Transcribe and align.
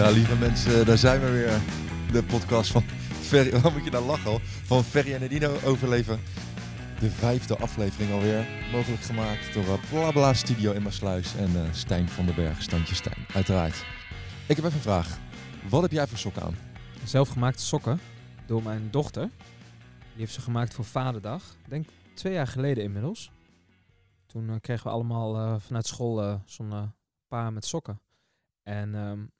Ja, 0.00 0.10
lieve 0.10 0.36
mensen, 0.36 0.86
daar 0.86 0.98
zijn 0.98 1.20
we 1.20 1.30
weer. 1.30 1.60
De 2.12 2.22
podcast 2.24 2.70
van 2.70 2.82
Ferry, 3.20 3.60
moet 3.74 3.84
je 3.84 3.90
nou 3.90 4.04
lachen 4.04 4.30
al? 4.30 4.40
Van 4.42 4.84
Ferry 4.84 5.14
en 5.14 5.22
Edino 5.22 5.56
overleven. 5.64 6.20
De 7.00 7.10
vijfde 7.10 7.56
aflevering 7.56 8.12
alweer. 8.12 8.46
Mogelijk 8.72 9.02
gemaakt 9.02 9.54
door 9.54 9.64
uh, 9.64 9.90
Blabla 9.90 10.34
Studio 10.34 10.72
in 10.72 10.82
Maasluis 10.82 11.36
en 11.36 11.50
uh, 11.50 11.72
Stijn 11.72 12.08
van 12.08 12.26
den 12.26 12.34
Berg, 12.34 12.62
Standje 12.62 12.94
Stijn, 12.94 13.26
uiteraard. 13.34 13.84
Ik 14.48 14.56
heb 14.56 14.64
even 14.64 14.76
een 14.76 14.82
vraag. 14.82 15.18
Wat 15.68 15.82
heb 15.82 15.90
jij 15.90 16.06
voor 16.06 16.18
sokken 16.18 16.42
aan? 16.42 16.56
Zelfgemaakte 17.04 17.62
sokken 17.62 18.00
door 18.46 18.62
mijn 18.62 18.90
dochter. 18.90 19.30
Die 19.98 20.18
heeft 20.18 20.34
ze 20.34 20.40
gemaakt 20.40 20.74
voor 20.74 20.84
Vaderdag. 20.84 21.56
Ik 21.64 21.70
denk 21.70 21.88
twee 22.14 22.32
jaar 22.32 22.46
geleden 22.46 22.84
inmiddels. 22.84 23.30
Toen 24.26 24.48
uh, 24.48 24.54
kregen 24.60 24.84
we 24.84 24.92
allemaal 24.92 25.60
vanuit 25.60 25.86
school 25.86 26.40
zo'n 26.46 26.92
paar 27.28 27.52
met 27.52 27.64
sokken. 27.64 28.00
En 28.62 28.94
um, 28.94 29.30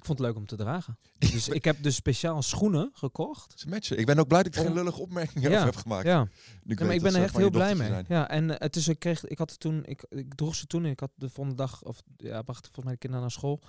ik 0.00 0.06
vond 0.06 0.18
het 0.18 0.26
leuk 0.26 0.36
om 0.36 0.46
te 0.46 0.56
dragen. 0.56 0.98
Dus 1.32 1.48
ik 1.48 1.64
heb 1.64 1.82
dus 1.82 1.94
speciaal 1.94 2.42
schoenen 2.42 2.90
gekocht. 2.92 3.52
Ze 3.56 3.68
matchen. 3.68 3.98
Ik 3.98 4.06
ben 4.06 4.18
ook 4.18 4.28
blij 4.28 4.42
dat 4.42 4.54
ik 4.54 4.60
geen 4.60 4.72
lullige 4.72 5.00
opmerkingen 5.00 5.50
ja, 5.50 5.56
over 5.56 5.70
heb 5.70 5.76
gemaakt. 5.76 6.06
Ja, 6.06 6.28
ja 6.64 6.84
maar 6.84 6.94
ik 6.94 7.02
ben 7.02 7.14
er 7.14 7.22
echt 7.22 7.36
heel 7.36 7.50
blij 7.50 7.74
mee. 7.74 7.88
Zijn. 7.88 8.04
Ja, 8.08 8.28
en 8.28 8.48
het 8.48 8.76
is, 8.76 8.88
ik 8.88 8.98
kreeg, 8.98 9.24
ik 9.24 9.38
had 9.38 9.50
het 9.50 9.60
toen, 9.60 9.84
ik, 9.84 10.04
ik 10.08 10.34
droeg 10.34 10.54
ze 10.54 10.66
toen. 10.66 10.84
En 10.84 10.90
ik 10.90 11.00
had 11.00 11.10
de 11.14 11.28
volgende 11.28 11.62
dag, 11.62 11.82
of 11.82 12.02
ja, 12.16 12.42
bracht 12.42 12.64
volgens 12.64 12.84
mij 12.84 12.92
de 12.92 12.98
kinderen 12.98 13.26
naar 13.26 13.34
school. 13.34 13.60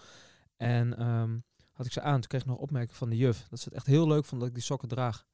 En 0.57 1.07
um, 1.07 1.43
had 1.71 1.85
ik 1.85 1.91
ze 1.91 2.01
aan. 2.01 2.19
Toen 2.19 2.29
kreeg 2.29 2.41
ik 2.41 2.47
nog 2.47 2.57
opmerking 2.57 2.97
van 2.97 3.09
de 3.09 3.17
juf. 3.17 3.45
Dat 3.49 3.59
ze 3.59 3.65
het 3.65 3.77
echt 3.77 3.85
heel 3.85 4.07
leuk 4.07 4.25
vond 4.25 4.41
dat 4.41 4.49
ik 4.49 4.55
die 4.55 4.63
sokken 4.63 4.87
draag. 4.87 5.25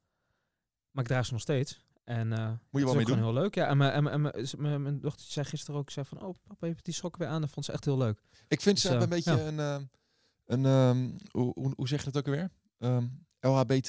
Maar 0.90 1.02
ik 1.04 1.10
draag 1.10 1.26
ze 1.26 1.32
nog 1.32 1.42
steeds. 1.42 1.80
En 2.04 2.32
uh, 2.32 2.48
Moet 2.70 2.80
je 2.80 2.86
wel 2.86 2.94
mee 2.94 3.04
doen? 3.04 3.18
heel 3.18 3.32
leuk. 3.32 3.54
Ja, 3.54 3.66
en 3.66 3.76
mijn, 3.76 3.92
en 3.92 4.20
mijn, 4.20 4.32
mijn, 4.56 4.82
mijn 4.82 5.00
dochter 5.00 5.26
zei 5.26 5.46
gisteren 5.46 5.80
ook, 5.80 5.90
zei 5.90 6.06
van, 6.06 6.22
oh 6.22 6.34
papa, 6.46 6.66
je 6.66 6.72
hebt 6.72 6.84
die 6.84 6.94
sokken 6.94 7.20
weer 7.20 7.30
aan. 7.30 7.40
Dat 7.40 7.50
vond 7.50 7.66
ze 7.66 7.72
echt 7.72 7.84
heel 7.84 7.98
leuk. 7.98 8.22
Ik 8.48 8.60
vind 8.60 8.78
ze 8.78 8.86
dus, 8.86 8.96
uh, 8.96 9.02
een 9.02 9.08
beetje 9.08 9.36
ja. 9.36 9.46
een, 9.46 9.54
uh, 9.54 9.76
een 10.48 10.64
um, 10.64 11.16
hoe, 11.76 11.88
zeg 11.88 12.04
je 12.04 12.10
dat 12.10 12.16
ook 12.16 12.26
alweer? 12.26 12.50
Um, 12.78 13.26
LHBT. 13.40 13.88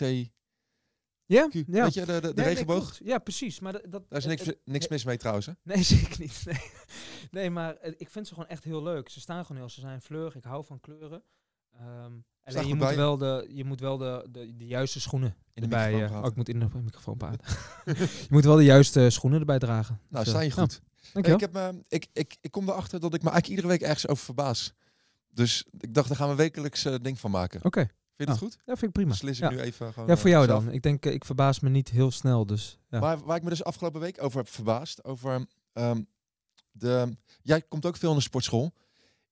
Ja, 1.25 1.49
ja. 1.51 1.83
Weet 1.83 1.93
je, 1.93 2.05
de, 2.05 2.05
de, 2.05 2.21
de 2.21 2.33
nee, 2.33 2.45
regenboog? 2.45 2.99
Nee, 2.99 3.09
ja, 3.09 3.17
precies. 3.17 3.59
Maar 3.59 3.71
dat, 3.89 4.09
Daar 4.09 4.19
is 4.19 4.25
niks, 4.25 4.51
niks 4.65 4.87
mis 4.87 5.03
mee 5.03 5.17
trouwens, 5.17 5.45
hè? 5.45 5.51
Nee, 5.63 5.83
zeker 5.93 6.19
niet. 6.19 6.43
Nee, 6.45 6.71
nee 7.31 7.49
maar 7.49 7.77
ik 7.97 8.09
vind 8.09 8.27
ze 8.27 8.33
gewoon 8.33 8.49
echt 8.49 8.63
heel 8.63 8.83
leuk. 8.83 9.09
Ze 9.09 9.19
staan 9.19 9.45
gewoon 9.45 9.61
heel, 9.61 9.69
ze 9.69 9.79
zijn 9.79 10.01
fleurig. 10.01 10.35
Ik 10.35 10.43
hou 10.43 10.65
van 10.65 10.79
kleuren. 10.79 11.23
Um, 11.81 12.25
alleen 12.43 12.67
je 12.67 12.75
moet, 12.75 12.95
wel 12.95 13.17
de, 13.17 13.49
je 13.53 13.63
moet 13.63 13.79
wel 13.79 13.97
de, 13.97 14.27
de, 14.31 14.55
de 14.55 14.65
juiste 14.65 14.99
schoenen 14.99 15.35
in 15.53 15.63
erbij. 15.63 16.03
Uh, 16.03 16.19
oh, 16.19 16.25
ik 16.25 16.35
moet 16.35 16.49
in 16.49 16.59
de 16.59 16.67
microfoon 16.83 17.17
praten. 17.27 17.57
je 17.95 18.27
moet 18.29 18.43
wel 18.43 18.55
de 18.55 18.63
juiste 18.63 19.09
schoenen 19.09 19.39
erbij 19.39 19.59
dragen. 19.59 19.99
Nou, 20.09 20.23
dus, 20.23 20.33
sta 20.33 20.43
je 20.43 20.51
goed. 20.51 20.81
Ja, 21.13 21.33
ik, 21.33 21.39
heb, 21.39 21.55
uh, 21.55 21.69
ik, 21.87 22.07
ik, 22.13 22.37
ik 22.41 22.51
kom 22.51 22.69
erachter 22.69 22.99
dat 22.99 23.13
ik 23.13 23.23
me 23.23 23.29
eigenlijk 23.29 23.47
iedere 23.47 23.67
week 23.67 23.81
ergens 23.81 24.07
over 24.07 24.23
verbaas. 24.23 24.73
Dus 25.29 25.65
ik 25.79 25.93
dacht, 25.93 26.07
daar 26.07 26.17
gaan 26.17 26.29
we 26.29 26.35
wekelijks 26.35 26.85
uh, 26.85 26.95
ding 27.01 27.19
van 27.19 27.31
maken. 27.31 27.57
Oké. 27.57 27.67
Okay. 27.67 27.83
Vind 27.83 28.29
je 28.29 28.35
het 28.35 28.39
nou, 28.39 28.51
goed? 28.51 28.65
Ja, 28.65 28.73
vind 28.73 28.83
ik 28.83 28.91
prima. 28.91 29.09
Beslis 29.09 29.39
ik 29.39 29.43
ja. 29.43 29.49
nu 29.49 29.59
even 29.59 29.93
gewoon. 29.93 30.09
Ja, 30.09 30.17
voor 30.17 30.29
jou 30.29 30.45
zelf. 30.45 30.63
dan. 30.63 30.73
Ik 30.73 30.81
denk, 30.81 31.05
ik 31.05 31.25
verbaas 31.25 31.59
me 31.59 31.69
niet 31.69 31.89
heel 31.89 32.11
snel, 32.11 32.45
dus. 32.45 32.79
Ja. 32.89 32.99
Maar 32.99 33.19
waar 33.19 33.37
ik 33.37 33.43
me 33.43 33.49
dus 33.49 33.63
afgelopen 33.63 33.99
week 33.99 34.23
over 34.23 34.37
heb 34.37 34.49
verbaasd, 34.49 35.03
over 35.03 35.47
um, 35.73 36.07
de. 36.71 37.17
Jij 37.41 37.61
komt 37.61 37.85
ook 37.85 37.97
veel 37.97 38.09
in 38.09 38.15
de 38.15 38.21
sportschool. 38.21 38.73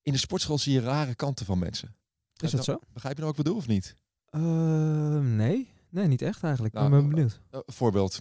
In 0.02 0.12
de 0.12 0.20
sportschool 0.20 0.58
zie 0.58 0.74
je 0.74 0.80
rare 0.80 1.16
kanten 1.16 1.46
van 1.46 1.60
mensen. 1.60 1.96
Is 2.36 2.52
dat 2.52 2.64
zo? 2.64 2.80
Begrijp 2.94 3.16
je 3.18 3.22
nou 3.22 3.36
wat 3.36 3.38
ik 3.38 3.44
bedoel 3.44 3.58
of 3.58 3.68
niet? 3.68 3.96
Uh, 4.32 5.20
nee. 5.20 5.74
Nee, 5.90 6.08
niet 6.08 6.22
echt 6.22 6.44
eigenlijk. 6.44 6.74
Nou, 6.74 6.86
ik 6.86 6.92
ben 6.92 7.10
benieuwd. 7.10 7.40
Uh, 7.52 7.60
voorbeeld. 7.66 8.20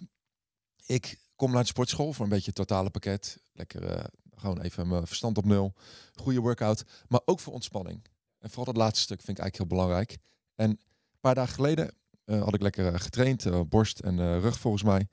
Ik 0.86 1.19
kom 1.36 1.52
naar 1.52 1.62
de 1.62 1.69
sportschool 1.69 2.12
voor 2.12 2.24
een 2.24 2.30
beetje 2.30 2.47
het 2.47 2.54
totale 2.54 2.91
pakket. 2.91 3.42
Lekker 3.52 4.10
gewoon 4.37 4.61
even 4.61 4.89
mijn 4.89 5.06
verstand 5.06 5.39
op 5.39 5.45
nul. 5.45 5.75
Goede 6.15 6.41
workout. 6.41 6.84
Maar 7.09 7.20
ook 7.25 7.41
voor 7.41 7.53
ontspanning. 7.53 8.05
En 8.39 8.48
vooral 8.48 8.65
dat 8.65 8.77
laatste 8.77 9.03
stuk 9.03 9.23
vind 9.23 9.39
ik 9.39 9.43
eigenlijk 9.43 9.70
heel 9.70 9.78
belangrijk. 9.78 10.19
En 10.55 10.70
een 10.70 11.20
paar 11.20 11.34
dagen 11.34 11.55
geleden 11.55 11.95
uh, 12.25 12.43
had 12.43 12.55
ik 12.55 12.62
lekker 12.62 13.00
getraind. 13.00 13.44
Uh, 13.44 13.60
borst 13.69 13.99
en 13.99 14.41
rug 14.41 14.59
volgens 14.59 14.83
mij. 14.83 15.09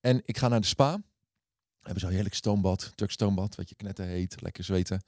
En 0.00 0.20
ik 0.24 0.38
ga 0.38 0.48
naar 0.48 0.60
de 0.60 0.66
spa. 0.66 0.96
We 0.96 1.86
hebben 1.86 2.00
zo'n 2.00 2.10
heerlijk 2.10 2.34
stoombad. 2.34 2.92
Turk 2.94 3.10
stoombad. 3.10 3.54
Weet 3.54 3.68
je, 3.68 3.74
knetten 3.74 4.06
heet. 4.06 4.40
Lekker 4.40 4.64
zweten. 4.64 5.02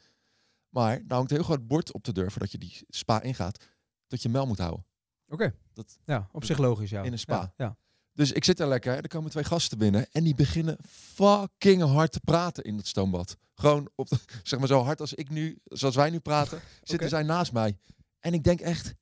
Maar 0.68 1.06
daar 1.06 1.16
hangt 1.16 1.30
een 1.30 1.36
heel 1.36 1.46
groot 1.46 1.66
bord 1.66 1.92
op 1.92 2.04
de 2.04 2.12
deur 2.12 2.30
voordat 2.30 2.52
je 2.52 2.58
die 2.58 2.84
spa 2.88 3.22
ingaat. 3.22 3.64
Dat 4.06 4.22
je 4.22 4.28
mel 4.28 4.46
moet 4.46 4.58
houden. 4.58 4.86
Oké. 5.28 5.54
Okay. 5.74 5.84
Ja, 6.04 6.28
op 6.32 6.44
zich 6.44 6.58
logisch, 6.58 6.90
ja. 6.90 7.02
In 7.02 7.12
een 7.12 7.18
spa. 7.18 7.40
Ja, 7.40 7.52
ja. 7.56 7.76
Dus 8.14 8.32
ik 8.32 8.44
zit 8.44 8.56
daar 8.56 8.68
lekker. 8.68 8.96
Er 8.96 9.08
komen 9.08 9.30
twee 9.30 9.44
gasten 9.44 9.78
binnen. 9.78 10.06
En 10.12 10.24
die 10.24 10.34
beginnen 10.34 10.76
fucking 10.88 11.82
hard 11.82 12.12
te 12.12 12.20
praten 12.20 12.64
in 12.64 12.76
dat 12.76 12.86
stoombad. 12.86 13.36
Gewoon 13.54 13.90
op 13.94 14.08
de, 14.08 14.18
zeg 14.42 14.58
maar 14.58 14.68
zo 14.68 14.82
hard 14.82 15.00
als 15.00 15.14
ik 15.14 15.30
nu, 15.30 15.58
zoals 15.64 15.94
wij 15.94 16.10
nu 16.10 16.18
praten, 16.18 16.60
zitten 16.78 16.94
okay. 16.94 17.08
zij 17.08 17.22
naast 17.22 17.52
mij. 17.52 17.78
En 18.20 18.34
ik 18.34 18.44
denk 18.44 18.60
echt, 18.60 18.94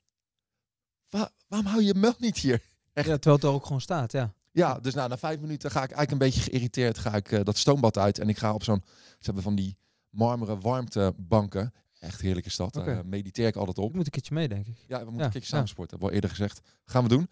waar, 1.08 1.30
waarom 1.48 1.68
hou 1.68 1.80
je 1.80 1.86
je 1.86 1.94
mel 1.94 2.14
niet 2.18 2.36
hier? 2.36 2.62
Echt. 2.92 3.06
Ja, 3.06 3.14
terwijl 3.14 3.36
het 3.36 3.44
er 3.44 3.50
ook 3.50 3.66
gewoon 3.66 3.80
staat, 3.80 4.12
ja. 4.12 4.34
Ja, 4.52 4.78
dus 4.78 4.94
nou, 4.94 5.08
na 5.08 5.18
vijf 5.18 5.40
minuten 5.40 5.70
ga 5.70 5.82
ik 5.82 5.90
eigenlijk 5.90 6.10
een 6.10 6.30
beetje 6.30 6.50
geïrriteerd 6.50 6.98
ga 6.98 7.14
ik, 7.14 7.30
uh, 7.30 7.40
dat 7.44 7.56
stoombad 7.56 7.98
uit. 7.98 8.18
En 8.18 8.28
ik 8.28 8.38
ga 8.38 8.54
op 8.54 8.64
zo'n, 8.64 8.82
ze 8.96 9.24
hebben 9.24 9.42
van 9.42 9.54
die 9.54 9.76
marmeren 10.08 10.60
warmtebanken. 10.60 11.72
Echt 11.98 12.20
heerlijke 12.20 12.50
stad. 12.50 12.76
Okay. 12.76 12.94
Uh, 12.94 13.02
mediteer 13.04 13.46
ik 13.46 13.56
altijd 13.56 13.78
op. 13.78 13.88
Ik 13.88 13.94
moet 13.94 14.04
een 14.04 14.10
keertje 14.10 14.34
mee, 14.34 14.48
denk 14.48 14.66
ik. 14.66 14.84
Ja, 14.86 14.98
we 14.98 15.04
moeten 15.04 15.18
ja, 15.18 15.24
een 15.24 15.30
keertje 15.30 15.48
samen 15.48 15.66
ja. 15.66 15.72
sporten. 15.72 15.98
Heb 15.98 16.08
al 16.08 16.14
eerder 16.14 16.30
gezegd. 16.30 16.60
Gaan 16.84 17.02
we 17.02 17.08
doen. 17.08 17.28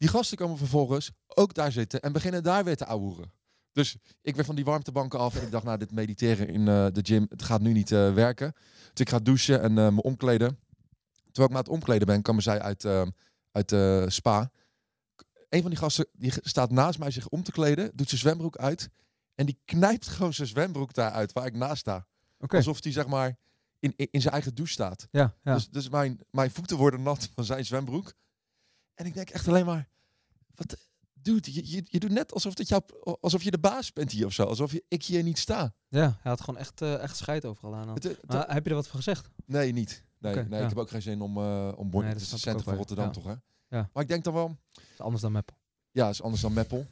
Die 0.00 0.08
gasten 0.08 0.36
komen 0.36 0.58
vervolgens 0.58 1.10
ook 1.26 1.54
daar 1.54 1.72
zitten 1.72 2.00
en 2.00 2.12
beginnen 2.12 2.42
daar 2.42 2.64
weer 2.64 2.76
te 2.76 2.86
ouwehoeren. 2.86 3.32
Dus 3.72 3.96
ik 4.22 4.34
werd 4.34 4.46
van 4.46 4.56
die 4.56 4.64
warmtebanken 4.64 5.18
af 5.18 5.36
en 5.36 5.42
ik 5.42 5.50
dacht, 5.50 5.64
nou, 5.64 5.78
dit 5.78 5.92
mediteren 5.92 6.48
in 6.48 6.60
uh, 6.60 6.86
de 6.92 7.00
gym, 7.02 7.26
het 7.28 7.42
gaat 7.42 7.60
nu 7.60 7.72
niet 7.72 7.90
uh, 7.90 8.14
werken. 8.14 8.52
Dus 8.92 9.00
ik 9.00 9.08
ga 9.08 9.18
douchen 9.18 9.62
en 9.62 9.76
uh, 9.76 9.88
me 9.88 10.02
omkleden. 10.02 10.58
Terwijl 11.32 11.46
ik 11.46 11.50
me 11.50 11.56
aan 11.56 11.62
het 11.62 11.68
omkleden 11.68 12.06
ben, 12.06 12.22
komen 12.22 12.42
zij 12.42 12.60
uit, 12.60 12.84
uit 13.52 13.68
de 13.68 14.04
spa. 14.08 14.50
Een 15.48 15.60
van 15.60 15.70
die 15.70 15.78
gasten 15.78 16.06
die 16.12 16.32
staat 16.42 16.70
naast 16.70 16.98
mij 16.98 17.10
zich 17.10 17.28
om 17.28 17.42
te 17.42 17.52
kleden, 17.52 17.90
doet 17.94 18.08
zijn 18.08 18.20
zwembroek 18.20 18.56
uit 18.56 18.88
en 19.34 19.46
die 19.46 19.60
knijpt 19.64 20.08
gewoon 20.08 20.34
zijn 20.34 20.48
zwembroek 20.48 20.94
daaruit 20.94 21.32
waar 21.32 21.46
ik 21.46 21.54
naast 21.54 21.80
sta. 21.80 22.06
Okay. 22.38 22.58
Alsof 22.58 22.80
die 22.80 22.92
zeg 22.92 23.06
maar 23.06 23.36
in, 23.78 23.92
in, 23.96 24.08
in 24.10 24.20
zijn 24.20 24.32
eigen 24.32 24.54
douche 24.54 24.72
staat. 24.72 25.08
Ja, 25.10 25.34
ja. 25.42 25.54
Dus, 25.54 25.68
dus 25.68 25.88
mijn, 25.88 26.20
mijn 26.30 26.50
voeten 26.50 26.76
worden 26.76 27.02
nat 27.02 27.28
van 27.34 27.44
zijn 27.44 27.64
zwembroek. 27.64 28.12
En 29.00 29.06
ik 29.06 29.14
denk 29.14 29.30
echt 29.30 29.48
alleen 29.48 29.64
maar, 29.66 29.88
wat, 30.54 30.76
dude, 31.12 31.54
je, 31.54 31.70
je, 31.70 31.82
je 31.84 32.00
doet 32.00 32.10
net 32.10 32.32
alsof, 32.32 32.54
dat 32.54 32.68
jou, 32.68 32.82
alsof 33.20 33.42
je 33.42 33.50
de 33.50 33.58
baas 33.58 33.92
bent 33.92 34.12
hier 34.12 34.26
of 34.26 34.32
zo. 34.32 34.44
Alsof 34.44 34.72
je, 34.72 34.84
ik 34.88 35.04
hier 35.04 35.22
niet 35.22 35.38
sta. 35.38 35.74
Ja, 35.88 36.18
hij 36.20 36.30
had 36.30 36.40
gewoon 36.40 36.60
echt, 36.60 36.80
uh, 36.82 37.02
echt 37.02 37.16
scheid 37.16 37.44
overal 37.44 37.74
aan. 37.74 37.88
Het, 37.88 38.02
het, 38.02 38.26
maar 38.26 38.54
heb 38.54 38.64
je 38.64 38.70
er 38.70 38.76
wat 38.76 38.86
voor 38.86 38.96
gezegd? 38.96 39.30
Nee, 39.46 39.72
niet. 39.72 40.04
Nee, 40.18 40.34
nee 40.34 40.44
ja. 40.48 40.58
ik 40.58 40.68
heb 40.68 40.78
ook 40.78 40.90
geen 40.90 41.02
zin 41.02 41.20
om, 41.20 41.38
uh, 41.38 41.72
om 41.76 41.90
bord. 41.90 42.04
Nee, 42.04 42.12
dat 42.12 42.22
is 42.22 42.30
het 42.30 42.40
centrum 42.40 42.64
van 42.64 42.74
Rotterdam 42.74 43.04
ja. 43.04 43.10
toch, 43.10 43.24
hè? 43.24 43.34
Ja. 43.68 43.90
Maar 43.92 44.02
ik 44.02 44.08
denk 44.08 44.24
dan 44.24 44.34
wel, 44.34 44.56
Is 44.92 45.00
anders 45.00 45.22
dan 45.22 45.32
Meppel. 45.32 45.56
ja, 45.90 46.08
is 46.08 46.22
anders 46.22 46.42
dan 46.42 46.52
Meppel. 46.52 46.86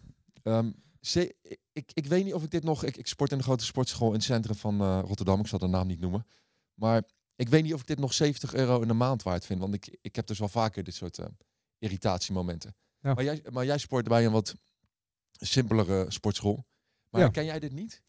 Ze, 1.01 1.37
ik, 1.43 1.59
ik, 1.73 1.91
ik 1.95 2.07
weet 2.07 2.25
niet 2.25 2.35
of 2.35 2.43
ik 2.43 2.51
dit 2.51 2.65
nog... 2.65 2.85
Ik, 2.85 2.97
ik 2.97 3.07
sport 3.07 3.31
in 3.31 3.39
een 3.39 3.45
grote 3.45 3.65
sportschool 3.65 4.09
in 4.09 4.15
het 4.15 4.23
centrum 4.23 4.57
van 4.57 4.83
uh, 4.83 5.01
Rotterdam. 5.05 5.41
Ik 5.41 5.47
zal 5.47 5.59
de 5.59 5.67
naam 5.67 5.87
niet 5.87 6.01
noemen. 6.01 6.27
Maar 6.75 7.03
ik 7.37 7.49
weet 7.49 7.63
niet 7.63 7.75
of 7.75 7.81
ik 7.81 7.87
dit 7.87 7.99
nog 7.99 8.13
70 8.13 8.55
euro 8.55 8.81
in 8.81 8.89
de 8.89 8.95
maand 8.95 9.23
waard 9.23 9.47
vind. 9.47 9.61
Want 9.61 9.75
ik, 9.75 9.99
ik 10.03 10.17
heb 10.17 10.27
dus 10.27 10.39
wel 10.39 10.49
vaker 10.49 10.85
dit 10.85 10.95
soort 10.95 11.19
uh, 11.19 11.27
irritatiemomenten. 11.79 12.75
Ja. 13.01 13.15
Maar, 13.15 13.25
jij, 13.25 13.45
maar 13.53 13.65
jij 13.65 13.79
sport 13.79 14.09
bij 14.09 14.27
een 14.27 14.33
wat 14.33 14.55
simpelere 15.33 16.05
sportschool. 16.09 16.67
Maar 17.11 17.21
Ja. 17.21 17.29
ken 17.29 17.45
jij 17.45 17.59
dit 17.59 17.73
niet? 17.73 18.03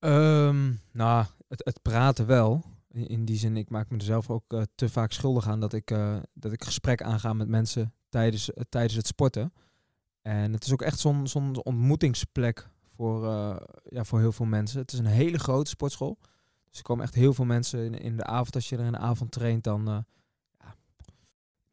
Um, 0.00 0.80
nou, 0.92 1.26
het, 1.48 1.64
het 1.64 1.82
praten 1.82 2.26
wel. 2.26 2.64
In, 2.88 3.06
in 3.06 3.24
die 3.24 3.36
zin, 3.38 3.56
ik 3.56 3.70
maak 3.70 3.90
me 3.90 3.96
er 3.96 4.04
zelf 4.04 4.30
ook 4.30 4.52
uh, 4.52 4.62
te 4.74 4.88
vaak 4.88 5.12
schuldig 5.12 5.48
aan 5.48 5.60
dat 5.60 5.72
ik, 5.72 5.90
uh, 5.90 6.16
dat 6.34 6.52
ik 6.52 6.64
gesprek 6.64 7.02
aanga 7.02 7.32
met 7.32 7.48
mensen 7.48 7.94
tijdens, 8.08 8.48
uh, 8.48 8.54
tijdens 8.68 8.94
het 8.94 9.06
sporten. 9.06 9.52
En 10.22 10.52
het 10.52 10.64
is 10.64 10.72
ook 10.72 10.82
echt 10.82 10.98
zo'n 10.98 11.26
zo'n 11.26 11.64
ontmoetingsplek 11.64 12.68
voor, 12.86 13.24
ja, 13.88 14.04
voor 14.04 14.20
heel 14.20 14.32
veel 14.32 14.46
mensen. 14.46 14.78
Het 14.78 14.92
is 14.92 14.98
een 14.98 15.06
hele 15.06 15.38
grote 15.38 15.70
sportschool. 15.70 16.18
Dus 16.68 16.78
er 16.78 16.82
komen 16.82 17.04
echt 17.04 17.14
heel 17.14 17.34
veel 17.34 17.44
mensen 17.44 17.84
in, 17.84 17.94
in 17.98 18.16
de 18.16 18.24
avond. 18.24 18.54
Als 18.54 18.68
je 18.68 18.76
er 18.76 18.84
in 18.84 18.92
de 18.92 18.98
avond 18.98 19.30
traint, 19.30 19.64
dan... 19.64 20.04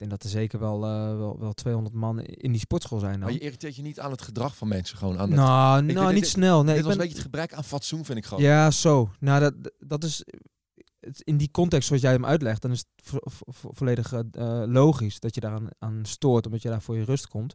denk 0.09 0.11
dat 0.11 0.23
er 0.23 0.29
zeker 0.29 0.59
wel, 0.59 0.79
wel, 1.17 1.39
wel 1.39 1.53
200 1.53 1.95
man 1.95 2.19
in 2.21 2.51
die 2.51 2.59
sportschool 2.61 2.99
zijn. 2.99 3.11
Dan. 3.13 3.21
Maar 3.21 3.31
je 3.31 3.39
irriteert 3.39 3.75
je 3.75 3.81
niet 3.81 3.99
aan 3.99 4.11
het 4.11 4.21
gedrag 4.21 4.55
van 4.57 4.67
mensen. 4.67 4.97
Gewoon 4.97 5.19
aan 5.19 5.27
het, 5.29 5.39
Nou, 5.39 5.85
Ik 5.87 5.93
nou 5.93 6.05
weet- 6.05 6.13
niet 6.13 6.23
dit- 6.23 6.31
snel. 6.31 6.63
Nee, 6.63 6.75
dit 6.75 6.83
was 6.83 6.93
ben, 6.95 7.01
een 7.01 7.07
beetje 7.07 7.23
het 7.23 7.31
gebrek 7.33 7.53
aan 7.53 7.63
fatsoen, 7.63 8.05
vind 8.05 8.17
ik 8.17 8.25
gewoon. 8.25 8.43
Ja, 8.43 8.71
zo. 8.71 9.09
Nou, 9.19 9.39
dat, 9.39 9.71
dat 9.79 10.03
is 10.03 10.23
het, 10.99 11.21
in 11.21 11.37
die 11.37 11.51
context 11.51 11.87
zoals 11.87 12.01
jij 12.01 12.11
hem 12.11 12.25
uitlegt, 12.25 12.61
dan 12.61 12.71
is 12.71 12.79
het 12.79 12.87
vo- 13.07 13.19
vo- 13.51 13.69
volledig 13.73 14.13
eh, 14.13 14.63
logisch 14.65 15.19
dat 15.19 15.35
je 15.35 15.41
daar 15.41 15.59
aan, 15.79 15.99
stoort, 16.05 16.45
omdat 16.45 16.61
je 16.61 16.69
daar 16.69 16.81
voor 16.81 16.97
je 16.97 17.03
rust 17.03 17.27
komt. 17.27 17.53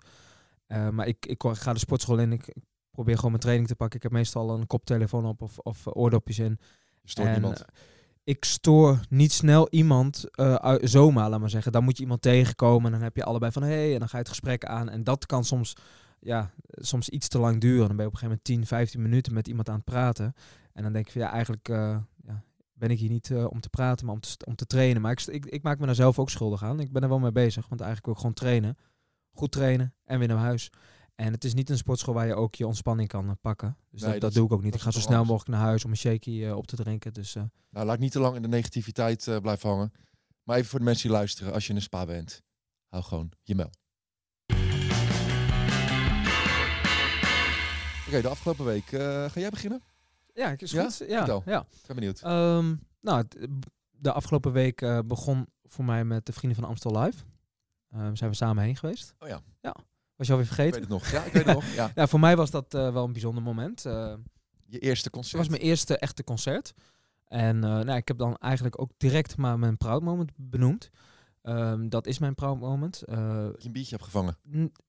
Eh, 0.67 0.89
maar 0.89 1.07
ik, 1.07 1.27
ik 1.27 1.43
ga 1.53 1.73
de 1.73 1.79
sportschool 1.79 2.19
in, 2.19 2.33
ik, 2.33 2.47
ik 2.47 2.63
probeer 2.91 3.15
gewoon 3.15 3.31
mijn 3.31 3.43
training 3.43 3.69
te 3.69 3.77
pakken. 3.77 3.97
Ik 3.97 4.03
heb 4.03 4.13
meestal 4.13 4.51
een 4.51 4.67
koptelefoon 4.67 5.25
op 5.27 5.43
of, 5.43 5.59
of 5.59 5.87
oordopjes 5.87 6.39
in. 6.39 6.59
Je 7.03 7.11
stoort 7.11 7.27
en 7.29 7.33
niemand. 7.33 7.65
Ik 8.27 8.45
stoor 8.45 9.01
niet 9.09 9.33
snel 9.33 9.69
iemand 9.71 10.25
eh, 10.31 10.75
zomaar, 10.81 11.31
laat 11.31 11.41
maar 11.41 11.51
zeggen. 11.51 11.73
Dan 11.73 11.85
moet 11.85 11.97
je 11.97 12.03
iemand 12.03 12.23
tegenkomen 12.23 12.85
en 12.85 12.93
dan 12.93 13.01
heb 13.03 13.17
je 13.17 13.25
allebei 13.25 13.53
van 13.53 13.63
hé, 13.63 13.69
hey, 13.69 13.93
en 13.93 13.99
dan 13.99 14.09
ga 14.09 14.17
je 14.17 14.23
het 14.23 14.29
gesprek 14.33 14.65
aan. 14.65 14.89
En 14.89 15.05
dat 15.05 15.27
kan 15.27 15.45
soms, 15.45 15.77
ja, 16.21 16.51
soms 16.67 17.09
iets 17.09 17.29
te 17.29 17.39
lang 17.39 17.61
duren. 17.61 17.87
Dan 17.87 17.97
ben 17.97 18.05
je 18.05 18.07
op 18.07 18.13
een 18.13 18.19
gegeven 18.19 18.41
moment 18.45 18.69
10, 18.69 18.79
15 18.79 19.03
minuten 19.03 19.35
met 19.35 19.49
iemand 19.49 19.69
aan 19.69 19.75
het 19.75 19.85
praten. 19.85 20.35
En 20.73 20.83
dan 20.83 20.93
denk 20.93 21.07
je 21.07 21.13
van 21.13 21.21
ja, 21.21 21.31
eigenlijk, 21.31 21.69
eh, 21.69 21.99
ja, 22.27 22.43
ben 22.73 22.91
ik 22.91 22.99
hier 22.99 23.11
niet 23.11 23.31
eh, 23.31 23.47
om 23.51 23.61
te 23.61 23.69
praten, 23.69 24.07
maar 24.07 24.15
om 24.15 24.21
te, 24.21 24.37
om 24.45 24.55
te 24.55 24.67
trainen. 24.67 25.03
Maar 25.03 25.13
ik, 25.13 25.21
ik, 25.21 25.47
ik 25.47 25.63
maak 25.63 25.79
me 25.79 25.87
daar 25.87 25.95
zelf 25.95 26.19
ook 26.19 26.31
schuldig 26.31 26.63
aan. 26.63 26.81
Ik 26.81 26.93
ben 26.93 27.03
er 27.03 27.09
wel 27.09 27.19
mee 27.19 27.33
bezig, 27.33 27.69
want 27.69 27.81
eigenlijk 27.81 28.05
wil 28.05 28.15
ik 28.15 28.21
gewoon 28.21 28.35
trainen. 28.35 28.77
Goed 29.33 29.53
trainen 29.53 29.95
en 30.05 30.19
weer 30.19 30.29
naar 30.29 30.37
huis. 30.37 30.71
En 31.17 31.33
het 31.33 31.45
is 31.45 31.55
niet 31.55 31.71
een 31.71 31.77
sportschool 31.77 32.15
waar 32.15 32.27
je 32.27 32.35
ook 32.35 32.55
je 32.55 32.67
ontspanning 32.67 33.09
kan 33.09 33.29
eh, 33.29 33.35
pakken. 33.41 33.77
Dus 33.91 34.03
Nee, 34.03 34.21
dat, 34.21 34.31
is- 34.31 34.37
doe 34.37 34.47
ik 34.47 34.53
ook 34.53 34.63
niet. 34.63 34.75
Ik 34.75 34.81
ga 34.81 34.89
is 34.89 34.95
zo 34.95 35.01
snel 35.01 35.13
anders. 35.13 35.31
mogelijk 35.31 35.57
naar 35.59 35.67
huis 35.69 35.85
om 35.85 35.91
een 35.91 35.97
shakie 35.97 36.47
eh, 36.47 36.57
op 36.57 36.67
te 36.67 36.77
drinken. 36.77 37.13
Dus 37.13 37.35
eh, 37.35 37.43
Nou, 37.71 37.87
laat 37.87 37.99
niet 37.99 38.13
te 38.13 38.21
lang 38.21 38.37
in 38.37 38.43
de 38.43 38.49
negativiteit 38.49 39.29
blijven 39.43 39.69
hangen. 39.69 39.93
Maar 40.43 40.57
even 40.57 40.69
voor 40.71 40.79
de 40.79 40.85
mensen 40.85 41.09
die 41.09 41.17
luisteren, 41.17 41.53
als 41.53 41.65
je 41.65 41.71
in 41.71 41.77
een 41.77 41.83
spa 41.83 42.05
bent, 42.05 42.43
hou 42.89 43.03
gewoon 43.05 43.31
je 43.43 43.55
mel. 43.55 43.71
Oké, 48.07 48.21
de 48.21 48.29
afgelopen 48.29 48.65
week. 48.65 48.85
ga 49.31 49.31
jij 49.41 49.51
beginnen? 49.51 49.83
ja, 50.35 50.55
is 50.57 50.71
Ja? 50.71 50.85
goed. 50.91 51.05
Ja, 51.09 51.43
ja. 51.45 51.61
Ik 51.61 51.87
ben 51.87 51.97
benieuwd. 51.97 52.21
Ehm, 52.21 52.75
nou, 53.01 53.25
de 53.91 54.13
afgelopen 54.13 54.53
week 54.53 55.03
begon 55.07 55.47
voor 55.65 55.85
mij 55.85 56.05
met 56.05 56.27
de 56.27 56.33
Vrienden 56.33 56.59
van 56.61 56.69
Amstel 56.69 56.99
Live. 56.99 57.25
Ehm, 57.91 58.15
zijn 58.15 58.31
we 58.31 58.37
samen 58.37 58.63
heen 58.65 58.77
geweest. 58.77 59.15
Oh 59.19 59.29
ja. 59.29 59.41
Ja. 59.61 59.77
Was 60.17 60.27
je 60.27 60.33
alweer 60.33 60.49
ik 60.49 60.55
vergeten? 60.55 60.81
weet 60.81 60.91
het 60.91 60.99
nog. 61.01 61.11
Ja, 61.11 61.23
ik 61.25 61.33
weet 61.33 61.45
het 61.45 61.55
nog. 61.55 61.65
Ja. 61.75 61.91
Ja, 61.95 62.07
voor 62.07 62.21
mij 62.21 62.37
was 62.37 62.51
dat 62.51 62.75
eh, 62.75 62.93
wel 62.93 63.05
een 63.05 63.13
bijzonder 63.13 63.43
moment. 63.43 63.85
Eh, 63.87 64.15
Je 64.67 64.79
eerste 64.79 65.05
Het 65.05 65.13
concert. 65.13 65.37
was 65.37 65.49
mijn 65.49 65.63
eerste 65.63 65.99
echte 65.99 66.25
concert. 66.25 66.75
En 67.25 67.65
eh, 67.65 67.71
nou, 67.71 67.91
ik 67.97 68.09
heb 68.09 68.19
dan 68.19 68.37
eigenlijk 68.37 68.81
ook 68.81 68.91
direct 68.97 69.37
maar 69.37 69.59
mijn 69.59 69.77
proud 69.77 70.03
moment 70.03 70.31
benoemd. 70.37 70.91
Ehm, 71.43 71.89
dat 71.89 72.07
is 72.07 72.19
mijn 72.19 72.35
proud 72.35 72.61
moment. 72.61 73.03
Dat 73.07 73.17
je 73.63 73.67
een 73.67 73.73
biertje 73.73 73.91
hebt 73.97 74.05
gevangen. 74.05 74.39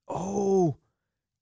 oh, 0.06 0.75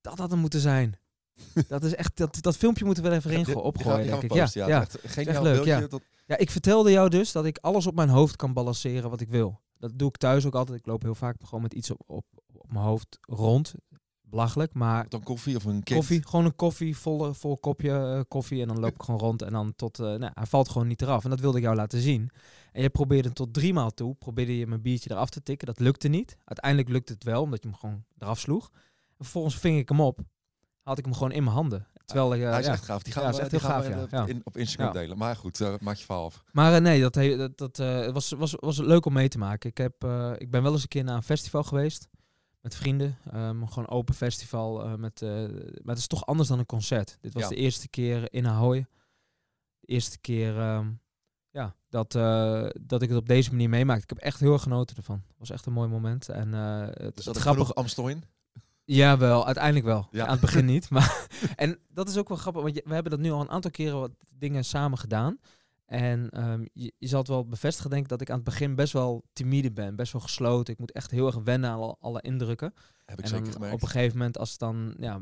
dat 0.02 0.18
had 0.18 0.32
hem 0.32 0.40
moeten 0.40 0.60
zijn. 0.60 1.00
dat 1.68 1.84
is 1.84 1.96
echt, 1.96 2.18
dat, 2.18 2.38
dat 2.42 2.58
filmpje 2.58 2.86
moeten 2.86 3.04
we 3.04 3.10
er 3.10 3.16
even 3.16 3.32
in 3.32 3.36
die 3.38 3.46
go- 3.46 3.52
gaan- 3.54 3.62
opgooien, 3.62 4.02
die 4.02 4.10
gaan 4.12 4.20
denk 4.20 4.32
ik. 4.34 4.54
Ja, 4.54 4.68
ja. 4.68 4.82
Echt, 4.82 5.26
leuk, 5.26 5.42
beeldje. 5.42 5.64
ja. 5.72 5.88
Dat, 5.88 6.02
ja, 6.26 6.38
ik 6.38 6.52
vertelde 6.52 6.92
jou 6.92 7.10
dus 7.10 7.32
dat 7.32 7.46
ik 7.46 7.58
alles 7.58 7.88
op 7.88 7.96
mijn 7.96 8.10
hoofd 8.10 8.36
kan 8.36 8.54
balanceren 8.54 9.10
wat 9.10 9.22
ik 9.22 9.30
wil. 9.30 9.62
Dat 9.78 9.92
doe 9.96 10.08
ik 10.08 10.18
thuis 10.18 10.46
ook 10.46 10.56
altijd. 10.56 10.80
Ik 10.80 10.86
loop 10.86 11.02
heel 11.02 11.16
vaak 11.16 11.36
gewoon 11.44 11.62
met 11.62 11.74
iets 11.74 11.92
op, 11.92 12.02
op, 12.06 12.26
op 12.66 12.72
mijn 12.72 12.86
hoofd 12.86 13.18
rond. 13.22 13.74
Belachelijk, 14.22 14.74
maar 14.74 15.10
dan 15.10 15.24
koffie 15.24 15.56
of 15.56 15.66
een 15.66 15.84
kind. 15.84 16.00
Koffie, 16.00 16.28
gewoon 16.28 16.46
een 16.46 16.56
koffie, 16.56 16.98
vol, 16.98 17.34
vol 17.34 17.58
kopje 17.58 17.90
eh, 17.92 18.20
koffie. 18.28 18.62
En 18.62 18.68
dan 18.68 18.80
loop 18.80 18.94
ik 18.94 19.02
gewoon 19.04 19.20
rond 19.20 19.42
en 19.42 19.52
dan 19.52 19.74
tot... 19.76 20.00
eh, 20.00 20.06
nou, 20.06 20.32
hij 20.34 20.46
valt 20.46 20.70
gewoon 20.70 20.88
niet 20.88 21.02
eraf. 21.02 21.24
En 21.24 21.30
dat 21.30 21.40
wilde 21.40 21.58
ik 21.58 21.64
jou 21.64 21.76
laten 21.76 22.00
zien. 22.02 22.30
En 22.72 22.82
je 22.82 22.90
probeerde 22.90 23.34
tot 23.34 23.54
drie 23.54 23.74
maal 23.74 23.94
toe, 23.94 24.16
probeerde 24.16 24.58
je 24.58 24.68
mijn 24.68 24.82
biertje 24.82 25.12
eraf 25.12 25.30
te 25.30 25.44
tikken. 25.44 25.68
Dat 25.68 25.80
lukte 25.80 26.08
niet. 26.08 26.38
Uiteindelijk 26.44 26.90
lukte 26.90 27.14
het 27.14 27.24
wel, 27.24 27.42
omdat 27.42 27.64
je 27.64 27.70
hem 27.70 27.78
gewoon 27.78 28.04
eraf 28.20 28.40
sloeg. 28.40 28.70
En 29.18 29.24
vervolgens 29.24 29.58
ving 29.58 29.78
ik 29.80 29.90
hem 29.90 30.02
op. 30.02 30.20
Had 30.84 30.98
ik 30.98 31.06
hem 31.06 31.14
gewoon 31.14 31.32
in 31.32 31.44
mijn 31.44 31.56
handen. 31.56 31.88
Terwijl 32.06 32.36
eh, 32.36 32.50
Hij 32.50 32.60
is 32.60 32.66
ja. 32.66 32.72
echt 32.72 32.84
gaaf. 32.86 33.04
Die 33.04 33.14
gaan 33.14 33.24
Ja, 33.24 33.30
we, 33.30 33.36
is 33.36 33.42
echt 33.42 33.50
die 33.52 33.60
heel 33.60 33.70
gaan 33.70 33.84
gaaf, 33.84 34.10
we, 34.10 34.16
ja. 34.16 34.26
in- 34.26 34.42
op 34.44 34.58
Instagram 34.58 34.94
delen. 34.94 35.18
Maar 35.18 35.36
goed, 35.36 35.62
eh, 35.62 35.74
maak 35.80 35.96
je 35.96 36.06
verhaal 36.06 36.26
af. 36.26 36.44
Maar 36.52 36.82
nee, 36.82 37.02
dat, 37.02 37.16
he- 37.16 37.38
dat, 37.38 37.58
dat 37.58 37.78
was, 38.14 38.32
was, 38.32 38.56
was 38.60 38.78
leuk 38.78 39.06
om 39.06 39.14
mee 39.14 39.28
te 39.28 39.38
maken. 39.38 39.70
Ik, 39.70 39.78
heb, 39.78 39.94
ik 40.38 40.52
ben 40.52 40.64
wel 40.64 40.72
eens 40.72 40.82
een 40.82 40.88
keer 40.88 41.04
naar 41.04 41.16
een 41.16 41.24
festival 41.24 41.64
geweest. 41.64 42.08
Met 42.66 42.76
vrienden. 42.76 43.18
Ehm, 43.32 43.66
gewoon 43.66 43.88
open 43.90 44.14
festival. 44.16 44.84
eh, 44.84 44.96
met, 44.96 45.22
eh, 45.22 45.30
maar 45.84 45.94
het 45.94 45.98
is 45.98 46.08
toch 46.08 46.26
anders 46.26 46.50
dan 46.50 46.60
een 46.60 46.66
concert. 46.66 47.18
Dit 47.22 47.34
was 47.34 47.44
Ja. 47.44 47.50
de 47.50 47.56
eerste 47.56 47.88
keer 47.88 48.34
in 48.34 48.48
Ahoy. 48.48 48.86
De 49.80 49.88
eerste 49.88 50.18
keer 50.20 50.60
ehm, 50.60 50.92
ja, 51.50 51.76
dat, 51.90 52.16
eh, 52.16 52.66
dat 52.82 53.02
ik 53.02 53.10
het 53.10 53.18
op 53.18 53.28
deze 53.28 53.52
manier 53.52 53.70
meemaakte. 53.70 54.04
Ik 54.04 54.10
heb 54.10 54.18
echt 54.18 54.40
heel 54.40 54.54
erg 54.54 54.62
genoten 54.62 54.98
ervan. 54.98 55.24
Het 55.28 55.38
was 55.38 55.50
echt 55.50 55.66
een 55.66 55.74
mooi 55.74 55.90
moment. 55.90 56.30
En 56.30 56.52
het, 56.54 57.16
Dus 57.16 57.26
dat 57.26 57.38
genoeg 57.38 57.76
Amstel 57.76 58.08
in? 58.08 58.24
Ja, 58.84 59.18
wel. 59.18 59.46
Uiteindelijk 59.46 59.86
wel. 59.86 60.08
Ja. 60.12 60.26
Aan 60.26 60.32
het 60.32 60.42
begin 60.42 60.66
niet. 60.74 60.90
Maar, 60.90 61.28
en 61.56 61.80
dat 61.90 62.10
is 62.10 62.18
ook 62.18 62.28
wel 62.28 62.38
grappig, 62.38 62.62
want 62.62 62.76
we 62.84 62.94
hebben 62.94 63.12
dat 63.12 63.20
nu 63.22 63.32
al 63.32 63.42
een 63.42 63.50
aantal 63.50 63.72
keren 63.72 64.00
wat 64.00 64.12
dingen 64.34 64.66
samen 64.66 64.98
gedaan. 64.98 65.40
En 65.86 66.30
ehm, 66.30 66.66
je, 66.74 66.94
je 66.98 67.08
zal 67.08 67.20
het 67.20 67.28
wel 67.28 67.48
bevestigen, 67.48 67.90
denk 67.90 68.04
ik, 68.04 68.10
dat 68.10 68.22
ik 68.22 68.30
aan 68.30 68.36
het 68.36 68.44
begin 68.46 68.76
best 68.76 68.94
wel 68.94 69.24
timide 69.34 69.72
ben. 69.72 69.96
Best 69.96 70.12
wel 70.12 70.22
gesloten. 70.22 70.74
Ik 70.74 70.80
moet 70.80 70.92
echt 70.92 71.12
heel 71.12 71.28
erg 71.28 71.36
wennen 71.36 71.70
aan 71.70 71.80
alle, 71.80 71.96
alle 72.00 72.22
indrukken. 72.22 72.74
Heb 73.06 73.18
ik 73.18 73.24
en 73.24 73.30
zeker 73.30 73.52
gemerkt. 73.52 73.76
op 73.76 73.82
een 73.82 73.88
gegeven 73.88 74.18
moment, 74.18 74.38
als 74.38 74.50
het 74.50 74.60
dan, 74.60 74.96
ja, 75.00 75.22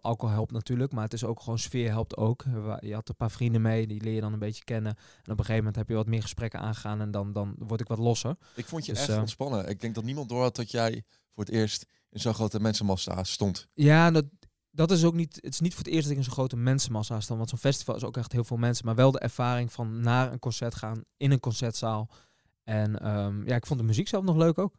alcohol 0.00 0.34
helpt 0.34 0.52
natuurlijk, 0.52 0.92
maar 0.92 1.04
het 1.04 1.12
is 1.12 1.24
ook 1.24 1.40
gewoon 1.40 1.58
sfeer 1.58 1.88
helpt 1.90 2.16
ook. 2.16 2.42
Wa- 2.44 2.78
Je 2.80 2.94
had 2.94 3.08
een 3.08 3.16
paar 3.16 3.30
vrienden 3.30 3.62
mee, 3.62 3.86
die 3.86 4.02
leer 4.02 4.14
je 4.14 4.20
dan 4.20 4.32
een 4.32 4.38
beetje 4.38 4.64
kennen. 4.64 4.94
En 4.96 5.32
op 5.32 5.38
een 5.38 5.44
gegeven 5.44 5.56
moment 5.56 5.76
heb 5.76 5.88
je 5.88 5.94
wat 5.94 6.06
meer 6.06 6.22
gesprekken 6.22 6.60
aangaan 6.60 7.00
en 7.00 7.10
dan, 7.10 7.32
dan 7.32 7.54
word 7.58 7.80
ik 7.80 7.88
wat 7.88 7.98
losser. 7.98 8.36
Ik 8.54 8.66
vond 8.66 8.86
je 8.86 8.92
Dus, 8.92 9.00
echt 9.00 9.10
eh, 9.10 9.18
ontspannen. 9.18 9.68
Ik 9.68 9.80
denk 9.80 9.94
dat 9.94 10.04
niemand 10.04 10.28
door 10.28 10.42
had 10.42 10.56
dat 10.56 10.70
jij 10.70 11.02
voor 11.34 11.44
het 11.44 11.52
eerst 11.54 11.86
in 12.10 12.20
zo'n 12.20 12.34
grote 12.34 12.60
mensenmassa 12.60 13.24
stond. 13.24 13.66
Ja, 13.74 14.10
dat, 14.10 14.24
dat 14.70 14.90
is 14.90 15.04
ook 15.04 15.14
niet. 15.14 15.38
Het 15.40 15.52
is 15.52 15.60
niet 15.60 15.74
voor 15.74 15.84
het 15.84 15.92
eerst 15.92 16.02
dat 16.02 16.12
ik 16.12 16.18
in 16.18 16.24
zo'n 16.24 16.32
grote 16.32 16.56
mensenmassa 16.56 17.20
sta. 17.20 17.36
Want 17.36 17.48
zo'n 17.48 17.58
festival 17.58 17.96
is 17.96 18.04
ook 18.04 18.16
echt 18.16 18.32
heel 18.32 18.44
veel 18.44 18.56
mensen. 18.56 18.86
Maar 18.86 18.94
wel 18.94 19.10
de 19.10 19.18
ervaring 19.18 19.72
van 19.72 20.00
naar 20.00 20.32
een 20.32 20.38
concert 20.38 20.74
gaan 20.74 21.04
in 21.16 21.30
een 21.30 21.40
concertzaal. 21.40 22.10
En 22.64 22.98
ehm, 22.98 23.48
ja, 23.48 23.54
ik 23.54 23.66
vond 23.66 23.80
de 23.80 23.86
muziek 23.86 24.08
zelf 24.08 24.24
nog 24.24 24.36
leuk 24.36 24.58
ook. 24.58 24.74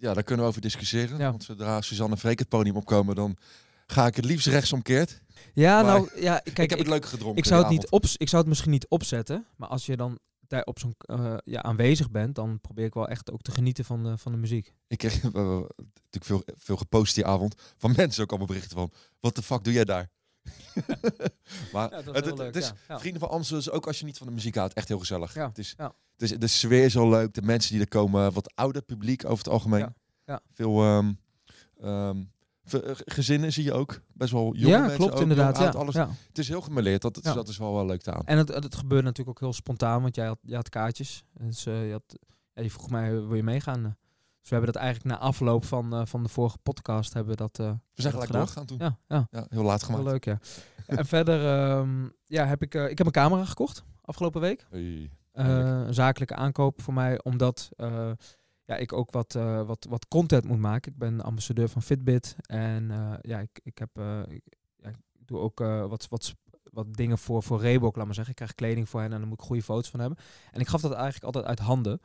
Ja, 0.00 0.14
daar 0.14 0.22
kunnen 0.22 0.44
we 0.44 0.50
over 0.50 0.62
discussiëren. 0.62 1.18
Ja. 1.18 1.30
Want 1.30 1.44
zodra 1.44 1.80
Suzanne 1.80 2.16
Freek 2.16 2.38
het 2.38 2.48
podium 2.48 2.76
opkomen, 2.76 3.14
dan 3.14 3.36
ga 3.86 4.06
ik 4.06 4.16
het 4.16 4.24
liefst 4.24 4.46
rechtsomkeerd. 4.46 5.22
Ja, 5.52 5.82
Maar 5.82 5.92
nou 5.92 6.20
ja, 6.20 6.38
kijk, 6.44 6.58
ik 6.58 6.70
heb 6.70 6.78
het 6.78 6.88
leuk 6.88 7.06
gedronken. 7.06 7.38
ik 7.38 7.44
zou 7.44 7.62
het 7.62 7.70
niet 7.70 7.90
op, 7.90 8.04
ik 8.16 8.28
zou 8.28 8.42
het 8.42 8.48
misschien 8.48 8.70
niet 8.70 8.88
opzetten. 8.88 9.46
Maar 9.56 9.68
als 9.68 9.86
je 9.86 9.96
dan 9.96 10.18
op 10.64 10.78
zo'n 10.78 10.94
eh, 10.98 11.36
ja, 11.44 11.62
aanwezig 11.62 12.10
bent, 12.10 12.34
dan 12.34 12.60
probeer 12.60 12.84
ik 12.84 12.94
wel 12.94 13.08
echt 13.08 13.30
ook 13.30 13.42
te 13.42 13.50
genieten 13.50 13.84
van 13.84 14.02
de, 14.04 14.18
van 14.18 14.32
de 14.32 14.38
muziek. 14.38 14.74
Ik 14.86 14.98
kreeg 14.98 15.22
natuurlijk 15.32 16.24
veel, 16.24 16.42
veel 16.56 16.76
gepost 16.76 17.14
die 17.14 17.26
avond. 17.26 17.54
Van 17.76 17.92
mensen 17.96 18.22
ook 18.22 18.28
allemaal 18.30 18.46
berichten 18.46 18.76
van, 18.76 18.92
wat 19.20 19.34
de 19.34 19.42
fuck 19.42 19.64
doe 19.64 19.72
jij 19.72 19.84
daar? 19.84 20.10
maar 21.72 21.90
Ja, 21.90 21.96
het, 21.96 22.04
heel 22.04 22.14
het- 22.14 22.38
leuk, 22.38 22.54
het 22.54 22.56
is, 22.56 22.72
ja. 22.88 22.98
Vrienden 22.98 23.20
van 23.20 23.30
Amstel 23.30 23.58
is 23.58 23.70
ook 23.70 23.86
als 23.86 23.98
je 23.98 24.04
niet 24.04 24.18
van 24.18 24.26
de 24.26 24.32
muziek 24.32 24.54
houdt, 24.54 24.74
echt 24.74 24.88
heel 24.88 24.98
gezellig. 24.98 25.34
Ja, 25.34 25.48
Het 25.48 25.58
is, 25.58 25.74
ja. 25.76 25.94
het 26.12 26.22
is, 26.22 26.38
de 26.38 26.46
sfeer 26.46 26.84
is 26.84 26.96
al 26.96 27.08
leuk, 27.08 27.34
de 27.34 27.42
mensen 27.42 27.72
die 27.72 27.80
er 27.80 27.88
komen, 27.88 28.32
wat 28.32 28.54
ouder 28.54 28.82
publiek 28.82 29.24
over 29.24 29.38
het 29.44 29.48
algemeen. 29.48 29.94
Veel 30.52 30.82
ehm, 30.82 31.12
ehm, 31.80 32.16
eh, 32.18 32.24
gezinnen 33.04 33.52
zie 33.52 33.64
je 33.64 33.72
ook, 33.72 34.00
best 34.12 34.32
wel 34.32 34.54
jonge 34.54 34.68
ja, 34.68 34.78
mensen 34.80 34.96
klopt 34.98 35.14
ook, 35.14 35.20
inderdaad. 35.20 35.58
jong, 35.58 35.72
Ja, 35.72 35.78
alles. 35.78 35.94
ja. 35.94 36.08
Het 36.28 36.38
is 36.38 36.48
heel 36.48 36.60
gemêleerd, 36.60 37.00
dat, 37.00 37.18
Ja. 37.22 37.34
dat 37.34 37.48
is 37.48 37.56
wel 37.58 37.74
wel 37.74 37.86
leuk 37.86 38.02
te 38.02 38.12
aan. 38.12 38.22
En 38.24 38.38
het, 38.38 38.48
het 38.48 38.74
gebeurde 38.74 39.04
natuurlijk 39.04 39.36
ook 39.38 39.44
heel 39.44 39.52
spontaan, 39.56 40.02
want 40.02 40.14
jij 40.14 40.26
had, 40.26 40.38
jij 40.42 40.56
had 40.56 40.68
kaartjes. 40.68 41.24
Dus 41.32 41.66
eh, 41.66 41.86
je, 41.86 41.92
had, 41.92 42.18
ja, 42.54 42.62
je 42.62 42.70
vroeg 42.70 42.90
mij, 42.90 43.10
wil 43.12 43.34
je 43.34 43.42
meegaan? 43.42 43.78
Eh, 43.84 43.90
Dus 44.40 44.48
we 44.48 44.54
hebben 44.54 44.72
dat 44.72 44.82
eigenlijk 44.82 45.14
na 45.14 45.20
afloop 45.26 45.64
van, 45.64 45.94
eh, 45.94 46.02
van 46.06 46.22
de 46.22 46.28
vorige 46.28 46.58
podcast 46.58 47.12
hebben 47.12 47.32
we 47.32 47.38
dat, 47.38 47.58
eh, 47.58 47.70
We 47.94 48.02
zijn 48.02 48.12
gelijk 48.12 48.32
doorgegaan 48.32 48.66
toen. 48.66 48.78
Ja, 48.78 48.98
ja, 49.08 49.26
Ja, 49.30 49.46
heel 49.48 49.62
laat 49.62 49.80
heel 49.86 49.96
gemaakt. 49.96 50.10
leuk 50.10 50.24
ja. 50.24 50.38
en 50.98 51.06
verder 51.06 51.46
ehm, 51.68 52.08
ja, 52.26 52.44
heb 52.46 52.62
ik, 52.62 52.74
eh, 52.74 52.90
ik 52.90 52.98
heb 52.98 53.06
een 53.06 53.12
camera 53.12 53.44
gekocht 53.44 53.84
afgelopen 54.04 54.40
week. 54.40 54.66
Hey. 54.70 55.10
Eh, 55.32 55.46
een 55.86 55.94
zakelijke 55.94 56.34
aankoop 56.34 56.82
voor 56.82 56.94
mij, 56.94 57.22
omdat 57.22 57.68
eh, 57.76 58.10
ja, 58.70 58.76
ik 58.76 58.92
ook 58.92 59.10
wat, 59.10 59.34
eh, 59.34 59.62
wat, 59.62 59.86
wat 59.88 60.08
content 60.08 60.44
moet 60.44 60.58
maken. 60.58 60.92
Ik 60.92 60.98
ben 60.98 61.20
ambassadeur 61.20 61.68
van 61.68 61.82
Fitbit 61.82 62.36
en 62.46 62.90
eh, 62.90 63.12
ja, 63.20 63.38
ik, 63.38 63.60
ik, 63.62 63.78
heb, 63.78 63.98
eh, 63.98 64.20
ik, 64.28 64.42
ja, 64.76 64.88
ik 64.88 65.26
doe 65.26 65.38
ook 65.38 65.58
wat, 65.58 66.08
wat, 66.08 66.34
wat 66.62 66.94
dingen 66.94 67.18
voor, 67.18 67.42
voor 67.42 67.60
Reebok, 67.60 67.96
laat 67.96 68.06
maar 68.06 68.14
zeggen. 68.14 68.32
Ik 68.32 68.36
krijg 68.36 68.54
kleding 68.54 68.88
voor 68.88 69.00
hen 69.00 69.12
en 69.12 69.18
daar 69.18 69.28
moet 69.28 69.40
ik 69.40 69.46
goede 69.46 69.62
foto's 69.62 69.90
van 69.90 70.00
hebben. 70.00 70.18
En 70.50 70.60
ik 70.60 70.68
gaf 70.68 70.80
dat 70.80 70.92
eigenlijk 70.92 71.24
altijd 71.24 71.44
uit 71.44 71.58
handen. 71.58 72.00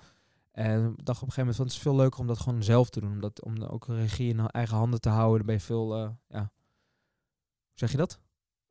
En 0.52 0.82
dacht 0.82 1.22
op 1.22 1.28
een 1.28 1.34
gegeven 1.34 1.40
moment 1.40 1.56
van 1.56 1.66
het 1.66 1.76
is 1.76 1.82
veel 1.82 1.96
leuker 1.96 2.20
om 2.20 2.28
dat 2.28 2.40
gewoon 2.40 2.64
zelf 2.64 2.90
te 2.90 3.00
doen. 3.00 3.12
Om, 3.12 3.22
dat, 3.22 3.44
om 3.44 3.64
ook 3.64 3.88
regie 3.88 4.30
in 4.30 4.48
eigen 4.48 4.78
handen 4.78 5.02
te 5.02 5.10
houden. 5.10 5.38
Dan 5.38 5.46
ben 5.46 5.56
je 5.56 5.62
veel, 5.62 5.98
ja, 6.28 6.40
hoe 6.40 6.50
zeg 7.74 7.92
je 7.92 7.98
dat? 7.98 8.20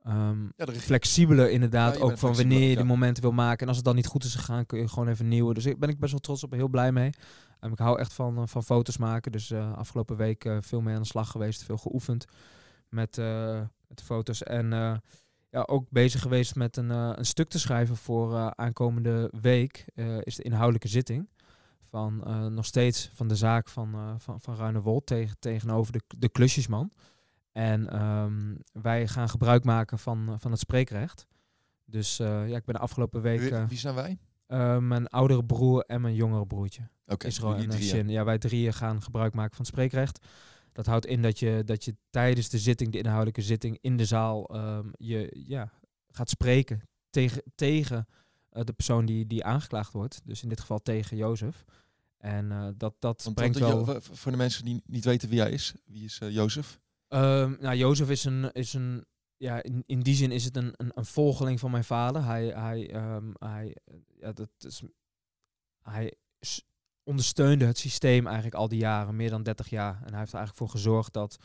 Ja, 0.05 0.65
de 0.65 0.65
regie- 0.65 0.81
flexibeler 0.81 1.51
inderdaad. 1.51 1.95
Ja, 1.95 2.01
ook 2.01 2.19
van 2.19 2.35
wanneer 2.35 2.71
je 2.71 2.77
ja. 2.77 2.85
momenten 2.85 3.23
wil 3.23 3.33
maken. 3.33 3.61
En 3.61 3.69
als 3.69 3.77
het 3.77 3.85
dan 3.85 3.95
niet 3.95 4.07
goed 4.07 4.25
is 4.25 4.35
gegaan, 4.35 4.67
kun 4.67 4.79
je 4.79 4.89
gewoon 4.89 5.09
even 5.09 5.29
nieuwe. 5.29 5.55
Dus 5.55 5.67
ik 5.67 5.79
ben 5.79 5.89
ik 5.89 5.99
best 5.99 6.11
wel 6.11 6.21
trots 6.21 6.45
op 6.45 6.51
en 6.51 6.59
heel 6.59 6.69
blij 6.69 6.93
mee. 6.93 7.11
En 7.61 7.73
ik 7.73 7.79
hou 7.79 7.99
echt 7.99 8.13
van, 8.13 8.37
eh, 8.37 8.43
van 8.47 8.65
foto's 8.65 8.97
maken. 8.97 9.33
Dus 9.33 9.51
eh, 9.51 9.73
afgelopen 9.73 10.17
week 10.17 10.45
eh, 10.45 10.57
veel 10.61 10.81
mee 10.81 10.95
aan 10.95 11.03
de 11.03 11.07
slag 11.07 11.31
geweest. 11.31 11.65
Veel 11.65 11.77
geoefend 11.77 12.25
met, 12.89 13.17
met 13.87 13.99
de 13.99 14.05
foto's. 14.05 14.43
En 14.43 14.71
ja, 15.51 15.63
ook 15.67 15.91
bezig 15.91 16.21
geweest 16.21 16.55
met 16.55 16.77
een, 16.77 16.91
een 16.91 17.27
stuk 17.27 17.49
te 17.49 17.59
schrijven 17.59 17.97
voor 17.97 18.55
aankomende 18.55 19.33
week. 19.41 19.85
is 20.23 20.37
de 20.37 20.43
inhoudelijke 20.43 20.89
zitting. 20.89 21.29
Van 21.81 22.23
nog 22.55 22.65
steeds 22.65 23.11
van 23.15 23.29
de 23.29 23.37
zaak 23.37 23.69
van, 23.69 24.17
van, 24.19 24.41
van 24.41 24.57
Ruinewold 24.57 25.07
tegen, 25.07 25.37
tegenover 25.39 25.93
de, 25.93 26.01
de 26.19 26.29
klusjesman. 26.29 26.93
En 27.55 27.89
ehm, 27.89 28.55
wij 28.73 29.09
gaan 29.09 29.29
gebruik 29.29 29.65
maken 29.65 29.99
van, 29.99 30.29
eh, 30.29 30.35
van 30.39 30.51
het 30.51 30.61
spreekrecht. 30.61 31.27
Dus 31.85 32.19
eh, 32.19 32.49
ja, 32.49 32.57
ik 32.57 32.65
ben 32.65 32.75
de 32.75 32.81
afgelopen 32.81 33.23
week 33.23 33.41
Wie, 33.41 33.67
wie 33.67 33.79
zijn 33.79 33.95
wij? 33.95 34.19
eh, 34.47 34.79
mijn 34.79 35.07
oudere 35.07 35.45
broer 35.45 35.85
en 35.85 36.01
mijn 36.01 36.15
jongere 36.15 36.47
broertje. 36.47 36.89
Oké, 37.07 37.27
Israël 37.27 37.61
jullie 37.61 37.77
en. 37.77 37.83
Shin. 37.83 38.09
Ja, 38.09 38.25
wij 38.25 38.39
drieën 38.39 38.73
gaan 38.73 39.03
gebruik 39.03 39.35
maken 39.35 39.57
van 39.57 39.65
het 39.65 39.75
spreekrecht. 39.75 40.27
Dat 40.73 40.87
houdt 40.87 41.07
in 41.07 41.23
dat 41.23 41.39
je, 41.39 41.63
dat 41.65 41.85
je 41.85 41.97
tijdens 42.11 42.49
de 42.49 42.59
zitting, 42.59 42.93
de 42.93 42.99
inhoudelijke 42.99 43.43
zitting 43.43 43.79
in 43.81 43.97
de 43.97 44.05
zaal, 44.05 44.49
ehm, 44.55 44.89
je 44.97 45.45
ja, 45.47 45.73
gaat 46.09 46.31
spreken 46.31 46.81
tegen, 47.11 47.43
tegen 47.55 48.07
de 48.49 48.73
persoon 48.73 49.07
die, 49.07 49.27
die 49.27 49.45
aangeklaagd 49.45 49.93
wordt. 49.93 50.21
Dus 50.25 50.43
in 50.43 50.49
dit 50.49 50.61
geval 50.61 50.79
tegen 50.79 51.17
Jozef. 51.17 51.65
En 52.19 52.75
dat, 52.77 52.95
dat 52.99 53.23
Want 53.23 53.37
brengt 53.37 53.59
wel... 53.59 54.01
Voor 54.01 54.33
de 54.33 54.39
mensen 54.39 54.65
die 54.65 54.83
niet 54.87 55.05
weten 55.05 55.29
wie 55.29 55.41
hij 55.41 55.51
is, 55.51 55.75
wie 55.85 56.05
is 56.05 56.21
Jozef? 56.29 56.79
Ehm, 57.15 57.55
nou, 57.61 57.77
Jozef 57.77 58.11
is 58.11 58.25
een, 58.25 58.53
is 58.53 58.73
een 58.73 59.05
ja, 59.37 59.63
in, 59.63 59.83
in 59.87 60.01
die 60.01 60.15
zin 60.15 60.31
is 60.31 60.45
het 60.45 60.57
een, 60.57 60.73
een, 60.77 60.91
een 60.95 61.05
volgeling 61.05 61.61
van 61.61 61.71
mijn 61.71 61.85
vader. 61.85 62.25
Hij, 62.25 62.47
hij, 62.47 62.91
ehm, 62.91 63.31
hij, 63.39 63.77
ja, 64.19 64.33
dat 64.33 64.51
is, 64.59 64.83
hij 65.83 66.15
ondersteunde 67.03 67.65
het 67.65 67.79
systeem 67.79 68.27
eigenlijk 68.27 68.55
al 68.57 68.69
die 68.69 68.79
jaren, 68.79 69.17
meer 69.17 69.31
dan 69.31 69.43
30 69.43 69.69
jaar. 69.69 69.95
En 70.05 70.11
hij 70.11 70.19
heeft 70.19 70.33
er 70.33 70.39
eigenlijk 70.39 70.57
voor 70.57 70.69
gezorgd 70.69 71.13
dat 71.13 71.37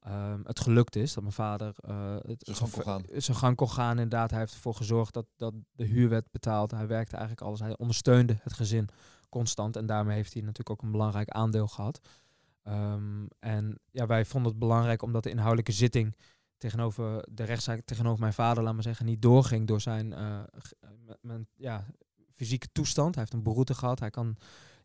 ehm, 0.00 0.40
het 0.44 0.60
gelukt 0.60 0.96
is. 0.96 1.14
Dat 1.14 1.22
mijn 1.22 1.34
vader 1.34 1.74
eh, 1.80 2.16
het 2.20 2.44
Zijn 2.44 2.56
gang 2.56 2.70
kon 2.70 2.82
gaan. 2.82 3.02
zijn 3.16 3.36
gang 3.36 3.56
kon 3.56 3.70
gaan. 3.70 3.96
Inderdaad, 3.96 4.30
hij 4.30 4.40
heeft 4.40 4.54
ervoor 4.54 4.74
gezorgd 4.74 5.14
dat, 5.14 5.26
dat 5.36 5.54
de 5.72 5.84
huur 5.84 6.08
werd 6.08 6.30
betaald. 6.30 6.70
Hij 6.70 6.86
werkte 6.86 7.16
eigenlijk 7.16 7.46
alles. 7.46 7.60
Hij 7.60 7.76
ondersteunde 7.76 8.38
het 8.40 8.52
gezin 8.52 8.88
constant. 9.28 9.76
En 9.76 9.86
daarmee 9.86 10.16
heeft 10.16 10.32
hij 10.32 10.42
natuurlijk 10.42 10.70
ook 10.70 10.82
een 10.82 10.92
belangrijk 10.92 11.28
aandeel 11.28 11.68
gehad. 11.68 12.00
Ehm, 12.68 13.26
en 13.38 13.78
ja, 13.90 14.06
wij 14.06 14.24
vonden 14.24 14.50
het 14.50 14.60
belangrijk 14.60 15.02
omdat 15.02 15.22
de 15.22 15.30
inhoudelijke 15.30 15.72
zitting 15.72 16.16
tegenover 16.56 17.28
de 17.30 17.44
rechtszaak 17.44 17.80
tegenover 17.84 18.20
mijn 18.20 18.32
vader, 18.32 18.62
laat 18.62 18.74
maar 18.74 18.82
zeggen, 18.82 19.06
niet 19.06 19.22
doorging 19.22 19.66
door 19.66 19.80
zijn 19.80 20.12
eh, 20.12 20.42
eh, 20.80 21.34
ja, 21.54 21.86
fysieke 22.30 22.68
toestand. 22.72 23.14
Hij 23.14 23.22
heeft 23.22 23.36
een 23.36 23.42
beroerte 23.42 23.74
gehad. 23.74 23.98
Hij 24.00 24.10
kan 24.10 24.36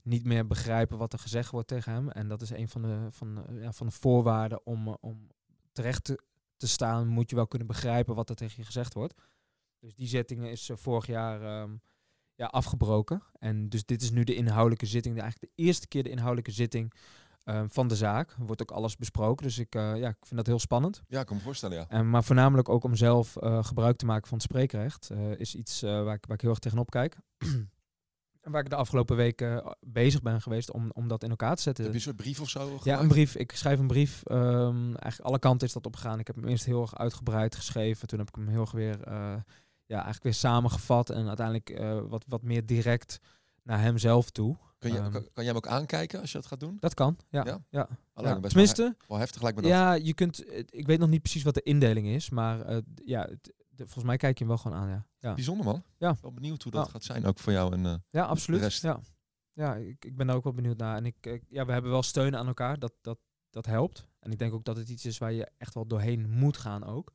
niet 0.01 0.23
meer 0.25 0.47
begrijpen 0.47 0.97
wat 0.97 1.13
er 1.13 1.19
gezegd 1.19 1.51
wordt 1.51 1.67
tegen 1.67 1.91
hem. 1.91 2.09
En 2.09 2.27
dat 2.27 2.41
is 2.41 2.49
een 2.49 2.69
van 2.69 2.81
de, 2.81 3.07
van, 3.11 3.35
de- 3.35 3.59
ja, 3.59 3.71
van 3.73 3.87
de 3.87 3.93
voorwaarden 3.93 4.65
om, 4.65 4.87
eh, 4.87 4.93
om 4.99 5.27
terecht 5.71 6.03
te, 6.03 6.67
staan. 6.67 7.07
Moet 7.07 7.29
je 7.29 7.35
wel 7.35 7.47
kunnen 7.47 7.67
begrijpen 7.67 8.15
wat 8.15 8.29
er 8.29 8.35
tegen 8.35 8.55
je 8.57 8.65
gezegd 8.65 8.93
wordt. 8.93 9.13
Dus 9.79 9.95
die 9.95 10.07
zitting 10.07 10.45
is 10.45 10.69
eh, 10.69 10.77
vorig 10.77 11.05
jaar 11.07 11.41
ehm, 11.41 11.75
ja, 12.35 12.45
afgebroken. 12.45 13.23
En 13.39 13.69
dus 13.69 13.85
dit 13.85 14.01
is 14.01 14.11
nu 14.11 14.23
de 14.23 14.35
inhoudelijke 14.35 14.85
zitting. 14.85 15.15
De, 15.15 15.21
eigenlijk 15.21 15.53
de 15.55 15.63
eerste 15.63 15.87
keer 15.87 16.03
de 16.03 16.09
inhoudelijke 16.09 16.51
zitting 16.51 16.93
ehm, 17.43 17.67
van 17.69 17.88
de 17.88 17.95
zaak. 17.95 18.31
Er 18.39 18.45
wordt 18.45 18.62
ook 18.62 18.71
alles 18.71 18.95
besproken. 18.95 19.45
Dus 19.45 19.57
ik, 19.57 19.75
eh, 19.75 19.97
ja, 19.97 20.09
ik 20.09 20.17
vind 20.21 20.35
dat 20.35 20.47
heel 20.47 20.59
spannend. 20.59 21.01
Ja, 21.07 21.19
ik 21.19 21.25
kan 21.25 21.35
me 21.35 21.41
voorstellen, 21.41 21.77
ja. 21.77 21.85
En, 21.88 22.09
maar 22.09 22.23
voornamelijk 22.23 22.69
ook 22.69 22.83
om 22.83 22.95
zelf 22.95 23.35
eh, 23.35 23.63
gebruik 23.63 23.97
te 23.97 24.05
maken 24.05 24.27
van 24.27 24.38
het 24.38 24.47
spreekrecht. 24.47 25.09
eh, 25.09 25.39
is 25.39 25.55
iets 25.55 25.81
waar, 25.81 26.13
ik, 26.13 26.25
waar 26.25 26.35
ik 26.35 26.41
heel 26.41 26.50
erg 26.50 26.59
tegenop 26.59 26.89
kijk. 26.89 27.17
en 28.41 28.51
waar 28.51 28.62
ik 28.63 28.69
de 28.69 28.75
afgelopen 28.75 29.15
weken 29.15 29.75
bezig 29.79 30.21
ben 30.21 30.41
geweest 30.41 30.71
om, 30.71 30.91
om 30.93 31.07
dat 31.07 31.23
in 31.23 31.29
elkaar 31.29 31.55
te 31.55 31.62
zetten. 31.62 31.83
Heb 31.83 31.93
je 31.93 32.00
een 32.00 32.05
soort 32.05 32.17
brief 32.21 32.39
of 32.41 32.50
zo 32.50 32.79
Ja, 32.83 33.00
een 33.00 33.07
brief. 33.07 33.35
Ik 33.35 33.51
schrijf 33.51 33.79
een 33.79 33.88
brief. 33.88 34.21
ehm, 34.23 34.85
eigenlijk 34.85 35.19
alle 35.19 35.39
kanten 35.39 35.67
is 35.67 35.73
dat 35.73 35.85
opgegaan. 35.85 36.19
Ik 36.19 36.27
heb 36.27 36.35
hem 36.35 36.47
eerst 36.47 36.65
heel 36.65 36.81
erg 36.81 36.97
uitgebreid 36.97 37.55
geschreven. 37.55 38.07
Toen 38.07 38.19
heb 38.19 38.27
ik 38.27 38.35
hem 38.35 38.47
heel 38.47 38.62
erg 38.62 38.71
weer, 38.71 38.97
ja, 39.85 39.95
eigenlijk 39.95 40.23
weer 40.23 40.33
samengevat. 40.33 41.09
En 41.09 41.27
uiteindelijk 41.27 41.81
wat, 42.09 42.23
wat 42.27 42.41
meer 42.41 42.65
direct 42.65 43.19
naar 43.63 43.81
hem 43.81 43.97
zelf 43.97 44.29
toe. 44.29 44.57
Kun 44.83 44.91
je, 44.93 44.99
Ehm, 44.99 45.11
kan, 45.11 45.21
kan 45.21 45.31
jij 45.43 45.45
hem 45.45 45.55
ook 45.55 45.67
aankijken 45.67 46.19
als 46.21 46.31
je 46.31 46.37
dat 46.37 46.47
gaat 46.47 46.59
doen? 46.59 46.77
Dat 46.79 46.93
kan, 46.93 47.17
ja. 47.29 47.45
Ja? 47.45 47.63
ja. 47.69 47.87
Alleen 48.13 48.29
ja. 48.33 48.39
best 48.39 48.49
Tenminste, 48.53 48.95
wel 49.07 49.17
heftig 49.17 49.41
lijkt 49.41 49.55
me 49.57 49.63
dat. 49.63 49.71
ja, 49.71 49.93
je 49.93 50.13
kunt. 50.13 50.45
eh, 50.45 50.59
Ik 50.69 50.85
weet 50.87 50.99
nog 50.99 51.09
niet 51.09 51.21
precies 51.21 51.43
wat 51.43 51.53
de 51.53 51.61
indeling 51.61 52.07
is, 52.07 52.29
maar 52.29 52.61
eh, 52.61 52.77
ja, 53.05 53.21
het- 53.29 53.53
de- 53.69 53.83
volgens 53.83 54.03
mij 54.05 54.17
kijk 54.17 54.37
je 54.37 54.43
hem 54.45 54.53
wel 54.53 54.63
gewoon 54.63 54.77
aan. 54.77 54.89
Ja, 54.89 55.05
ja. 55.19 55.33
Bijzonder 55.33 55.65
man. 55.65 55.83
Ja. 55.97 56.15
Wel 56.21 56.33
benieuwd 56.33 56.63
hoe 56.63 56.71
dat 56.71 56.89
gaat 56.89 57.03
zijn 57.03 57.25
ook 57.25 57.39
voor 57.39 57.51
jou. 57.53 57.73
En, 57.73 57.85
eh, 57.85 57.93
ja 58.09 58.23
absoluut. 58.25 58.61
rest. 58.61 58.81
Ja, 58.81 58.99
ja 59.51 59.75
ik, 59.75 60.05
ik 60.05 60.15
ben 60.15 60.27
daar 60.27 60.35
ook 60.35 60.43
wel 60.43 60.53
benieuwd 60.53 60.77
naar. 60.77 60.95
En 60.97 61.05
ik, 61.05 61.15
ik- 61.25 61.43
ja, 61.49 61.65
we 61.65 61.71
hebben 61.71 61.91
wel 61.91 62.03
steun 62.03 62.35
aan 62.35 62.47
elkaar. 62.47 62.79
Dat, 62.79 62.93
dat, 63.01 63.17
dat 63.49 63.65
helpt. 63.65 64.07
En 64.19 64.31
ik 64.31 64.39
denk 64.39 64.53
ook 64.53 64.63
dat 64.65 64.77
het 64.77 64.89
iets 64.89 65.05
is 65.05 65.17
waar 65.17 65.31
je 65.33 65.47
echt 65.57 65.73
wel 65.73 65.87
doorheen 65.87 66.29
moet 66.29 66.57
gaan 66.57 66.83
ook. 66.83 67.13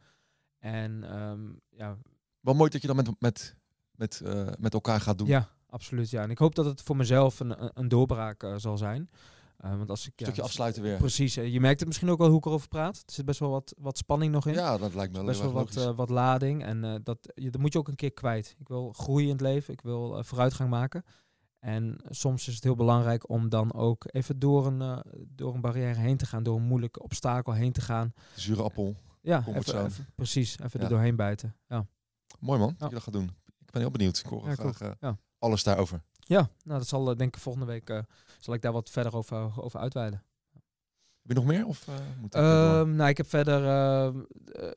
En 0.59 1.05
ehm, 1.11 1.41
ja, 1.71 1.97
wel 2.41 2.55
mooi 2.55 2.71
dat 2.71 2.81
je 2.81 2.87
dan 2.87 2.97
met, 2.97 3.21
met, 3.21 3.57
met, 3.91 4.21
eh, 4.21 4.47
met 4.59 4.73
elkaar 4.75 5.01
gaat 5.01 5.19
doen. 5.19 5.27
ja, 5.27 5.49
absoluut. 5.69 6.11
Ja. 6.11 6.23
En 6.23 6.31
ik 6.31 6.39
hoop 6.39 6.55
dat 6.55 6.65
het 6.65 6.83
voor 6.83 6.97
mezelf 6.97 7.41
een, 7.41 7.79
een- 7.81 7.89
doorbraak 7.89 8.43
eh, 8.43 8.55
zal 8.57 8.77
zijn. 8.79 9.11
Eh, 9.57 9.77
want 9.77 9.91
als 9.91 10.01
ik 10.01 10.07
Een 10.07 10.13
ja, 10.17 10.25
stukje 10.25 10.43
afsluiten 10.43 10.83
weer. 10.83 10.97
Precies. 10.97 11.37
eh, 11.37 11.53
je 11.53 11.61
merkt 11.61 11.79
het 11.79 11.89
misschien 11.89 12.11
ook 12.11 12.19
wel 12.19 12.29
hoe 12.29 12.39
ik 12.39 12.45
erover 12.47 12.69
praat. 12.69 12.97
Er 13.07 13.13
zit 13.13 13.25
best 13.25 13.41
wel 13.41 13.51
wat, 13.51 13.75
wat 13.79 13.99
spanning 13.99 14.33
nog 14.33 14.47
in. 14.47 14.55
Ja, 14.55 14.79
dat 14.79 14.95
lijkt 14.95 15.13
me 15.17 15.25
best 15.25 15.41
heel 15.41 15.53
wel 15.53 15.65
wat, 15.75 15.95
wat 15.97 16.09
lading. 16.09 16.65
En 16.65 17.01
dat, 17.05 17.19
je, 17.35 17.51
dat 17.51 17.61
moet 17.61 17.73
je 17.73 17.79
ook 17.79 17.89
een 17.89 17.95
keer 17.97 18.13
kwijt. 18.13 18.55
Ik 18.59 18.69
wil 18.69 18.93
groeien 18.93 19.27
in 19.27 19.33
het 19.33 19.41
leven. 19.41 19.73
Ik 19.73 19.81
wil 19.81 20.25
vooruitgang 20.25 20.71
maken. 20.71 21.05
En 21.59 22.01
soms 22.09 22.49
is 22.49 22.55
het 22.55 22.65
heel 22.65 22.75
belangrijk 22.77 23.29
om 23.29 23.49
dan 23.49 23.73
ook 23.75 24.05
even 24.11 24.39
door 24.39 24.67
een, 24.67 25.03
door 25.29 25.55
een 25.55 25.61
barrière 25.61 25.99
heen 26.01 26.17
te 26.17 26.27
gaan. 26.27 26.43
Door 26.43 26.57
een 26.57 26.63
moeilijke 26.63 27.03
obstakel 27.03 27.53
heen 27.53 27.73
te 27.73 27.81
gaan. 27.81 28.13
De 28.35 28.41
zure 28.41 28.63
appel. 28.63 28.97
Ja, 29.21 29.45
even, 29.47 29.91
precies. 30.15 30.59
Even 30.59 30.71
Ja. 30.81 30.85
er 30.85 30.91
doorheen 30.91 31.17
bijten. 31.17 31.57
Ja, 31.69 31.87
Mooi 32.39 32.59
man, 32.59 32.69
Ja. 32.69 32.75
dat 32.79 32.89
je 32.89 32.95
dat 32.95 33.05
gaat 33.05 33.13
doen. 33.13 33.31
Ik 33.59 33.71
ben 33.71 33.81
heel 33.81 33.91
benieuwd. 33.91 34.19
Ik 34.19 34.27
hoor 34.27 34.43
graag 34.43 34.97
Ja. 35.01 35.19
Alles 35.39 35.63
daarover. 35.63 36.03
ja 36.19 36.51
nou 36.65 36.79
dat 36.79 36.89
zal 36.89 37.11
eh, 37.11 37.17
denk 37.17 37.35
ik 37.37 37.43
volgende 37.43 37.67
week... 37.67 37.91
eh, 37.91 37.99
zal 38.39 38.55
ik 38.55 38.63
daar 38.63 38.73
wat 38.73 38.91
verder 38.91 39.17
over, 39.17 39.63
over 39.63 39.81
uitweiden. 39.81 40.23
Heb 41.23 41.37
je 41.37 41.43
nog 41.45 41.53
meer? 41.53 41.67
Of, 41.67 41.89
eh, 41.89 41.95
moet? 42.21 42.35
Ehm, 42.35 42.95
nou, 42.97 43.09
ik 43.09 43.17
heb 43.17 43.29
verder 43.29 43.65
eh, 43.65 44.07
eh, 44.07 44.13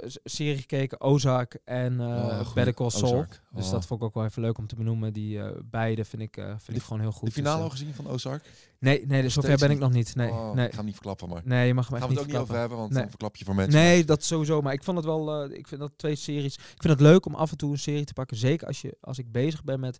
s- 0.08 0.20
serie 0.24 0.58
gekeken, 0.58 1.01
Ozark 1.01 1.60
en 1.63 2.00
eh 2.00 2.08
Oh. 2.08 2.53
Better 2.53 2.74
Call 2.74 2.89
Saul. 2.89 3.12
Ozark. 3.13 3.41
Dus 3.51 3.65
Oh. 3.65 3.72
dat 3.72 3.86
vond 3.86 4.01
ik 4.01 4.08
ook 4.08 4.13
wel 4.13 4.25
even 4.25 4.41
leuk 4.41 4.58
om 4.58 4.68
te 4.68 4.75
benoemen. 4.75 5.13
Die 5.13 5.41
eh, 5.44 5.60
beide 5.65 6.06
vind 6.06 6.22
ik, 6.22 6.38
eh, 6.38 6.46
vind 6.46 6.65
Die- 6.65 6.75
ik 6.75 6.82
gewoon 6.82 7.00
heel 7.00 7.12
goed. 7.12 7.27
de 7.27 7.34
finale 7.34 7.56
Dus, 7.56 7.63
al 7.63 7.72
eh, 7.72 7.77
gezien 7.80 7.94
van 7.94 8.08
Ozark? 8.08 8.50
nee, 8.80 9.06
nee, 9.06 9.22
dus 9.22 9.34
zover 9.34 9.50
ben 9.58 9.63
ik 9.63 9.70
niet? 9.70 9.80
nog 9.80 9.91
niet. 9.91 10.15
Nee, 10.15 10.30
Oh, 10.30 10.51
nee. 10.53 10.65
Ik 10.65 10.72
ga 10.72 10.75
hem 10.77 10.86
niet 10.86 10.94
verklappen, 10.94 11.30
maar 11.30 11.41
nee 11.46 11.68
je 11.68 11.74
mag 11.74 11.88
hem 11.89 11.98
gaan 12.00 12.08
echt 12.10 12.13
we 12.13 12.20
het 12.20 12.27
niet 12.27 12.36
ook 12.36 12.41
niet 12.41 12.50
over 12.50 12.56
verklappen. 12.56 12.60
hebben, 12.60 12.77
want 12.77 12.89
Nee. 12.89 13.00
dan 13.01 13.10
verklap 13.10 13.36
je 13.36 13.46
voor 13.46 13.56
mensen. 13.56 13.80
Nee, 13.82 14.03
dat 14.06 14.24
sowieso. 14.24 14.62
Maar 14.62 14.74
ik 14.74 14.84
vond 14.84 14.98
het 14.98 15.06
wel. 15.06 15.44
eh, 15.44 15.58
ik 15.58 15.68
vind 15.68 15.82
dat 15.82 15.91
twee 15.96 16.15
series. 16.15 16.56
Ik 16.56 16.82
vind 16.82 16.94
het 16.94 17.00
leuk 17.01 17.25
om 17.25 17.36
af 17.36 17.51
en 17.51 17.58
toe 17.58 17.72
een 17.72 17.80
serie 17.80 18.06
te 18.06 18.13
pakken. 18.13 18.38
Zeker 18.38 18.68
als, 18.68 18.82
je, 18.82 18.98
als 19.01 19.18
ik 19.18 19.32
bezig 19.32 19.63
ben 19.63 19.80
met, 19.80 20.00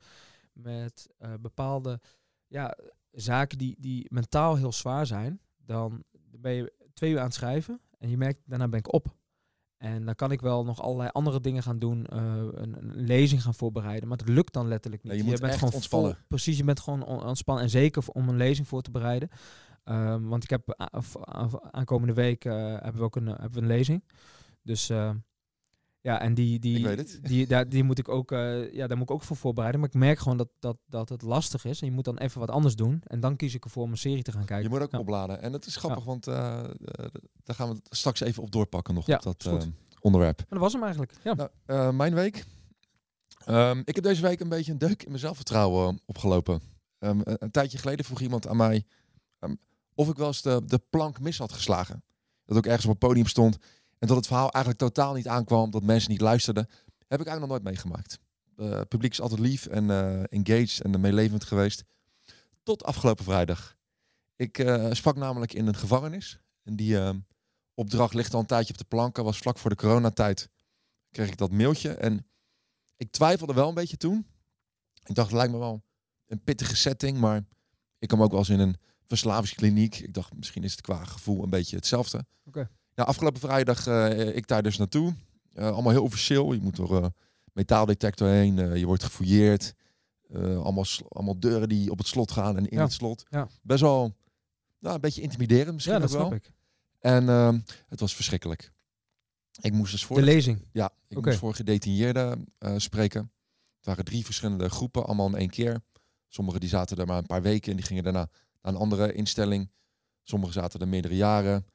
met 0.62 1.08
eh, 1.18 1.34
bepaalde 1.41 2.00
ja, 2.48 2.77
zaken 3.12 3.58
die, 3.58 3.75
die 3.80 4.06
mentaal 4.10 4.56
heel 4.56 4.72
zwaar 4.74 5.06
zijn. 5.06 5.41
Dan 5.58 6.03
ben 6.38 6.51
je 6.53 6.74
twee 6.94 7.12
uur 7.12 7.20
aan 7.20 7.25
het 7.25 7.34
schrijven. 7.34 7.82
En 7.98 8.10
je 8.10 8.18
merkt, 8.18 8.39
daarna 8.46 8.68
ben 8.68 8.80
ik 8.80 8.94
op. 8.94 9.15
En 9.77 10.06
dan 10.06 10.15
kan 10.15 10.32
ik 10.32 10.41
wel 10.41 10.63
nog 10.63 10.82
allerlei 10.82 11.10
andere 11.12 11.39
dingen 11.41 11.63
gaan 11.63 11.80
doen. 11.80 12.06
eh, 12.06 12.20
een, 12.36 12.77
een 12.77 12.96
lezing 12.96 13.41
gaan 13.44 13.53
voorbereiden. 13.53 14.08
Maar 14.08 14.18
dat 14.18 14.27
lukt 14.27 14.53
dan 14.53 14.68
letterlijk 14.68 15.03
niet. 15.03 15.12
Nee, 15.12 15.22
je 15.22 15.27
moet 15.30 15.39
echt 15.41 15.58
gewoon 15.58 15.74
ontspannen. 15.74 16.13
vol- 16.15 16.24
precies, 16.27 16.58
je 16.58 16.63
bent 16.63 16.80
gewoon 16.80 17.03
on- 17.06 17.24
ontspannen. 17.25 17.63
En 17.63 17.70
zeker 17.70 18.03
om 18.08 18.30
een 18.30 18.38
lezing 18.38 18.68
voor 18.68 18.82
te 18.82 18.91
bereiden. 18.91 19.30
Ehm, 19.84 20.24
want 20.24 20.44
ik 20.44 20.50
heb 20.50 20.82
a- 20.82 21.50
aankomende 21.72 22.13
week 22.13 22.46
eh, 22.46 22.53
hebben 22.56 22.96
we 22.98 23.01
ook 23.01 23.15
een, 23.15 23.27
eh, 23.27 23.34
hebben 23.39 23.51
we 23.53 23.60
een 23.62 23.68
lezing. 23.77 24.03
Dus 24.62 24.89
eh, 24.89 25.12
ja, 26.01 26.22
en 26.22 26.34
die, 26.34 26.60
die, 26.60 26.88
het. 26.88 27.20
Die, 27.24 27.48
daar, 27.48 27.70
die 27.70 27.84
moet 27.84 28.00
ik 28.00 28.10
ook, 28.10 28.31
eh, 28.31 28.74
ja, 28.74 28.88
daar 28.88 28.98
moet 28.98 29.10
ik 29.10 29.15
ook 29.15 29.24
voor 29.24 29.36
voorbereiden. 29.38 29.79
Maar 29.81 29.89
ik 29.89 29.96
merk 29.96 30.20
gewoon 30.20 30.38
dat, 30.38 30.50
dat, 30.60 30.77
dat 30.88 31.10
het 31.10 31.22
lastig 31.22 31.65
is. 31.65 31.81
En 31.81 31.88
je 31.88 31.93
moet 31.93 32.05
dan 32.05 32.17
even 32.17 32.39
wat 32.39 32.50
anders 32.50 32.75
doen. 32.75 33.01
En 33.08 33.20
dan 33.20 33.36
kies 33.36 33.53
ik 33.53 33.63
ervoor 33.63 33.84
om 33.84 33.91
een 33.91 33.98
serie 33.98 34.24
te 34.24 34.31
gaan 34.31 34.46
kijken. 34.46 34.63
Je 34.63 34.70
moet 34.70 34.81
ook 34.81 34.91
Ja. 34.91 35.00
opladen. 35.00 35.41
En 35.41 35.53
het 35.53 35.65
is 35.65 35.75
grappig, 35.75 36.03
want 36.03 36.27
eh, 36.27 36.60
eh, 36.60 36.65
daar 37.43 37.55
gaan 37.55 37.67
we 37.70 37.74
het 37.75 37.88
straks 37.89 38.20
even 38.20 38.43
op 38.43 38.51
doorpakken 38.51 38.93
nog 38.93 39.05
Ja, 39.05 39.15
op 39.15 39.24
dat 39.24 39.67
onderwerp. 40.00 40.39
En 40.39 40.46
dat 40.50 40.60
was 40.60 40.74
hem 40.74 40.81
eigenlijk. 40.84 41.13
Ja. 41.24 41.50
Nou, 41.65 41.93
mijn 41.93 42.13
week. 42.13 42.46
Ehm, 43.46 43.81
ik 43.86 43.96
heb 43.96 44.03
deze 44.03 44.22
week 44.22 44.39
een 44.39 44.50
beetje 44.50 44.72
een 44.72 44.77
deuk 44.77 45.01
in 45.03 45.08
mijn 45.08 45.20
zelfvertrouwen 45.20 46.00
opgelopen. 46.05 46.62
Ehm, 47.00 47.20
een, 47.24 47.36
een 47.39 47.51
tijdje 47.51 47.77
geleden 47.77 48.05
vroeg 48.05 48.22
iemand 48.22 48.48
aan 48.48 48.58
mij 48.58 48.86
ehm, 49.39 49.55
of 49.96 50.10
ik 50.10 50.17
wel 50.17 50.27
eens 50.27 50.41
de, 50.41 50.62
de 50.65 50.81
plank 50.89 51.20
mis 51.20 51.38
had 51.38 51.51
geslagen. 51.51 52.03
Dat 52.46 52.58
ik 52.58 52.65
ergens 52.65 52.86
op 52.86 52.91
een 52.91 52.98
podium 53.08 53.25
stond 53.27 53.58
en 54.01 54.08
dat 54.08 54.17
het 54.17 54.27
verhaal 54.27 54.51
eigenlijk 54.51 54.84
totaal 54.84 55.13
niet 55.13 55.27
aankwam, 55.27 55.72
dat 55.72 55.84
mensen 55.84 56.12
niet 56.12 56.22
luisterden. 56.22 56.67
Heb 57.08 57.20
ik 57.20 57.27
eigenlijk 57.27 57.39
nog 57.39 57.50
nooit 57.50 57.63
meegemaakt. 57.63 58.20
Eh, 58.55 58.81
publiek 58.88 59.12
is 59.12 59.22
altijd 59.22 59.39
lief 59.39 59.65
en 59.65 59.89
eh, 59.89 60.24
engaged 60.29 60.81
en 60.81 61.00
meelevend 61.00 61.43
geweest. 61.43 61.84
Tot 62.63 62.84
afgelopen 62.84 63.24
vrijdag. 63.24 63.77
Ik 64.36 64.58
eh, 64.58 64.91
sprak 64.91 65.15
namelijk 65.15 65.53
in 65.53 65.67
een 65.67 65.75
gevangenis. 65.75 66.39
En 66.63 66.75
die 66.75 67.24
opdracht 67.74 68.13
ligt 68.13 68.34
al 68.34 68.39
een 68.39 68.46
tijdje 68.46 68.74
op 68.74 68.79
de 68.79 68.86
planken. 68.86 69.24
Was 69.24 69.38
vlak 69.38 69.58
voor 69.58 69.70
de 69.70 69.75
coronatijd 69.75 70.50
kreeg 71.12 71.27
ik 71.27 71.38
dat 71.38 71.51
mailtje. 71.51 71.89
En 71.93 72.27
ik 72.98 73.12
twijfelde 73.12 73.53
wel 73.53 73.67
een 73.67 73.74
beetje 73.74 73.98
toen. 73.98 74.27
Ik 75.03 75.15
dacht, 75.15 75.27
het 75.27 75.38
lijkt 75.38 75.53
me 75.53 75.60
wel 75.60 75.84
een 76.27 76.43
pittige 76.43 76.75
setting. 76.75 77.17
Maar 77.17 77.46
ik 78.00 78.08
kwam 78.08 78.22
ook 78.22 78.31
wel 78.31 78.39
eens 78.39 78.50
in 78.50 78.60
een 78.60 78.75
verslavingskliniek. 79.05 80.00
Ik 80.00 80.13
dacht, 80.13 80.34
misschien 80.36 80.63
is 80.63 80.72
het 80.72 80.81
qua 80.81 81.03
gevoel 81.03 81.43
een 81.43 81.50
beetje 81.50 81.75
hetzelfde. 81.75 82.25
Oké. 82.46 82.70
Nou, 83.01 83.13
afgelopen 83.13 83.41
vrijdag 83.41 83.88
eh, 83.88 84.36
ik 84.36 84.48
daar 84.48 84.63
dus 84.63 84.77
naartoe. 84.77 85.13
Eh, 85.53 85.72
allemaal 85.72 85.91
heel 85.91 86.03
officieel. 86.03 86.53
Je 86.53 86.62
moet 86.62 86.75
door 86.75 87.03
een 87.03 87.13
metaaldetector 87.53 88.27
heen. 88.27 88.60
eh, 88.60 88.75
je 88.75 88.86
wordt 88.86 89.03
gefouilleerd. 89.03 89.74
Eh, 90.29 90.41
allemaal, 90.63 90.86
allemaal 91.10 91.39
deuren 91.39 91.70
die 91.70 91.91
op 91.91 91.98
het 91.98 92.08
slot 92.08 92.31
gaan 92.31 92.58
en 92.58 92.67
in 92.70 92.77
Ja, 92.77 92.84
het 92.84 92.93
slot. 92.93 93.24
ja. 93.29 93.48
Best 93.62 93.81
wel 93.81 94.15
nou, 94.79 94.96
een 94.96 95.01
beetje 95.01 95.22
intimiderend 95.22 95.74
misschien 95.74 95.96
ja, 95.96 96.01
dat 96.01 96.12
wel. 96.12 96.20
snap 96.25 96.34
ik. 96.34 96.51
En 97.00 97.29
ehm, 97.29 97.60
het 97.88 98.00
was 98.00 98.15
verschrikkelijk. 98.15 98.72
Ik 99.62 99.74
moest 99.74 99.91
dus 99.91 100.05
voor 100.05 100.15
De 100.17 100.24
lezing. 100.24 100.65
ja, 100.72 100.89
ik 101.08 101.25
moest 101.25 101.38
voor 101.38 101.53
gedetineerden 101.55 102.46
eh, 102.58 102.74
spreken. 102.77 103.31
Het 103.77 103.86
waren 103.86 104.05
drie 104.05 104.25
verschillende 104.25 104.70
groepen, 104.70 105.05
allemaal 105.05 105.27
in 105.27 105.36
één 105.36 105.50
keer. 105.50 105.81
Sommigen 106.27 106.60
die 106.60 106.70
zaten 106.70 106.98
er 106.98 107.05
maar 107.08 107.17
een 107.17 107.25
paar 107.25 107.41
weken 107.41 107.72
en 107.72 107.77
die 107.77 107.86
gingen 107.86 108.03
daarna 108.03 108.29
naar 108.62 108.74
een 108.74 108.79
andere 108.79 109.13
instelling. 109.13 109.72
Sommigen 110.24 110.53
zaten 110.53 110.79
er 110.79 110.88
meerdere 110.88 111.15
jaren. 111.15 111.65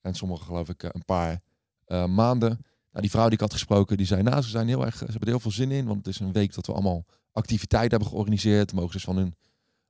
En 0.00 0.14
sommigen 0.14 0.44
geloof 0.46 0.68
ik 0.68 0.82
eh, 0.82 0.90
een 0.92 1.04
paar 1.04 1.40
eh, 1.84 2.06
maanden. 2.06 2.48
Nou, 2.90 3.00
die 3.02 3.10
vrouw 3.10 3.24
die 3.24 3.32
ik 3.32 3.40
had 3.40 3.52
gesproken, 3.52 3.96
die 3.96 4.06
zei, 4.06 4.22
nou, 4.22 4.42
ze 4.42 4.48
zijn 4.48 4.68
heel 4.68 4.84
erg, 4.84 4.96
ze 4.96 5.04
hebben 5.04 5.20
er 5.20 5.28
heel 5.28 5.40
veel 5.40 5.50
zin 5.50 5.70
in. 5.70 5.84
Want 5.86 5.98
het 5.98 6.14
is 6.14 6.20
een 6.20 6.32
week 6.32 6.54
dat 6.54 6.66
we 6.66 6.72
allemaal 6.72 7.04
activiteiten 7.32 7.90
hebben 7.90 8.08
georganiseerd. 8.08 8.72
Mogen 8.72 8.90
ze 8.90 8.96
dus 8.96 9.04
van 9.06 9.16
hun 9.16 9.34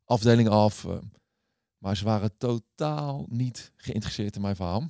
afdeling 0.04 0.48
af. 0.48 0.84
eh. 0.84 0.96
maar 1.78 1.96
ze 1.96 2.04
waren 2.04 2.36
totaal 2.36 3.26
niet 3.28 3.72
geïnteresseerd 3.76 4.36
in 4.36 4.40
mijn 4.42 4.56
verhaal. 4.56 4.88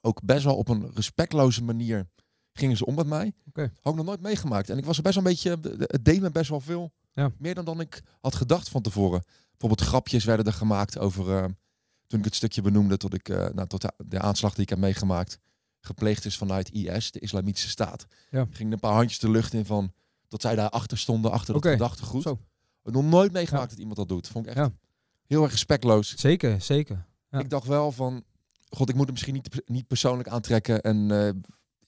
Ook 0.00 0.22
best 0.22 0.44
wel 0.44 0.56
op 0.56 0.68
een 0.68 0.90
respectloze 0.94 1.64
manier 1.64 2.08
gingen 2.52 2.76
ze 2.76 2.86
om 2.86 2.94
met 2.94 3.06
mij. 3.06 3.32
Oké. 3.48 3.72
Had 3.80 3.92
ik 3.92 3.98
nog 3.98 4.06
nooit 4.06 4.20
meegemaakt. 4.20 4.70
En 4.70 4.78
ik 4.78 4.84
was 4.84 4.96
er 4.96 5.02
best 5.02 5.14
wel 5.14 5.24
een 5.24 5.30
beetje, 5.30 5.58
het 5.86 6.04
deed 6.04 6.20
me 6.20 6.30
best 6.30 6.50
wel 6.50 6.60
veel. 6.60 6.92
Ja. 7.12 7.30
Meer 7.38 7.54
dan, 7.54 7.64
dan 7.64 7.80
ik 7.80 8.02
had 8.20 8.34
gedacht 8.34 8.68
van 8.68 8.82
tevoren. 8.82 9.22
Bijvoorbeeld 9.50 9.88
grapjes 9.88 10.24
werden 10.24 10.46
er 10.46 10.52
gemaakt 10.52 10.98
over, 10.98 11.56
toen 12.10 12.18
ik 12.18 12.24
het 12.24 12.34
stukje 12.34 12.62
benoemde, 12.62 12.96
tot, 12.96 13.14
ik, 13.14 13.28
eh, 13.28 13.48
nou, 13.48 13.68
tot 13.68 13.80
de, 13.80 13.92
de 14.06 14.20
aanslag 14.20 14.54
die 14.54 14.62
ik 14.62 14.68
heb 14.68 14.78
meegemaakt, 14.78 15.38
gepleegd 15.80 16.24
is 16.24 16.36
vanuit 16.36 16.70
IS, 16.70 17.10
de 17.10 17.20
Islamitische 17.20 17.68
Staat. 17.68 18.06
Ja. 18.30 18.46
Gingen 18.50 18.72
een 18.72 18.80
paar 18.80 18.92
handjes 18.94 19.18
de 19.18 19.30
lucht 19.30 19.52
in 19.52 19.64
van, 19.64 19.92
dat 20.28 20.40
zij 20.40 20.54
daar 20.54 20.68
achter 20.70 20.98
stonden, 20.98 21.30
achter 21.30 21.54
Oké. 21.54 21.68
dat 21.68 21.72
gedachtegoed. 21.78 22.22
Zo. 22.22 22.38
Ik 22.84 22.92
nog 22.92 23.04
nooit 23.04 23.32
meegemaakt 23.32 23.64
Ja. 23.64 23.70
dat 23.70 23.78
iemand 23.78 23.96
dat 23.96 24.08
doet. 24.08 24.28
Vond 24.28 24.46
ik 24.46 24.50
echt 24.54 24.60
Ja. 24.66 24.72
heel 25.26 25.42
erg 25.42 25.50
respectloos. 25.52 26.14
Zeker, 26.16 26.60
zeker. 26.60 27.06
Ja. 27.30 27.38
Ik 27.38 27.50
dacht 27.50 27.66
wel 27.66 27.92
van, 27.92 28.24
god, 28.68 28.88
ik 28.88 28.94
moet 28.94 29.02
het 29.04 29.12
misschien 29.12 29.34
niet, 29.34 29.62
niet 29.66 29.86
persoonlijk 29.86 30.28
aantrekken. 30.28 30.80
En 30.82 31.10
eh, 31.10 31.32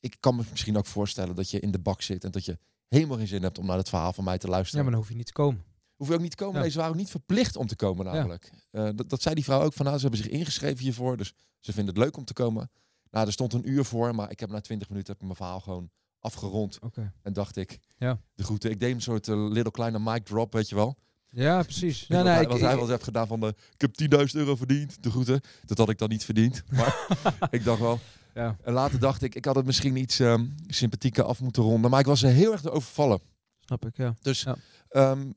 ik 0.00 0.16
kan 0.20 0.36
me 0.36 0.42
misschien 0.50 0.76
ook 0.76 0.86
voorstellen 0.86 1.34
dat 1.36 1.50
je 1.50 1.60
in 1.60 1.70
de 1.70 1.78
bak 1.78 2.02
zit 2.02 2.24
en 2.24 2.30
dat 2.30 2.44
je 2.44 2.58
helemaal 2.88 3.16
geen 3.16 3.26
zin 3.28 3.42
hebt 3.42 3.58
om 3.58 3.66
naar 3.66 3.76
het 3.76 3.88
verhaal 3.88 4.12
van 4.12 4.24
mij 4.24 4.38
te 4.38 4.46
Ja, 4.46 4.52
luisteren. 4.52 4.82
maar 4.84 4.92
dan 4.92 5.00
hoef 5.00 5.10
je 5.10 5.16
niet 5.16 5.26
te 5.26 5.32
komen. 5.32 5.64
Hoef 6.02 6.10
je 6.10 6.16
ook 6.16 6.22
niet 6.22 6.36
te 6.36 6.44
komen. 6.44 6.60
Nee, 6.60 6.70
ze 6.70 6.76
waren 6.76 6.92
ook 6.92 6.98
niet 6.98 7.10
verplicht 7.10 7.56
om 7.56 7.66
te 7.66 7.76
komen 7.76 8.04
namelijk. 8.04 8.50
Eh, 8.70 8.88
dat, 8.94 9.08
dat 9.10 9.22
zei 9.22 9.34
die 9.34 9.44
vrouw 9.44 9.60
ook 9.62 9.72
van, 9.72 9.84
nou, 9.86 9.96
ze 9.98 10.02
hebben 10.06 10.22
zich 10.24 10.32
ingeschreven 10.32 10.78
hiervoor, 10.84 11.16
dus 11.16 11.32
ze 11.60 11.72
vinden 11.72 11.94
het 11.94 12.04
leuk 12.04 12.16
om 12.16 12.24
te 12.24 12.32
komen. 12.32 12.70
Nou, 13.10 13.26
er 13.26 13.32
stond 13.32 13.52
een 13.52 13.68
uur 13.70 13.84
voor, 13.84 14.14
maar 14.14 14.30
ik 14.30 14.40
heb 14.40 14.50
na 14.50 14.60
twintig 14.60 14.88
minuten 14.88 15.12
heb 15.12 15.20
ik 15.20 15.26
mijn 15.26 15.36
verhaal 15.38 15.60
gewoon 15.60 15.90
afgerond. 16.18 16.78
Oké. 16.80 17.12
En 17.22 17.32
dacht 17.32 17.56
ik, 17.56 17.78
Ja. 17.96 18.20
de 18.34 18.42
groeten. 18.44 18.70
Ik 18.70 18.80
deed 18.80 18.94
een 18.94 19.02
soort 19.02 19.28
eh, 19.28 19.34
little 19.48 19.70
kleine 19.70 19.98
mic 19.98 20.24
drop, 20.24 20.52
weet 20.52 20.68
je 20.68 20.74
wel. 20.74 20.96
Ja, 21.28 21.62
precies. 21.62 22.04
Ja, 22.08 22.14
wat 22.16 22.24
nee, 22.24 22.32
hij, 22.32 22.42
ik, 22.42 22.48
wat 22.48 22.60
hij 22.60 22.70
wel 22.70 22.80
eens 22.80 22.88
heeft 22.90 23.02
gedaan 23.04 23.26
van, 23.26 23.40
de, 23.40 23.54
ik 23.76 23.80
heb 23.80 24.20
10.000 24.30 24.30
euro 24.32 24.56
verdiend, 24.56 25.02
de 25.02 25.10
groeten. 25.10 25.40
Dat 25.64 25.78
had 25.78 25.88
ik 25.88 25.98
dan 25.98 26.08
niet 26.08 26.24
verdiend. 26.24 26.62
Maar 26.70 27.06
ik 27.50 27.64
dacht 27.64 27.80
wel, 27.80 27.98
ja, 28.34 28.56
en 28.62 28.72
later 28.72 28.98
dacht 28.98 29.22
ik, 29.22 29.34
ik 29.34 29.44
had 29.44 29.54
het 29.56 29.66
misschien 29.66 29.96
iets 29.96 30.18
ehm, 30.20 30.46
sympathieker 30.66 31.24
af 31.24 31.40
moeten 31.40 31.62
ronden. 31.62 31.90
Maar 31.90 32.00
ik 32.00 32.06
was 32.06 32.22
er 32.22 32.30
heel 32.30 32.52
erg 32.52 32.60
door 32.60 32.72
overvallen. 32.72 33.20
snap 33.60 33.86
ik, 33.86 33.96
ja. 33.96 34.14
Dus 34.20 34.42
Ja. 34.42 34.56
ehm, 34.88 35.30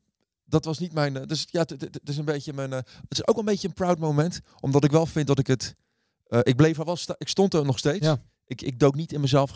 dat 0.46 0.66
was 0.66 0.80
niet 0.80 0.94
mijn. 0.94 1.18
eh, 1.18 1.26
Dus 1.28 1.46
ja, 1.52 1.60
het- 1.60 1.70
het 1.70 1.82
het 1.82 2.10
is 2.10 2.18
een 2.18 2.26
beetje 2.26 2.54
mijn. 2.54 2.72
eh, 2.74 2.78
het 2.78 3.06
is 3.18 3.28
ook 3.28 3.38
een 3.38 3.46
beetje 3.46 3.68
een 3.68 3.74
proud 3.74 4.00
moment. 4.00 4.40
Omdat 4.60 4.84
ik 4.84 4.92
wel 4.92 5.06
vind 5.06 5.28
dat 5.28 5.40
ik 5.40 5.48
het. 5.48 5.74
eh, 6.28 6.40
ik 6.44 6.56
bleef 6.56 6.78
er 6.78 6.86
wel. 6.86 6.96
sta- 6.96 7.16
ik 7.18 7.28
stond 7.28 7.54
er 7.54 7.66
nog 7.66 7.78
steeds. 7.78 8.06
Ja. 8.06 8.22
Ik, 8.46 8.62
ik 8.62 8.80
dook 8.80 8.96
niet 8.96 9.14
in 9.14 9.22
mezelf. 9.22 9.52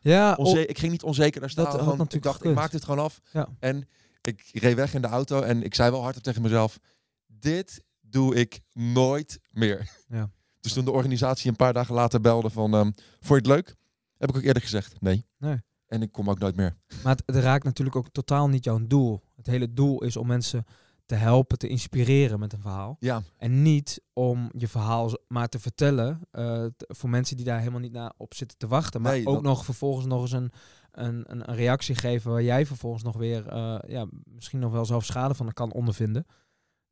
Ja, 0.00 0.34
onze- 0.34 0.66
ik 0.66 0.78
ging 0.78 0.92
niet 0.92 1.02
onzeker 1.02 1.40
daar 1.40 1.50
staan. 1.50 1.64
Dat 1.64 1.74
ik 1.80 1.86
natuurlijk 1.86 2.22
dacht, 2.22 2.36
ik 2.36 2.40
gekund. 2.40 2.54
maak 2.56 2.70
dit 2.70 2.84
gewoon 2.84 3.04
af. 3.04 3.20
Ja. 3.32 3.48
En 3.58 3.88
ik 4.22 4.48
reed 4.52 4.74
weg 4.74 4.94
in 4.94 5.02
de 5.02 5.08
auto. 5.08 5.40
En 5.40 5.62
ik 5.62 5.74
zei 5.74 5.90
wel 5.90 6.02
hardop 6.02 6.22
tegen 6.22 6.42
mezelf: 6.42 6.78
Dit 7.26 7.82
doe 8.00 8.34
ik 8.34 8.60
nooit 8.72 9.38
meer. 9.50 9.90
Ja. 10.08 10.30
Dus 10.60 10.72
toen 10.72 10.84
de 10.84 10.90
organisatie 10.90 11.50
een 11.50 11.56
paar 11.56 11.72
dagen 11.72 11.94
later 11.94 12.20
belde 12.20 12.50
van... 12.50 12.74
ehm 12.74 12.90
vond 13.20 13.28
je 13.28 13.34
het 13.34 13.46
leuk? 13.46 13.74
Heb 14.18 14.28
ik 14.30 14.36
ook 14.36 14.42
eerder 14.42 14.62
gezegd, 14.62 15.00
nee. 15.00 15.26
Nee. 15.38 15.62
En 15.86 16.02
ik 16.02 16.12
kom 16.12 16.30
ook 16.30 16.38
nooit 16.38 16.56
meer. 16.56 16.76
Maar 17.02 17.12
het, 17.16 17.22
het 17.26 17.36
raakt 17.44 17.64
natuurlijk 17.64 17.96
ook 17.96 18.08
totaal 18.12 18.48
niet 18.48 18.64
jouw 18.64 18.86
doel. 18.86 19.22
Het 19.46 19.54
hele 19.54 19.72
doel 19.72 20.02
is 20.02 20.16
om 20.16 20.26
mensen 20.26 20.64
te 21.06 21.14
helpen, 21.14 21.58
te 21.58 21.68
inspireren 21.68 22.38
met 22.38 22.52
een 22.52 22.60
verhaal. 22.60 22.96
Ja, 23.00 23.22
En 23.36 23.62
niet 23.62 24.00
om 24.12 24.50
je 24.56 24.68
verhaal 24.68 25.10
maar 25.28 25.48
te 25.48 25.58
vertellen 25.58 26.20
eh, 26.30 26.66
voor 26.78 27.10
mensen 27.10 27.36
die 27.36 27.44
daar 27.46 27.58
helemaal 27.58 27.80
niet 27.80 27.92
naar 27.92 28.12
op 28.16 28.34
zitten 28.34 28.58
te 28.58 28.66
wachten. 28.66 29.00
Maar 29.02 29.12
Nee, 29.12 29.26
ook 29.26 29.34
dat- 29.34 29.42
nog 29.42 29.64
vervolgens 29.64 30.06
nog 30.06 30.20
eens 30.22 30.32
een, 30.32 30.50
een, 30.92 31.24
een, 31.30 31.48
een 31.50 31.54
reactie 31.56 31.94
geven 31.94 32.30
waar 32.30 32.42
jij 32.42 32.66
vervolgens 32.66 33.02
nog 33.02 33.16
weer 33.16 33.46
eh, 33.48 33.78
ja, 33.86 34.06
misschien 34.24 34.58
nog 34.58 34.72
wel 34.72 34.84
zelf 34.84 35.04
schade 35.04 35.34
van 35.34 35.52
kan 35.52 35.72
ondervinden. 35.72 36.26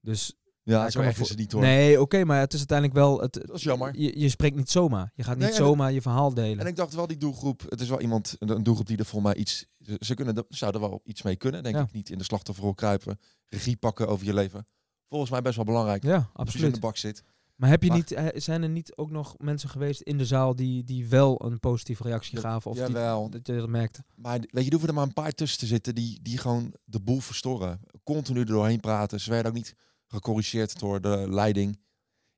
Dus 0.00 0.34
ja 0.64 0.90
zo 0.90 1.00
erg 1.00 1.18
is 1.20 1.28
het 1.28 1.38
niet 1.38 1.52
hoor. 1.52 1.60
Nee, 1.60 2.00
oké, 2.00 2.24
maar 2.24 2.40
het 2.40 2.52
is 2.52 2.58
uiteindelijk 2.58 2.98
wel. 2.98 3.20
Het, 3.20 3.32
Dat 3.32 3.56
is 3.56 3.62
jammer. 3.62 3.98
Je, 3.98 4.18
je 4.20 4.28
spreekt 4.28 4.56
niet 4.56 4.70
zomaar. 4.70 5.10
Je 5.14 5.22
gaat 5.22 5.36
niet 5.36 5.46
Nee, 5.46 5.54
zomaar 5.56 5.92
je 5.92 6.02
verhaal 6.02 6.34
delen. 6.34 6.58
En 6.58 6.66
ik 6.66 6.76
dacht 6.76 6.94
wel, 6.94 7.06
die 7.06 7.16
doelgroep, 7.16 7.62
het 7.68 7.80
is 7.80 7.88
wel 7.88 8.00
iemand, 8.00 8.36
een 8.38 8.62
doelgroep 8.62 8.86
die 8.86 8.96
er 8.96 9.04
voor 9.04 9.22
mij 9.22 9.34
iets, 9.34 9.66
ze, 9.80 9.96
ze 10.00 10.14
kunnen, 10.14 10.36
er- 10.36 10.44
zouden 10.48 10.80
wel 10.80 11.00
iets 11.04 11.22
mee 11.22 11.36
kunnen, 11.36 11.62
denk 11.62 11.74
Ja. 11.74 11.82
ik. 11.82 11.92
Niet 11.92 12.10
in 12.10 12.18
de 12.18 12.24
slachtofferrol 12.24 12.74
kruipen, 12.74 13.18
regie 13.48 13.76
pakken 13.76 14.08
over 14.08 14.26
je 14.26 14.34
leven. 14.34 14.64
Volgens 15.08 15.30
mij 15.30 15.42
best 15.42 15.56
wel 15.56 15.64
belangrijk. 15.64 16.02
ja, 16.02 16.14
Als 16.14 16.22
je 16.24 16.28
in 16.32 16.40
absoluut. 16.40 16.74
de 16.74 16.80
bak 16.80 16.96
zit. 16.96 17.22
Maar 17.56 17.68
heb 17.70 17.82
je 17.82 17.88
Maar- 17.88 17.96
niet, 17.96 18.32
zijn 18.42 18.62
er 18.62 18.68
niet 18.68 18.96
ook 18.96 19.10
nog 19.10 19.34
mensen 19.38 19.68
geweest 19.68 20.00
in 20.00 20.18
de 20.18 20.24
zaal 20.26 20.56
die, 20.56 20.84
die 20.84 21.08
wel 21.08 21.44
een 21.44 21.60
positieve 21.60 22.02
reactie 22.02 22.38
gaven? 22.38 22.70
Of 22.70 22.76
die, 22.76 22.86
jawel. 22.86 23.30
dat 23.30 23.46
je 23.46 23.56
dat 23.56 23.68
merkte? 23.68 24.04
Maar 24.16 24.38
weet 24.50 24.64
je, 24.64 24.70
hoeven 24.70 24.88
er 24.88 24.94
maar 24.94 25.06
een 25.06 25.12
paar 25.12 25.32
tussen 25.32 25.58
te 25.58 25.66
zitten 25.66 25.94
die, 25.94 26.18
die 26.22 26.38
gewoon 26.38 26.74
de 26.84 27.00
boel 27.00 27.20
verstoren. 27.20 27.80
Continu 28.04 28.40
er 28.40 28.46
doorheen 28.46 28.80
praten. 28.80 29.20
Ze 29.20 29.30
werden 29.30 29.50
ook 29.50 29.56
niet 29.56 29.74
gecorrigeerd 30.14 30.78
door 30.78 31.00
de 31.00 31.26
leiding. 31.30 31.78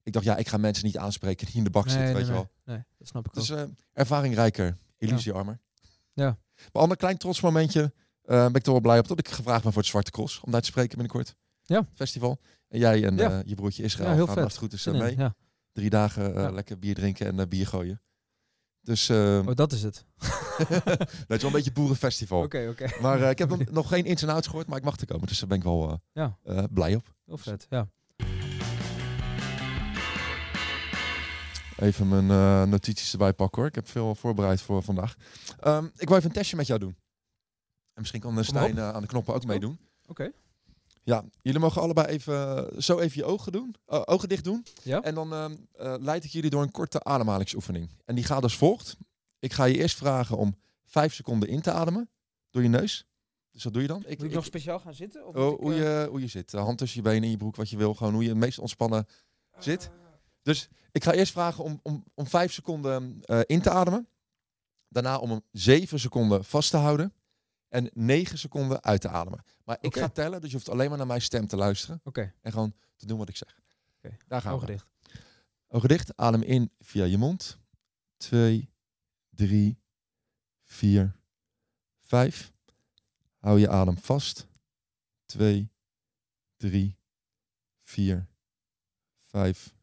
Ik 0.03 0.13
dacht, 0.13 0.25
ja, 0.25 0.37
ik 0.37 0.49
ga 0.49 0.57
mensen 0.57 0.85
niet 0.85 0.99
aanspreken 0.99 1.47
die 1.47 1.57
in 1.57 1.65
de 1.65 1.71
bak 1.71 1.89
zitten, 1.89 2.15
weet 2.15 2.27
je 2.27 2.33
wel. 2.33 2.51
nee, 2.65 2.85
dat 2.99 3.09
snap 3.09 3.27
ik 3.27 3.33
Dus 3.35 3.53
ook. 3.53 3.59
eh 3.59 3.65
ervaringrijker. 3.93 4.77
Illusie 4.99 5.33
armer. 5.33 5.61
Ja. 6.13 6.39
Maar 6.73 6.83
ander 6.83 6.97
klein 6.97 7.17
trots 7.19 7.41
momentje. 7.41 7.93
eh, 8.23 8.37
ben 8.45 8.55
ik 8.55 8.63
toch 8.63 8.73
wel 8.73 8.81
blij 8.83 8.99
op 8.99 9.09
dat 9.09 9.19
ik 9.19 9.29
gevraagd 9.29 9.63
ben 9.63 9.73
voor 9.73 9.81
het 9.83 9.91
Zwarte 9.91 10.11
Cross. 10.11 10.41
Om 10.41 10.51
daar 10.53 10.61
te 10.61 10.67
spreken 10.67 10.99
binnenkort. 10.99 11.35
Ja. 11.63 11.87
Festival. 11.95 12.39
En 12.69 12.79
jij 12.79 13.05
en 13.05 13.17
Ja. 13.17 13.31
eh, 13.31 13.39
je 13.45 13.55
broertje 13.55 13.83
Israël 13.83 14.09
Ja, 14.09 14.15
heel 14.15 14.25
gaan 14.27 14.35
vet. 14.35 14.45
als 14.45 14.53
het 14.53 14.63
goed 14.63 14.73
is 14.73 14.87
in, 14.87 14.97
mee. 14.99 15.17
Ja. 15.17 15.35
Drie 15.73 15.91
dagen 15.91 16.53
lekker 16.55 16.79
bier 16.79 16.95
drinken 16.95 17.39
en 17.39 17.49
bier 17.49 17.67
gooien. 17.67 18.01
Dus 18.87 19.09
eh 19.09 19.39
Oh, 19.47 19.55
dat 19.55 19.73
is 19.73 19.83
het. 19.83 20.05
het 20.19 21.09
is 21.29 21.37
wel 21.37 21.45
een 21.45 21.53
beetje 21.53 21.73
boerenfestival. 21.73 22.43
Oké, 22.43 22.69
oké. 22.71 23.01
Maar 23.01 23.23
eh, 23.23 23.31
ik 23.31 23.39
heb 23.39 23.49
nog- 23.57 23.71
nog 23.71 23.89
geen 23.89 24.05
ins 24.05 24.23
en 24.23 24.29
outs 24.29 24.47
gehoord, 24.47 24.67
maar 24.67 24.79
ik 24.79 24.85
mag 24.85 24.97
er 25.01 25.07
komen. 25.07 25.27
Dus 25.27 25.39
daar 25.39 25.49
ben 25.49 25.59
ik 25.59 25.65
wel 25.65 25.89
eh, 25.91 25.95
Ja. 26.13 26.39
eh, 26.43 26.65
blij 26.71 26.95
op. 26.95 27.15
Heel 27.25 27.39
vet, 27.39 27.67
ja. 27.71 27.89
Even 31.77 32.09
mijn 32.09 32.69
notities 32.69 33.13
erbij 33.13 33.33
pakken 33.33 33.59
hoor. 33.59 33.69
Ik 33.69 33.75
heb 33.75 33.89
veel 33.89 34.15
voorbereid 34.15 34.61
voor 34.61 34.83
vandaag. 34.83 35.15
Ehm, 35.61 35.85
ik 35.97 36.09
wil 36.09 36.17
even 36.17 36.29
een 36.29 36.37
testje 36.37 36.57
met 36.57 36.67
jou 36.67 36.81
doen. 36.81 36.97
En 37.95 38.01
misschien 38.01 38.21
kan 38.21 38.45
Stijn 38.45 38.81
aan 38.81 39.01
de 39.01 39.07
knoppen 39.09 39.35
ook 39.35 39.41
Kom. 39.41 39.49
meedoen. 39.49 39.79
Oké. 40.07 40.31
Ja, 41.07 41.25
jullie 41.43 41.61
mogen 41.61 41.83
allebei 41.83 42.07
even 42.07 42.71
eh, 42.73 42.81
zo 42.81 42.99
even 42.99 43.17
je 43.17 43.25
ogen 43.25 43.53
doen. 43.53 43.75
eh, 43.87 44.03
ogen 44.05 44.29
dicht 44.29 44.45
doen. 44.45 44.65
Ja. 44.83 45.03
En 45.03 45.15
dan 45.15 45.33
ehm, 45.33 45.57
eh, 45.73 45.95
leid 45.99 46.25
ik 46.25 46.31
jullie 46.31 46.51
door 46.51 46.63
een 46.63 46.71
korte 46.71 47.03
ademhalingsoefening. 47.05 47.91
En 48.05 48.15
die 48.15 48.25
gaat 48.25 48.43
als 48.43 48.57
volgt. 48.57 48.97
Ik 49.39 49.53
ga 49.53 49.65
je 49.65 49.79
eerst 49.79 49.97
vragen 49.97 50.37
om 50.37 50.57
vijf 50.85 51.15
seconden 51.15 51.49
in 51.49 51.61
te 51.61 51.71
ademen 51.73 52.11
door 52.51 52.63
je 52.63 52.69
neus. 52.69 53.07
Dus 53.51 53.65
wat 53.65 53.73
doe 53.73 53.83
je 53.83 53.89
dan? 53.89 54.05
Moet 54.09 54.23
ik 54.23 54.33
nog 54.33 54.45
speciaal 54.45 54.79
gaan 54.81 54.95
zitten? 54.95 55.27
Of 55.27 55.35
Oh, 55.37 55.53
ik, 55.53 55.59
hoe, 55.61 55.75
je, 55.75 56.07
hoe 56.11 56.21
je 56.21 56.27
zit. 56.27 56.51
De 56.51 56.57
hand 56.59 56.79
tussen 56.79 57.03
je 57.03 57.09
benen 57.09 57.23
in 57.25 57.31
je 57.31 57.37
broek, 57.37 57.57
wat 57.57 57.71
je 57.71 57.77
wil. 57.77 57.95
Gewoon 57.95 58.13
hoe 58.13 58.23
je 58.23 58.29
het 58.29 58.39
meest 58.39 58.59
ontspannen 58.59 59.07
zit. 59.59 59.91
Dus 60.43 60.69
ik 60.93 61.05
ga 61.05 61.13
eerst 61.13 61.33
vragen 61.33 61.65
om, 61.65 61.81
om, 61.83 62.05
om 62.15 62.27
vijf 62.27 62.53
seconden 62.53 63.21
in 63.47 63.61
te 63.61 63.71
ademen. 63.71 64.09
Daarna 64.89 65.19
om 65.19 65.31
hem 65.31 65.41
zeven 65.53 66.01
seconden 66.01 66.45
vast 66.45 66.71
te 66.71 66.77
houden. 66.77 67.13
En 67.69 67.91
negen 67.95 68.39
seconden 68.39 68.83
uit 68.83 69.01
te 69.01 69.09
ademen. 69.09 69.45
Maar 69.65 69.79
ik 69.81 69.97
ga 69.97 70.09
tellen, 70.09 70.41
dus 70.41 70.51
je 70.51 70.57
hoeft 70.57 70.69
alleen 70.69 70.89
maar 70.89 70.99
naar 70.99 71.07
mijn 71.07 71.23
stem 71.23 71.47
te 71.47 71.57
luisteren. 71.57 72.01
Oké, 72.05 72.35
En 72.41 72.53
gewoon 72.53 72.75
te 72.97 73.07
doen 73.07 73.19
wat 73.19 73.29
ik 73.29 73.37
zeg. 73.37 73.59
Oké. 73.97 74.17
Daar 74.27 74.43
gaan 74.43 74.53
ogen 74.53 74.67
we. 74.67 74.73
dicht. 74.73 74.87
Ogen 75.69 75.89
dicht. 75.89 76.17
Adem 76.17 76.43
in 76.43 76.73
via 76.79 77.05
je 77.05 77.19
mond. 77.19 77.59
Twee, 78.17 78.73
drie, 79.31 79.79
vier, 80.65 81.17
vijf. 82.01 82.53
Hou 83.39 83.61
je 83.61 83.69
adem 83.69 83.99
vast. 83.99 84.47
Twee, 85.25 85.73
drie, 86.57 86.99
vier, 87.83 88.27
vijf, 89.15 89.75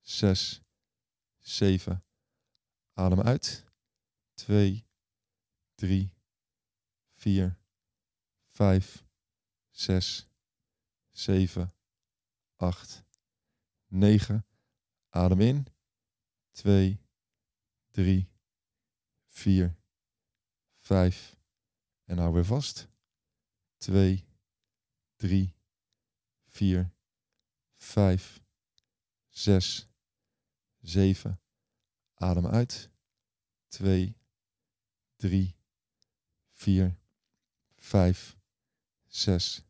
zes, 0.00 0.60
zeven. 1.38 2.02
Adem 2.92 3.20
uit. 3.20 3.64
Twee, 4.34 4.86
drie, 5.74 6.12
vier, 7.24 7.58
vijf, 8.46 9.04
zes, 9.70 10.26
zeven, 11.10 11.74
acht, 12.56 13.04
negen. 13.86 14.46
Adem 15.08 15.40
in. 15.40 15.66
Twee, 16.50 17.00
drie, 17.90 18.30
vier, 19.26 19.76
vijf. 20.78 21.36
En 22.04 22.18
hou 22.18 22.34
weer 22.34 22.44
vast. 22.44 22.88
Twee, 23.76 24.28
drie, 25.16 25.54
vier, 26.46 26.92
vijf, 27.76 28.42
zes, 29.28 29.86
zeven. 30.80 31.40
Adem 32.14 32.46
uit. 32.46 32.90
Twee, 33.68 34.16
drie, 35.16 35.56
vier, 36.52 37.02
vijf, 37.84 38.36
zes, 39.06 39.62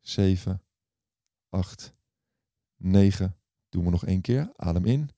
zeven, 0.00 0.64
acht, 1.48 1.92
negen. 2.76 3.36
Doen 3.68 3.84
we 3.84 3.90
nog 3.90 4.04
één 4.04 4.20
keer. 4.20 4.52
Adem 4.56 4.84
in. 4.84 5.10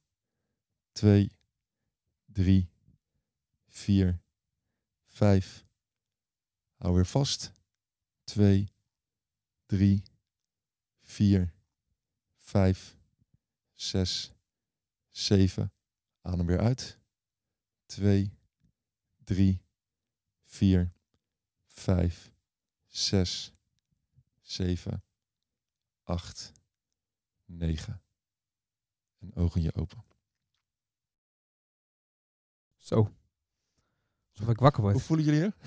Twee, 0.93 1.33
drie, 2.25 2.71
vier, 3.69 4.23
vijf. 5.07 5.65
Hou 6.77 6.95
weer 6.95 7.07
vast. 7.07 7.53
Twee, 8.25 8.69
drie, 9.67 10.03
vier, 11.03 11.55
vijf, 12.37 12.97
zes, 13.75 14.33
zeven. 15.09 15.73
Adem 16.21 16.47
weer 16.47 16.61
uit. 16.61 16.99
Twee, 17.87 18.39
drie, 19.25 19.63
vier, 20.45 20.93
vijf, 21.73 22.33
zes, 22.87 23.53
zeven, 24.41 25.03
acht, 26.03 26.53
negen. 27.45 28.03
En 29.19 29.35
ogen 29.35 29.63
je 29.63 29.75
open. 29.75 30.05
Zo. 32.77 33.15
Alsof 34.33 34.49
ik 34.49 34.59
wakker 34.61 34.83
word. 34.83 34.95
Hoe 34.95 35.03
voelen 35.03 35.25
jullie 35.27 35.41
je? 35.41 35.53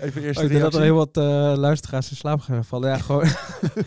Even 0.00 0.22
eerst 0.22 0.38
Oh, 0.38 0.44
ik 0.44 0.50
denk 0.50 0.62
dat 0.62 0.74
er 0.74 0.80
heel 0.82 0.94
wat 0.94 1.16
eh, 1.16 1.22
luisteraars 1.56 2.10
in 2.10 2.16
slaap 2.16 2.40
gaan 2.40 2.64
vallen. 2.64 2.88
Ja, 2.90 2.98
gewoon. 3.08 3.28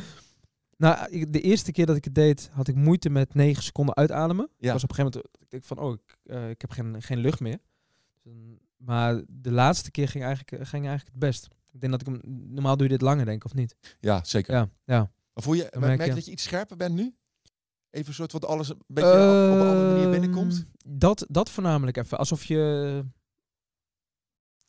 nou, 0.77 1.09
ik- 1.11 1.33
de 1.33 1.41
eerste 1.41 1.71
keer 1.71 1.85
dat 1.85 1.95
ik 1.95 2.03
het 2.03 2.15
deed, 2.15 2.49
had 2.51 2.67
ik 2.67 2.75
moeite 2.75 3.09
met 3.09 3.33
9 3.33 3.63
seconden 3.63 3.95
uitademen. 3.95 4.49
Ja. 4.57 4.73
was 4.73 4.83
op 4.83 4.89
een 4.89 4.95
gegeven 4.95 5.21
moment, 5.21 5.41
ik 5.43 5.49
denk 5.49 5.63
van, 5.63 5.77
oh, 5.79 5.93
ik, 5.93 6.17
eh, 6.23 6.49
ik 6.49 6.61
heb 6.61 6.71
geen, 6.71 7.01
geen 7.01 7.17
lucht 7.17 7.39
meer. 7.39 7.59
Dus 8.13 8.23
dan- 8.23 8.59
maar 8.79 9.21
de 9.27 9.51
laatste 9.51 9.91
keer 9.91 10.07
ging 10.07 10.23
eigenlijk, 10.23 10.51
eh, 10.61 10.67
ging 10.67 10.85
eigenlijk 10.87 11.15
het 11.15 11.19
best. 11.29 11.47
Ik 11.71 11.79
denk 11.81 11.91
dat 11.91 12.01
ik 12.01 12.07
hem, 12.07 12.19
normaal 12.53 12.77
doe 12.77 12.85
je 12.87 12.91
dit 12.93 13.01
langer, 13.01 13.25
denk 13.25 13.37
ik, 13.37 13.45
of 13.45 13.53
niet? 13.53 13.75
Ja, 13.99 14.23
zeker. 14.23 14.53
Ja, 14.53 14.69
ja. 14.85 15.11
Maar 15.33 15.43
voel 15.43 15.53
je, 15.53 15.67
Dan 15.71 15.81
merk, 15.81 16.05
je- 16.05 16.13
dat 16.13 16.25
je 16.25 16.31
iets 16.31 16.43
scherper 16.43 16.77
bent 16.77 16.95
nu? 16.95 17.15
Even 17.89 18.07
een 18.07 18.13
soort 18.13 18.31
wat 18.31 18.45
alles 18.45 18.69
een 18.69 18.81
beetje 18.87 19.09
op 19.51 19.59
een 19.59 19.67
andere 19.67 19.87
manier 19.93 20.09
binnenkomt? 20.09 20.53
Ehm, 20.53 20.97
Dat, 20.97 21.25
dat 21.29 21.49
voornamelijk 21.49 21.97
even. 21.97 22.17
Alsof 22.17 22.43
je 22.43 23.03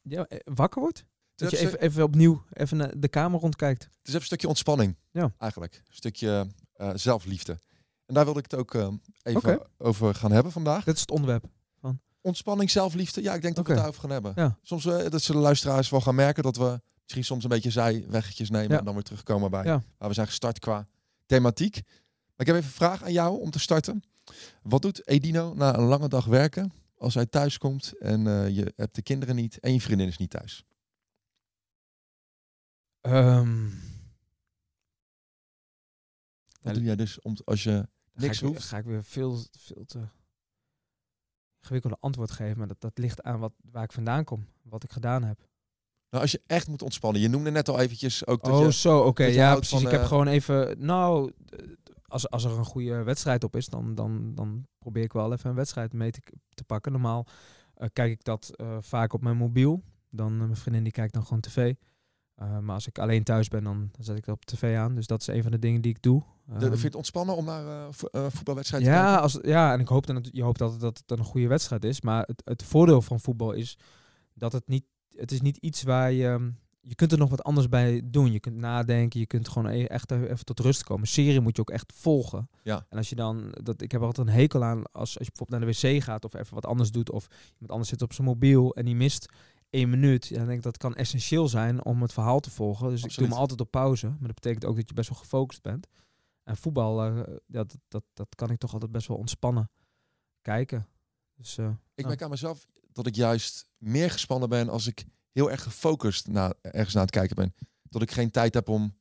ja, 0.03 0.27
eh, 0.27 0.39
wakker 0.55 0.81
wordt. 0.81 1.05
Dat 1.35 1.51
je 1.51 1.59
even, 1.59 1.81
even 1.81 2.03
opnieuw 2.03 2.45
even 2.53 2.77
naar 2.77 3.01
de 3.01 3.09
kamer 3.09 3.41
rondkijkt. 3.41 3.83
Het 3.83 3.93
is 4.03 4.09
even 4.09 4.21
een 4.21 4.27
stukje 4.27 4.49
ontspanning. 4.49 4.97
Ja. 5.11 5.33
Eigenlijk. 5.39 5.75
Een 5.75 5.95
stukje 5.95 6.47
eh, 6.73 6.91
zelfliefde. 6.95 7.53
En 8.07 8.15
daar 8.15 8.25
wilde 8.25 8.39
ik 8.41 8.51
het 8.51 8.61
ook 8.61 8.75
even 9.23 9.67
over 9.79 10.15
gaan 10.15 10.33
hebben 10.33 10.53
vandaag. 10.53 10.85
Dat 10.85 10.95
is 10.95 11.01
het 11.01 11.11
onderwerp. 11.11 11.45
Ontspanning, 12.21 12.71
zelfliefde. 12.71 13.23
Ja, 13.23 13.35
ik 13.35 13.43
denk 13.43 13.55
dat 13.55 13.65
we 13.67 13.71
het 13.73 13.81
daarover 13.81 14.03
gaan 14.03 14.11
hebben. 14.11 14.33
Ja. 14.37 14.59
Soms 14.63 14.87
eh, 14.87 15.11
dat 15.11 15.23
ze 15.23 15.33
de 15.33 15.39
luisteraars 15.39 15.89
wel 15.91 16.01
gaan 16.01 16.15
merken 16.15 16.43
dat 16.43 16.57
we 16.57 16.81
misschien 17.03 17.25
soms 17.25 17.43
een 17.43 17.49
beetje 17.51 17.71
zijweggetjes 17.71 18.51
nemen 18.51 18.71
Ja. 18.71 18.79
en 18.79 18.85
dan 18.85 18.95
weer 18.95 19.03
terugkomen 19.03 19.51
bij 19.51 19.65
Ja. 19.65 19.83
waar 19.99 20.09
we 20.09 20.15
zijn 20.15 20.27
gestart 20.27 20.59
qua 20.59 20.87
thematiek. 21.27 21.75
Maar 21.75 22.37
ik 22.37 22.47
heb 22.47 22.57
even 22.57 22.69
een 22.69 22.75
vraag 22.77 23.03
aan 23.03 23.13
jou 23.13 23.41
om 23.41 23.51
te 23.51 23.59
starten. 23.59 24.03
Wat 24.63 24.83
doet 24.83 25.09
Edino 25.09 25.55
na 25.55 25.77
een 25.77 25.85
lange 25.85 26.09
dag 26.09 26.25
werken 26.25 26.73
als 26.97 27.15
hij 27.15 27.27
thuis 27.27 27.59
komt 27.59 27.99
en 27.99 28.27
eh, 28.27 28.49
je 28.49 28.73
hebt 28.77 28.95
de 28.95 29.03
kinderen 29.03 29.35
niet 29.37 29.59
en 29.61 29.73
je 29.73 29.81
vriendin 29.81 30.09
is 30.09 30.17
niet 30.19 30.31
thuis? 30.31 30.65
Ehm, 33.01 33.69
Wat 36.61 36.75
doe 36.75 36.83
jij 36.83 36.97
dus 36.97 37.21
om, 37.21 37.37
als 37.45 37.63
je 37.63 37.89
niks 38.13 38.27
ga 38.27 38.33
ik, 38.33 38.41
weer- 38.41 38.49
hoeft? 38.51 38.65
ga 38.69 38.79
ik 38.79 38.85
weer 38.85 39.05
veel, 39.05 39.45
veel 39.59 39.85
te 39.87 40.09
ingewikkelde 41.61 41.97
antwoord 42.01 42.31
geven. 42.31 42.59
Maar 42.59 42.69
dat, 42.69 42.81
dat 42.81 42.99
ligt 42.99 43.23
aan 43.23 43.39
wat, 43.39 43.53
waar 43.71 43.85
ik 43.85 43.93
vandaan 43.93 44.25
kom. 44.25 44.47
Wat 44.63 44.85
ik 44.85 44.93
gedaan 44.93 45.23
heb. 45.23 45.39
Nou, 46.11 46.23
als 46.23 46.33
je 46.33 46.43
echt 46.47 46.69
moet 46.69 46.83
ontspannen. 46.83 47.21
Je 47.21 47.29
noemde 47.29 47.51
net 47.51 47.69
al 47.69 47.81
eventjes 47.81 48.27
ook 48.27 48.45
dat 48.45 48.55
oh, 48.55 48.65
je... 48.65 48.73
zo, 48.73 48.99
oké. 48.99 49.25
Ja, 49.25 49.55
precies. 49.55 49.71
van, 49.71 49.83
ik 49.83 49.91
heb 49.91 50.01
eh, 50.01 50.07
gewoon 50.07 50.27
even... 50.27 50.85
Nou, 50.85 51.33
eh, 51.49 51.59
als, 52.07 52.31
als 52.31 52.45
er 52.45 52.59
een 52.59 52.65
goede 52.65 53.03
wedstrijd 53.03 53.45
op 53.45 53.57
is, 53.57 53.67
dan, 53.67 53.95
dan, 53.95 54.35
dan 54.35 54.67
probeer 54.79 55.03
ik 55.03 55.13
wel 55.13 55.33
even 55.33 55.51
een 55.51 55.57
wedstrijd 55.57 55.93
mee 55.93 56.11
te, 56.11 56.21
te 56.55 56.65
pakken. 56.65 56.93
Normaal 56.93 57.27
eh, 57.75 57.89
kijk 57.93 58.11
ik 58.11 58.25
dat 58.25 58.51
vaak 58.81 59.13
op 59.13 59.23
mijn 59.23 59.37
mobiel. 59.37 59.83
Dan, 60.09 60.37
mijn 60.37 60.57
vriendin 60.57 60.83
die 60.83 60.93
kijkt 60.93 61.13
dan 61.13 61.23
gewoon 61.25 61.41
tv. 61.41 61.75
Eh, 62.41 62.59
maar 62.59 62.75
als 62.75 62.87
ik 62.87 62.99
alleen 62.99 63.23
thuis 63.25 63.49
ben, 63.49 63.65
dan, 63.65 63.91
zet 63.99 64.17
ik 64.17 64.25
dat 64.25 64.35
op 64.35 64.45
tv 64.45 64.77
aan. 64.77 64.95
Dus 64.95 65.07
dat 65.07 65.21
is 65.21 65.27
een 65.27 65.43
van 65.43 65.51
de 65.51 65.59
dingen 65.59 65.81
die 65.81 65.91
ik 65.91 66.03
doe. 66.03 66.23
Ehm, 66.49 66.61
vind 66.61 66.79
je 66.81 66.87
het 66.87 66.95
ontspannen 66.95 67.37
om 67.37 67.45
naar 67.45 67.67
eh, 67.67 67.87
vo- 67.91 68.07
eh, 68.13 68.27
voetbalwedstrijd 68.29 68.85
te 68.85 68.91
ja, 68.91 69.03
kijken? 69.05 69.23
als, 69.23 69.39
ja, 69.43 69.73
en 69.73 69.81
ik 69.81 69.89
hoop 69.89 70.07
dan, 70.07 70.15
dat- 70.15 70.29
je 70.33 70.43
hoopt 70.43 70.59
dat, 70.59 70.81
dat 70.81 71.03
het 71.07 71.19
een 71.19 71.25
goede 71.25 71.47
wedstrijd 71.49 71.85
is. 71.85 72.01
Maar 72.01 72.25
het, 72.27 72.43
het 72.45 72.63
voordeel 72.63 73.03
van 73.03 73.21
voetbal 73.21 73.53
is 73.53 73.79
dat 74.35 74.53
het 74.53 74.63
niet, 74.69 74.85
het 75.15 75.33
is 75.33 75.41
niet 75.41 75.57
iets 75.57 75.83
waar 75.83 76.13
je, 76.13 76.27
ehm, 76.29 76.51
je 76.81 76.95
kunt 76.95 77.13
er 77.13 77.19
nog 77.19 77.31
wat 77.31 77.43
anders 77.43 77.69
bij 77.69 78.03
doen. 78.05 78.33
Je 78.33 78.41
kunt 78.41 78.57
nadenken, 78.57 79.21
je 79.21 79.27
kunt 79.27 79.49
gewoon 79.49 79.73
e- 79.73 79.85
echt 79.85 80.11
even 80.11 80.45
tot 80.45 80.61
rust 80.61 80.85
komen. 80.85 81.07
Serie 81.09 81.41
moet 81.41 81.57
je 81.57 81.63
ook 81.63 81.71
echt 81.71 81.93
volgen. 81.97 82.49
Ja. 82.63 82.87
En 82.89 82.99
als 82.99 83.09
je 83.09 83.15
dan, 83.15 83.55
dat, 83.63 83.83
ik 83.83 83.93
heb 83.93 84.03
altijd 84.03 84.27
een 84.27 84.33
hekel 84.33 84.65
aan 84.65 84.83
als, 84.83 85.19
als 85.19 85.27
je 85.27 85.33
bijvoorbeeld 85.35 85.61
naar 85.61 85.73
de 85.73 85.89
wc 85.97 86.03
gaat 86.03 86.25
of 86.25 86.35
even 86.35 86.55
wat 86.55 86.67
anders 86.67 86.91
doet. 86.91 87.11
Of 87.11 87.27
iemand 87.53 87.71
anders 87.71 87.89
zit 87.89 88.03
op 88.03 88.13
zijn 88.13 88.27
mobiel 88.27 88.75
en 88.75 88.85
die 88.85 88.95
mist 88.97 89.27
één 89.71 89.91
minuut. 89.91 90.27
Ja, 90.27 90.37
dan 90.37 90.47
denk 90.47 90.59
ik 90.59 90.65
dat 90.65 90.77
kan 90.77 90.95
essentieel 90.97 91.49
zijn 91.49 91.85
om 91.85 92.03
het 92.03 92.13
verhaal 92.13 92.41
te 92.41 92.51
volgen. 92.51 92.91
Dus 92.91 93.03
ik 93.05 93.15
doe 93.17 93.29
me 93.29 93.35
altijd 93.35 93.61
op 93.61 93.71
pauze. 93.71 94.07
Maar 94.09 94.19
dat 94.27 94.35
betekent 94.35 94.65
ook 94.65 94.77
dat 94.77 94.89
je 94.89 94.95
best 94.95 95.09
wel 95.09 95.19
gefocust 95.19 95.63
bent. 95.63 95.87
En 96.43 96.57
voetbal, 96.57 97.05
eh, 97.05 97.35
dat, 97.47 97.77
dat, 97.89 98.05
dat 98.13 98.35
kan 98.35 98.51
ik 98.51 98.59
toch 98.59 98.73
altijd 98.73 98.93
best 98.93 99.07
wel 99.09 99.17
ontspannen 99.17 99.71
kijken. 100.43 100.89
Dus 101.35 101.59
eh, 101.59 101.69
Ik 101.95 102.03
Ja. 102.03 102.07
merk 102.07 102.23
aan 102.23 102.31
mezelf 102.31 102.67
dat 102.93 103.07
ik 103.07 103.15
juist 103.15 103.69
meer 103.77 104.11
gespannen 104.11 104.49
ben 104.49 104.69
als 104.69 104.87
ik 104.87 105.05
heel 105.33 105.51
erg 105.51 105.63
gefocust 105.63 106.27
na, 106.29 106.55
ergens 106.61 106.95
naar 106.95 107.03
het 107.03 107.13
kijken 107.13 107.37
ben. 107.37 107.55
Dat 107.83 108.03
ik 108.03 108.11
geen 108.11 108.31
tijd 108.31 108.55
heb 108.55 108.69
om 108.69 108.99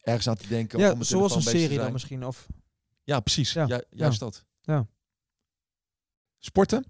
ergens 0.00 0.28
aan 0.28 0.36
te 0.36 0.48
denken. 0.48 0.78
ja, 0.78 0.92
om 0.92 1.02
zoals 1.02 1.34
een 1.34 1.42
serie 1.42 1.78
dan 1.78 1.92
misschien. 1.92 2.24
Of, 2.26 2.46
Ja, 3.02 3.20
precies. 3.20 3.52
Ja, 3.52 3.66
Ju- 3.66 3.82
juist 3.90 4.18
dat. 4.20 4.44
Ja. 4.60 4.86
Sporten? 6.38 6.84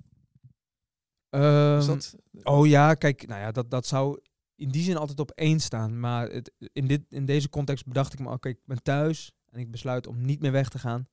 Ehm, 1.31 1.87
dat, 1.87 2.17
Oh 2.43 2.67
ja, 2.67 2.95
kijk, 2.95 3.27
nou 3.27 3.41
ja, 3.41 3.53
dat, 3.53 3.71
dat 3.71 3.87
zou 3.87 4.21
in 4.55 4.69
die 4.69 4.83
zin 4.83 4.97
altijd 4.97 5.21
op 5.21 5.31
één 5.31 5.61
staan. 5.61 6.01
Maar 6.01 6.29
het, 6.29 6.53
in, 6.73 6.87
dit, 6.87 7.03
in 7.09 7.25
deze 7.25 7.49
context 7.49 7.87
bedacht 7.87 8.13
ik 8.13 8.19
me, 8.19 8.31
oké, 8.31 8.49
ik 8.49 8.61
ben 8.65 8.83
thuis 8.83 9.33
en 9.47 9.61
ik 9.61 9.71
besluit 9.71 10.07
om 10.07 10.21
niet 10.21 10.41
meer 10.41 10.53
weg 10.53 10.69
te 10.69 10.79
gaan. 10.79 11.09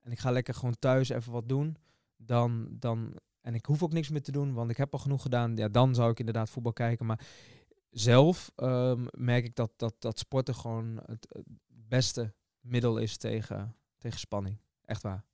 En 0.00 0.12
ik 0.12 0.18
ga 0.18 0.30
lekker 0.30 0.54
gewoon 0.54 0.76
thuis 0.78 1.08
even 1.08 1.32
wat 1.32 1.48
doen. 1.48 1.76
Dan, 2.16 2.66
dan, 2.70 3.18
en 3.40 3.54
ik 3.54 3.66
hoef 3.66 3.82
ook 3.82 3.92
niks 3.92 4.08
meer 4.08 4.22
te 4.22 4.32
doen, 4.32 4.52
want 4.52 4.70
ik 4.70 4.76
heb 4.76 4.92
al 4.92 4.98
genoeg 4.98 5.22
gedaan. 5.22 5.56
Ja, 5.56 5.68
dan 5.68 5.94
zou 5.94 6.10
ik 6.10 6.18
inderdaad 6.18 6.50
voetbal 6.50 6.72
kijken. 6.72 7.06
Maar 7.06 7.26
zelf 7.90 8.52
ehm, 8.56 9.06
merk 9.10 9.44
ik 9.44 9.54
dat, 9.54 9.70
dat, 9.76 9.94
dat 9.98 10.18
sporten 10.18 10.54
gewoon 10.54 11.00
het, 11.06 11.26
het 11.28 11.46
beste 11.66 12.34
middel 12.60 12.98
is 12.98 13.16
tegen, 13.16 13.76
tegen 13.98 14.18
spanning. 14.18 14.58
Echt 14.84 15.02
waar. 15.02 15.24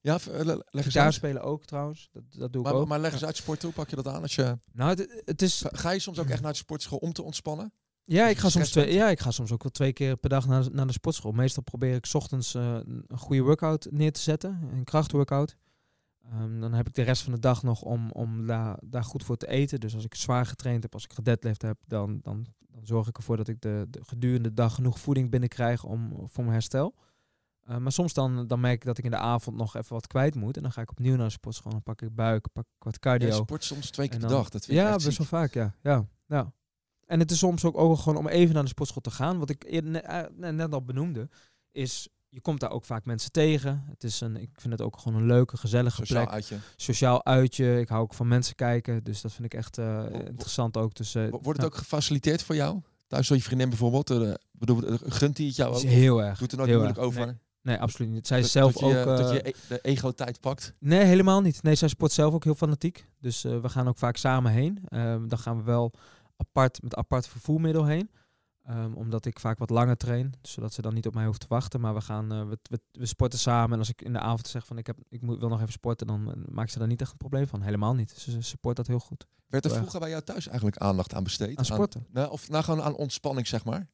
Ja, 0.00 0.18
eh, 0.18 0.26
le- 0.32 0.44
leg 0.44 0.64
eens 0.70 0.84
Gitaar 0.84 1.04
uit. 1.04 1.14
spelen 1.14 1.42
ook 1.42 1.64
trouwens. 1.64 2.08
Dat, 2.12 2.22
dat 2.30 2.52
doe 2.52 2.62
ik 2.62 2.68
Maar, 2.72 2.80
ook. 2.80 2.88
maar 2.88 3.00
leg 3.00 3.12
eens 3.12 3.24
uit 3.24 3.36
sporten. 3.36 3.64
Hoe 3.64 3.76
pak 3.76 3.88
je 3.90 3.96
dat 3.96 4.06
aan? 4.06 4.22
Als 4.22 4.34
je, 4.34 4.58
Nou, 4.72 4.90
het, 4.90 5.22
het 5.24 5.42
is... 5.42 5.64
ga, 5.70 5.90
je 5.90 5.98
soms 5.98 6.18
ook 6.18 6.28
echt 6.28 6.42
naar 6.42 6.52
de 6.52 6.58
sportschool 6.58 6.98
om 6.98 7.12
te 7.12 7.22
ontspannen? 7.22 7.72
Ja, 8.02 8.28
ik 8.28 8.38
ga, 8.38 8.48
soms 8.48 8.70
twee, 8.70 8.92
ja, 8.92 9.08
ik 9.08 9.20
ga 9.20 9.30
soms 9.30 9.52
ook 9.52 9.62
wel 9.62 9.72
twee 9.72 9.92
keer 9.92 10.16
per 10.16 10.28
dag 10.30 10.46
naar, 10.46 10.70
naar 10.72 10.86
de 10.86 10.92
sportschool. 10.92 11.32
Meestal 11.32 11.62
probeer 11.62 11.94
ik 11.94 12.06
's 12.06 12.14
ochtends 12.14 12.54
eh, 12.54 12.78
een 12.84 13.18
goede 13.18 13.42
workout 13.42 13.86
neer 13.90 14.12
te 14.12 14.20
zetten, 14.20 14.68
een 14.72 14.84
krachtworkout. 14.84 15.56
Ehm, 16.30 16.60
dan 16.60 16.72
heb 16.72 16.86
ik 16.88 16.94
de 16.94 17.02
rest 17.02 17.22
van 17.22 17.32
de 17.32 17.38
dag 17.38 17.62
nog 17.62 17.82
om, 17.82 18.10
om 18.10 18.46
daar, 18.46 18.78
daar 18.84 19.04
goed 19.04 19.24
voor 19.24 19.36
te 19.36 19.48
eten. 19.48 19.80
Dus 19.80 19.94
als 19.94 20.04
ik 20.04 20.14
zwaar 20.14 20.46
getraind 20.46 20.82
heb, 20.82 20.94
als 20.94 21.04
ik 21.04 21.12
gedeadlift 21.12 21.62
heb, 21.62 21.78
dan, 21.86 22.18
dan, 22.22 22.46
dan 22.58 22.86
zorg 22.86 23.08
ik 23.08 23.16
ervoor 23.16 23.36
dat 23.36 23.48
ik 23.48 23.60
de, 23.60 23.86
de 23.90 24.00
gedurende 24.04 24.48
de 24.48 24.54
dag 24.54 24.74
genoeg 24.74 24.98
voeding 25.00 25.30
binnenkrijg 25.30 25.84
om, 25.84 26.12
voor 26.28 26.42
mijn 26.44 26.54
herstel. 26.54 26.94
Eh, 27.70 27.76
maar 27.76 27.92
soms 27.92 28.12
dan, 28.12 28.46
dan 28.46 28.60
merk 28.60 28.74
ik 28.74 28.84
dat 28.84 28.98
ik 28.98 29.04
in 29.04 29.10
de 29.10 29.16
avond 29.16 29.56
nog 29.56 29.76
even 29.76 29.92
wat 29.94 30.06
kwijt 30.06 30.34
moet. 30.34 30.56
En 30.56 30.62
dan 30.62 30.72
ga 30.72 30.80
ik 30.80 30.90
opnieuw 30.90 31.16
naar 31.16 31.26
de 31.26 31.32
sportschool. 31.32 31.72
Dan 31.72 31.82
pak 31.82 32.02
ik 32.02 32.14
buik, 32.14 32.52
pak 32.52 32.64
ik 32.64 32.84
wat 32.84 32.98
cardio. 32.98 33.26
Je 33.28 33.34
sport 33.34 33.64
soms 33.64 33.90
twee 33.90 34.06
keer 34.06 34.14
En 34.16 34.20
per 34.20 34.30
dan- 34.30 34.38
dag. 34.42 34.48
Dat 34.50 34.64
vind 34.64 34.78
ik 34.78 34.84
Ja, 34.84 34.92
best 34.94 35.06
ziek. 35.06 35.16
wel 35.18 35.26
vaak, 35.26 35.54
ja. 35.54 35.74
ja. 35.82 36.06
ja. 36.26 36.52
En 37.06 37.18
het 37.20 37.30
is 37.30 37.38
soms 37.38 37.64
ook, 37.64 37.76
ook 37.78 37.98
gewoon 37.98 38.18
om 38.18 38.28
even 38.28 38.54
naar 38.54 38.62
de 38.62 38.68
sportschool 38.68 39.02
te 39.02 39.10
gaan. 39.10 39.38
Wat 39.38 39.50
ik 39.50 39.64
eh, 39.64 39.82
ne- 39.82 40.52
net 40.52 40.72
al 40.72 40.84
benoemde, 40.84 41.28
is 41.72 42.08
je 42.28 42.40
komt 42.40 42.60
daar 42.60 42.70
ook 42.70 42.84
vaak 42.84 43.04
mensen 43.04 43.32
tegen. 43.32 43.84
Het 43.88 44.04
is 44.04 44.20
een, 44.20 44.36
ik 44.36 44.50
vind 44.54 44.72
het 44.72 44.82
ook 44.82 44.98
gewoon 44.98 45.20
een 45.20 45.26
leuke, 45.26 45.56
gezellige 45.56 45.96
Sociaal 45.96 46.22
plek. 46.22 46.34
uitje. 46.34 46.56
Sociaal 46.76 47.24
uitje. 47.24 47.80
Ik 47.80 47.88
hou 47.88 48.02
ook 48.02 48.14
van 48.14 48.28
mensen 48.28 48.54
kijken. 48.54 49.04
Dus 49.04 49.20
dat 49.20 49.32
vind 49.32 49.44
ik 49.44 49.54
echt 49.54 49.78
eh, 49.78 50.04
interessant 50.26 50.76
ook. 50.76 50.94
Dus, 50.94 51.14
eh, 51.14 51.28
Wordt 51.30 51.46
het 51.46 51.56
ja, 51.56 51.64
ook 51.64 51.74
gefaciliteerd 51.76 52.42
voor 52.42 52.54
jou? 52.54 52.80
Thuis 53.06 53.28
door 53.28 53.36
je 53.36 53.42
vriendin 53.42 53.68
bijvoorbeeld? 53.68 54.36
bedoel, 54.52 54.86
eh, 54.86 54.94
gunt 55.06 55.36
hij 55.38 55.46
het 55.46 55.56
jou 55.56 55.70
ook? 55.70 55.76
is 55.76 55.82
heel 55.84 56.22
erg. 56.22 56.38
Doet 56.38 56.52
er 56.52 56.58
nooit 56.58 56.70
moeilijk 56.70 56.98
over? 56.98 57.26
Nee, 57.26 57.34
nee, 57.62 57.78
absoluut 57.78 58.10
niet. 58.12 58.26
Zij 58.26 58.38
is 58.38 58.42
Dat- 58.44 58.52
zelf 58.52 58.72
dat 58.72 58.90
je, 58.90 58.98
ook... 58.98 59.04
dat 59.16 59.30
je 59.30 59.42
eh, 59.42 59.50
e- 59.52 59.54
de 59.68 59.80
ego-tijd 59.80 60.40
pakt? 60.40 60.74
Nee, 60.78 61.04
helemaal 61.04 61.40
niet. 61.40 61.62
Nee, 61.62 61.74
zij 61.74 61.88
sport 61.88 62.12
zelf 62.12 62.34
ook 62.34 62.44
heel 62.44 62.54
fanatiek. 62.54 63.06
Dus 63.20 63.44
eh, 63.44 63.60
we 63.60 63.68
gaan 63.68 63.88
ook 63.88 63.98
vaak 63.98 64.16
samen 64.16 64.52
heen. 64.52 64.78
Ehm, 64.88 65.28
dan 65.28 65.38
gaan 65.38 65.56
we 65.56 65.62
wel 65.62 65.92
apart 66.36 66.82
met 66.82 66.94
apart 66.94 67.28
vervoermiddel 67.28 67.84
heen. 67.84 68.10
Ehm, 68.62 68.92
omdat 68.92 69.24
ik 69.24 69.38
vaak 69.40 69.58
wat 69.58 69.70
langer 69.70 69.96
train, 69.96 70.32
zodat 70.42 70.72
ze 70.72 70.82
dan 70.82 70.94
niet 70.94 71.06
op 71.06 71.14
mij 71.14 71.26
hoeft 71.26 71.40
te 71.40 71.46
wachten. 71.48 71.80
Maar 71.80 71.94
we 71.94 72.00
gaan, 72.00 72.32
eh, 72.32 72.48
we, 72.48 72.58
we, 72.62 72.80
we 72.92 73.06
sporten 73.06 73.38
samen. 73.38 73.72
En 73.72 73.78
als 73.78 73.88
ik 73.88 74.02
in 74.02 74.12
de 74.12 74.18
avond 74.18 74.46
zeg 74.48 74.66
van 74.66 74.78
ik, 74.78 74.86
heb, 74.86 74.96
ik 75.08 75.22
moet, 75.22 75.38
wil 75.38 75.48
nog 75.48 75.60
even 75.60 75.72
sporten, 75.72 76.06
dan 76.06 76.44
maakt 76.48 76.72
ze 76.72 76.78
daar 76.78 76.88
niet 76.88 77.00
echt 77.00 77.10
een 77.10 77.16
probleem 77.16 77.46
van. 77.46 77.62
Helemaal 77.62 77.94
niet. 77.94 78.10
Ze, 78.10 78.30
ze 78.30 78.42
support 78.42 78.76
dat 78.76 78.86
heel 78.86 78.98
goed. 79.00 79.26
Werd 79.46 79.64
er 79.64 79.70
vroeger 79.70 80.00
bij 80.00 80.10
jou 80.10 80.22
thuis 80.22 80.46
eigenlijk 80.46 80.76
aandacht 80.76 81.14
aan 81.14 81.22
besteed? 81.22 81.58
Aan 81.58 81.64
sporten. 81.64 82.06
nou, 82.10 82.30
of 82.30 82.48
nou 82.48 82.64
gewoon 82.64 82.82
aan 82.82 82.94
ontspanning, 82.96 83.46
zeg 83.46 83.64
maar? 83.64 83.88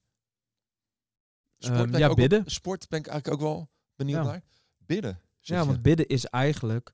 Sport 1.58 1.78
Ehm, 1.78 1.84
ben 1.90 1.94
ik 1.94 1.98
ja, 2.00 2.08
ook 2.08 2.16
bidden. 2.16 2.42
sport 2.46 2.88
ben 2.88 2.98
ik 2.98 3.06
eigenlijk 3.06 3.42
ook 3.42 3.48
wel 3.48 3.68
benieuwd 3.96 4.24
Ja. 4.24 4.30
naar. 4.30 4.42
Bidden, 4.78 5.20
Ja, 5.40 5.60
je. 5.60 5.66
want 5.66 5.82
bidden 5.82 6.06
is 6.06 6.24
eigenlijk 6.24 6.92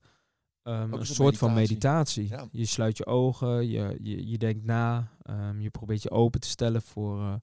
ehm, 0.63 0.93
een 0.93 0.99
een 0.99 1.07
soort 1.07 1.39
van 1.39 1.55
meditatie. 1.55 2.29
Ja. 2.29 2.47
Je 2.51 2.67
sluit 2.67 2.97
je 2.97 3.07
ogen, 3.07 3.69
je, 3.69 3.97
je, 4.03 4.29
je 4.29 4.39
denkt 4.39 4.65
na, 4.65 5.09
ehm, 5.23 5.61
je 5.61 5.71
probeert 5.71 6.03
je 6.03 6.11
open 6.11 6.41
te 6.41 6.49
stellen 6.49 6.83
voor 6.83 7.19
eh, 7.21 7.35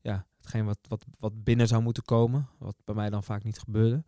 ja, 0.00 0.26
hetgeen 0.36 0.64
wat, 0.64 0.78
wat, 0.88 1.04
wat 1.18 1.44
binnen 1.44 1.68
zou 1.68 1.82
moeten 1.82 2.02
komen. 2.02 2.48
Wat 2.58 2.74
bij 2.84 2.94
mij 2.94 3.10
dan 3.10 3.24
vaak 3.24 3.44
niet 3.44 3.58
gebeurde. 3.58 4.04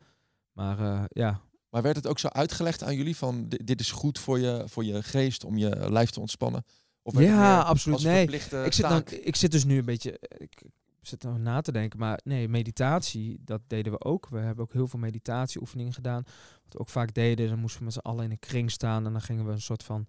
Maar 0.52 0.78
eh, 0.80 1.04
ja, 1.08 1.40
Maar 1.70 1.82
werd 1.82 1.96
het 1.96 2.06
ook 2.06 2.18
zo 2.18 2.28
uitgelegd 2.28 2.82
aan 2.82 2.96
jullie 2.96 3.16
van 3.16 3.48
di- 3.48 3.64
dit 3.64 3.80
is 3.80 3.90
goed 3.90 4.18
voor 4.18 4.38
je, 4.38 4.62
voor 4.66 4.84
je 4.84 5.02
geest 5.02 5.44
om 5.44 5.56
je 5.58 5.90
lijf 5.90 6.10
te 6.10 6.20
ontspannen? 6.20 6.64
Of 7.02 7.20
Ja, 7.20 7.60
absoluut. 7.60 8.02
Nee, 8.02 8.26
ik, 8.64 8.72
zit 8.72 8.88
dan, 8.88 9.02
ik 9.20 9.36
zit 9.36 9.50
dus 9.50 9.64
nu 9.64 9.78
een 9.78 9.84
beetje 9.84 10.20
ik 10.38 10.62
zit 11.06 11.24
er 11.24 11.40
na 11.40 11.60
te 11.60 11.72
denken. 11.72 11.98
Maar 11.98 12.20
nee, 12.24 12.48
meditatie, 12.48 13.38
dat 13.44 13.60
deden 13.66 13.92
we 13.92 14.04
ook. 14.04 14.28
We 14.28 14.38
hebben 14.38 14.64
ook 14.64 14.72
heel 14.72 14.88
veel 14.88 14.98
meditatieoefeningen 14.98 15.92
gedaan. 15.92 16.22
Wat 16.62 16.72
we 16.72 16.78
ook 16.78 16.88
vaak 16.88 17.14
deden, 17.14 17.48
dan 17.48 17.58
moesten 17.58 17.78
we 17.78 17.84
met 17.84 17.94
z'n 17.94 17.98
allen 17.98 18.24
in 18.24 18.30
een 18.30 18.38
kring 18.38 18.70
staan. 18.70 19.06
En 19.06 19.12
dan 19.12 19.22
gingen 19.22 19.46
we 19.46 19.52
een 19.52 19.60
soort 19.60 19.82
van... 19.82 20.06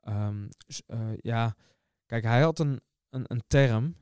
ehm, 0.00 0.48
eh, 0.86 1.16
ja, 1.20 1.56
kijk, 2.06 2.24
hij 2.24 2.40
had 2.40 2.58
een, 2.58 2.80
een, 3.08 3.24
een 3.26 3.42
term. 3.46 3.96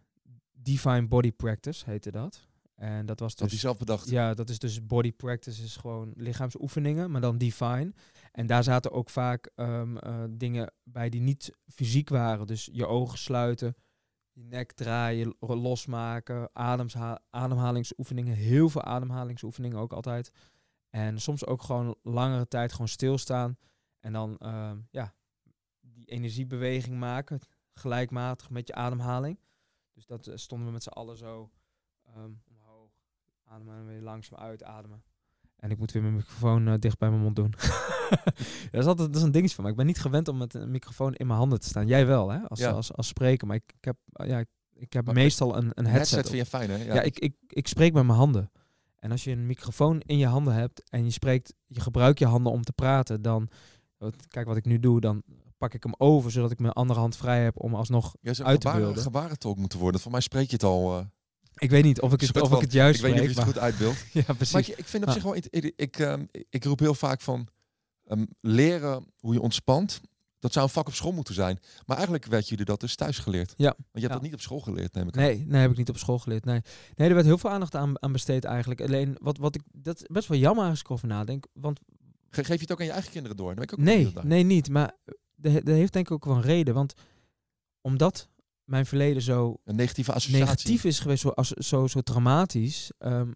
Divine 0.53 1.09
Body 1.09 1.33
Practice 1.33 1.85
heette 1.85 2.11
dat. 2.11 2.47
En 2.75 3.07
dat 3.07 3.21
was 3.21 3.31
Dat 3.31 3.39
hij 3.39 3.49
dus... 3.49 3.61
zelf 3.61 3.79
bedacht. 3.79 4.11
Ja, 4.11 4.35
dat 4.35 4.49
is 4.49 4.59
dus 4.59 4.87
body 4.87 5.13
practice, 5.13 5.63
is 5.63 5.77
gewoon 5.77 6.13
lichaamsoefeningen, 6.17 7.11
maar 7.11 7.21
dan 7.21 7.39
divine. 7.39 7.93
En 8.33 8.47
daar 8.47 8.63
zaten 8.63 8.93
ook 8.93 9.11
vaak 9.11 9.51
ehm, 9.55 9.97
eh, 9.97 10.25
dingen 10.31 10.73
bij 10.83 11.09
die 11.09 11.21
niet 11.21 11.53
fysiek 11.67 12.09
waren. 12.09 12.47
Dus 12.47 12.69
je 12.73 12.87
ogen 12.87 13.19
sluiten, 13.19 13.75
je 14.35 14.43
nek 14.43 14.73
draaien, 14.73 15.37
lo- 15.41 15.55
losmaken, 15.57 16.51
ademhalingsoefeningen. 17.31 18.35
Heel 18.35 18.69
veel 18.69 18.83
ademhalingsoefeningen 18.83 19.79
ook 19.79 19.93
altijd. 19.93 20.33
En 20.91 21.21
soms 21.21 21.47
ook 21.47 21.63
gewoon 21.63 21.97
langere 22.03 22.49
tijd 22.49 22.73
gewoon 22.73 22.89
stilstaan. 22.89 23.59
En 24.01 24.13
dan 24.13 24.39
ehm, 24.39 24.81
ja, 24.91 25.15
die 25.81 26.07
energiebeweging 26.07 26.99
maken, 26.99 27.41
gelijkmatig 27.73 28.51
met 28.51 28.67
je 28.67 28.75
ademhaling. 28.75 29.39
Dus 29.93 30.07
dat 30.07 30.27
eh, 30.27 30.37
stonden 30.37 30.67
we 30.67 30.73
met 30.73 30.83
z'n 30.83 30.89
allen 30.89 31.17
zo 31.17 31.51
ehm, 32.03 32.33
omhoog. 32.49 32.91
Ademen 33.45 33.77
en 33.77 33.87
weer 33.87 34.03
langzaam 34.03 34.39
uitademen. 34.39 35.05
En 35.65 35.71
ik 35.71 35.79
moet 35.79 35.93
weer 35.93 36.03
mijn 36.03 36.15
microfoon 36.15 36.69
eh, 36.69 36.75
dicht 36.79 36.99
bij 36.99 37.09
mijn 37.11 37.23
mond 37.23 37.37
doen. 37.37 37.51
dat 38.71 38.81
is 38.81 38.87
altijd 38.87 38.97
dat 39.13 39.17
is 39.17 39.23
een 39.23 39.31
dingetje 39.33 39.55
van 39.55 39.65
me. 39.65 39.71
Ik 39.71 39.77
ben 39.77 39.87
niet 39.87 40.01
gewend 40.01 40.29
om 40.29 40.37
met 40.37 40.55
een 40.55 40.71
microfoon 40.71 41.15
in 41.15 41.27
mijn 41.27 41.39
handen 41.39 41.61
te 41.61 41.69
staan. 41.69 41.87
Jij 41.87 42.07
wel, 42.07 42.31
hè? 42.31 42.39
Als, 42.49 42.59
Ja. 42.61 42.71
als, 42.71 42.93
als 42.93 43.07
spreker. 43.07 43.47
Maar 43.47 43.57
ik, 43.57 43.73
ik 43.79 43.85
heb, 43.85 43.97
eh, 44.13 44.27
ja, 44.29 44.39
ik, 44.39 44.49
ik 44.75 44.93
heb 44.93 45.05
Maar- 45.05 45.15
meestal 45.15 45.57
een, 45.57 45.65
een 45.65 45.73
Een 45.75 45.87
headset. 45.87 46.11
headset 46.15 46.29
vind 46.35 46.43
je 46.51 46.57
fijn, 46.59 46.71
hè? 46.71 46.95
Ja, 46.95 47.03
ik, 47.03 47.19
ik, 47.19 47.35
ik 47.47 47.69
spreek 47.69 47.93
met 47.93 48.05
mijn 48.07 48.19
handen. 48.19 48.51
En 48.97 49.11
als 49.11 49.25
je 49.25 49.31
een 49.31 49.47
microfoon 49.47 50.01
in 50.01 50.19
je 50.19 50.27
handen 50.27 50.55
hebt 50.55 50.91
en 50.91 51.05
je 51.05 51.11
spreekt, 51.11 51.55
je 51.67 51.81
gebruikt 51.81 52.19
je 52.19 52.27
handen 52.27 52.53
om 52.53 52.63
te 52.63 52.73
praten, 52.73 53.23
dan, 53.23 53.49
wat- 53.99 54.29
kijk 54.29 54.47
wat 54.47 54.57
ik 54.57 54.65
nu 54.65 54.79
doe, 54.81 55.01
dan 55.01 55.23
pak 55.59 55.75
ik 55.75 55.83
hem 55.83 55.95
over, 55.99 56.31
zodat 56.31 56.51
ik 56.51 56.59
mijn 56.59 56.73
andere 56.73 57.01
hand 57.01 57.17
vrij 57.17 57.43
heb 57.43 57.61
om 57.63 57.75
alsnog. 57.75 58.15
Zou 58.23 58.49
uit 58.49 58.61
te 58.61 58.67
gebaren, 58.67 58.85
beelden. 58.87 59.03
gebarentolk 59.03 59.57
moeten 59.57 59.79
worden. 59.79 60.01
Voor 60.01 60.11
mij 60.13 60.21
spreek 60.21 60.47
je 60.47 60.53
het 60.53 60.63
al. 60.63 60.99
eh, 60.99 61.05
Ik 61.55 61.71
weet 61.71 61.85
niet 61.85 62.01
of 62.01 62.13
ik 62.13 62.21
het, 62.21 62.31
soort 62.31 62.43
of 62.45 62.49
van- 62.49 62.57
ik 62.59 62.65
het 62.65 62.73
juist 62.73 62.97
ik 62.97 63.03
weet 63.05 63.13
niet 63.13 63.21
of 63.23 63.27
je 63.27 63.33
spreek, 63.33 63.47
het 63.47 63.55
goed 63.55 63.65
uitbeeldt. 63.65 63.97
maar- 64.15 64.37
ja, 64.39 64.47
Maar 64.53 64.61
ik, 64.61 64.69
ik 64.79 64.89
vind 64.89 65.03
op 65.03 65.09
Ah. 65.09 65.15
zich 65.15 65.23
wel... 65.23 65.33
int- 65.35 65.47
Ik, 65.51 65.73
ik, 65.77 65.99
ehm, 65.99 66.25
ik 66.51 66.65
roep 66.65 66.79
heel 66.79 66.95
vaak 66.95 67.21
van... 67.21 67.49
ehm, 68.05 68.25
leren 68.41 69.05
hoe 69.19 69.33
je 69.35 69.41
ontspant. 69.41 70.01
Dat 70.39 70.53
zou 70.53 70.65
een 70.65 70.73
vak 70.73 70.87
op 70.87 70.95
school 70.95 71.13
moeten 71.13 71.35
zijn. 71.35 71.59
Maar 71.87 71.97
eigenlijk 71.97 72.27
werd 72.27 72.49
jullie 72.49 72.65
dat 72.65 72.81
dus 72.81 72.95
thuis 72.97 73.19
geleerd. 73.19 73.55
Ja. 73.57 73.65
Want 73.77 73.77
je 73.93 74.01
hebt 74.01 74.03
Ja. 74.03 74.09
dat 74.15 74.23
niet 74.23 74.35
op 74.35 74.41
school 74.41 74.61
geleerd, 74.61 74.95
neem 74.95 75.09
ik 75.09 75.17
aan. 75.17 75.23
Nee, 75.23 75.45
nee, 75.47 75.61
heb 75.61 75.71
ik 75.71 75.77
niet 75.77 75.89
op 75.89 75.99
school 75.99 76.19
geleerd. 76.19 76.45
Nee, 76.45 76.61
nee 76.95 77.09
er 77.09 77.15
werd 77.15 77.27
heel 77.27 77.39
veel 77.39 77.51
aandacht 77.51 77.75
aan, 77.75 78.03
aan 78.03 78.13
besteed 78.13 78.45
eigenlijk. 78.45 78.81
Alleen 78.81 79.17
wat, 79.21 79.39
wat 79.39 79.55
ik, 79.55 79.63
dat 79.73 79.97
is 80.01 80.07
best 80.07 80.29
wel 80.29 80.39
jammer 80.39 80.69
als 80.69 80.79
ik 80.81 80.87
erover 80.87 81.09
nadenk. 81.09 81.47
Want 81.53 81.81
Ge- 82.31 82.45
Geef 82.45 82.55
je 82.55 82.61
het 82.63 82.73
ook 82.73 82.81
aan 82.81 82.87
je 82.87 82.93
eigen 82.93 83.11
kinderen 83.13 83.37
door? 83.37 83.47
Dan 83.47 83.55
ben 83.55 83.65
ik 83.65 83.73
ook 83.73 83.79
nee, 83.79 83.95
benieuwd 83.97 84.15
naar. 84.15 84.27
nee, 84.27 84.43
niet. 84.43 84.69
Maar 84.69 84.93
dat 85.37 85.53
heeft 85.65 85.93
denk 85.93 86.07
ik 86.07 86.13
ook 86.13 86.25
wel 86.25 86.35
een 86.37 86.43
reden. 86.43 86.75
Want 86.75 86.95
omdat 87.81 88.29
mijn 88.65 88.87
verleden 88.87 89.23
zo 89.23 89.57
Een 89.65 89.77
negatieve 89.77 90.13
associatie. 90.13 90.45
negatief 90.45 90.85
is 90.85 90.99
geweest, 91.01 91.21
zo, 91.21 91.29
als, 91.29 91.51
zo, 91.51 91.87
zo 91.87 92.01
traumatisch, 92.01 92.91
ehm, 92.99 93.33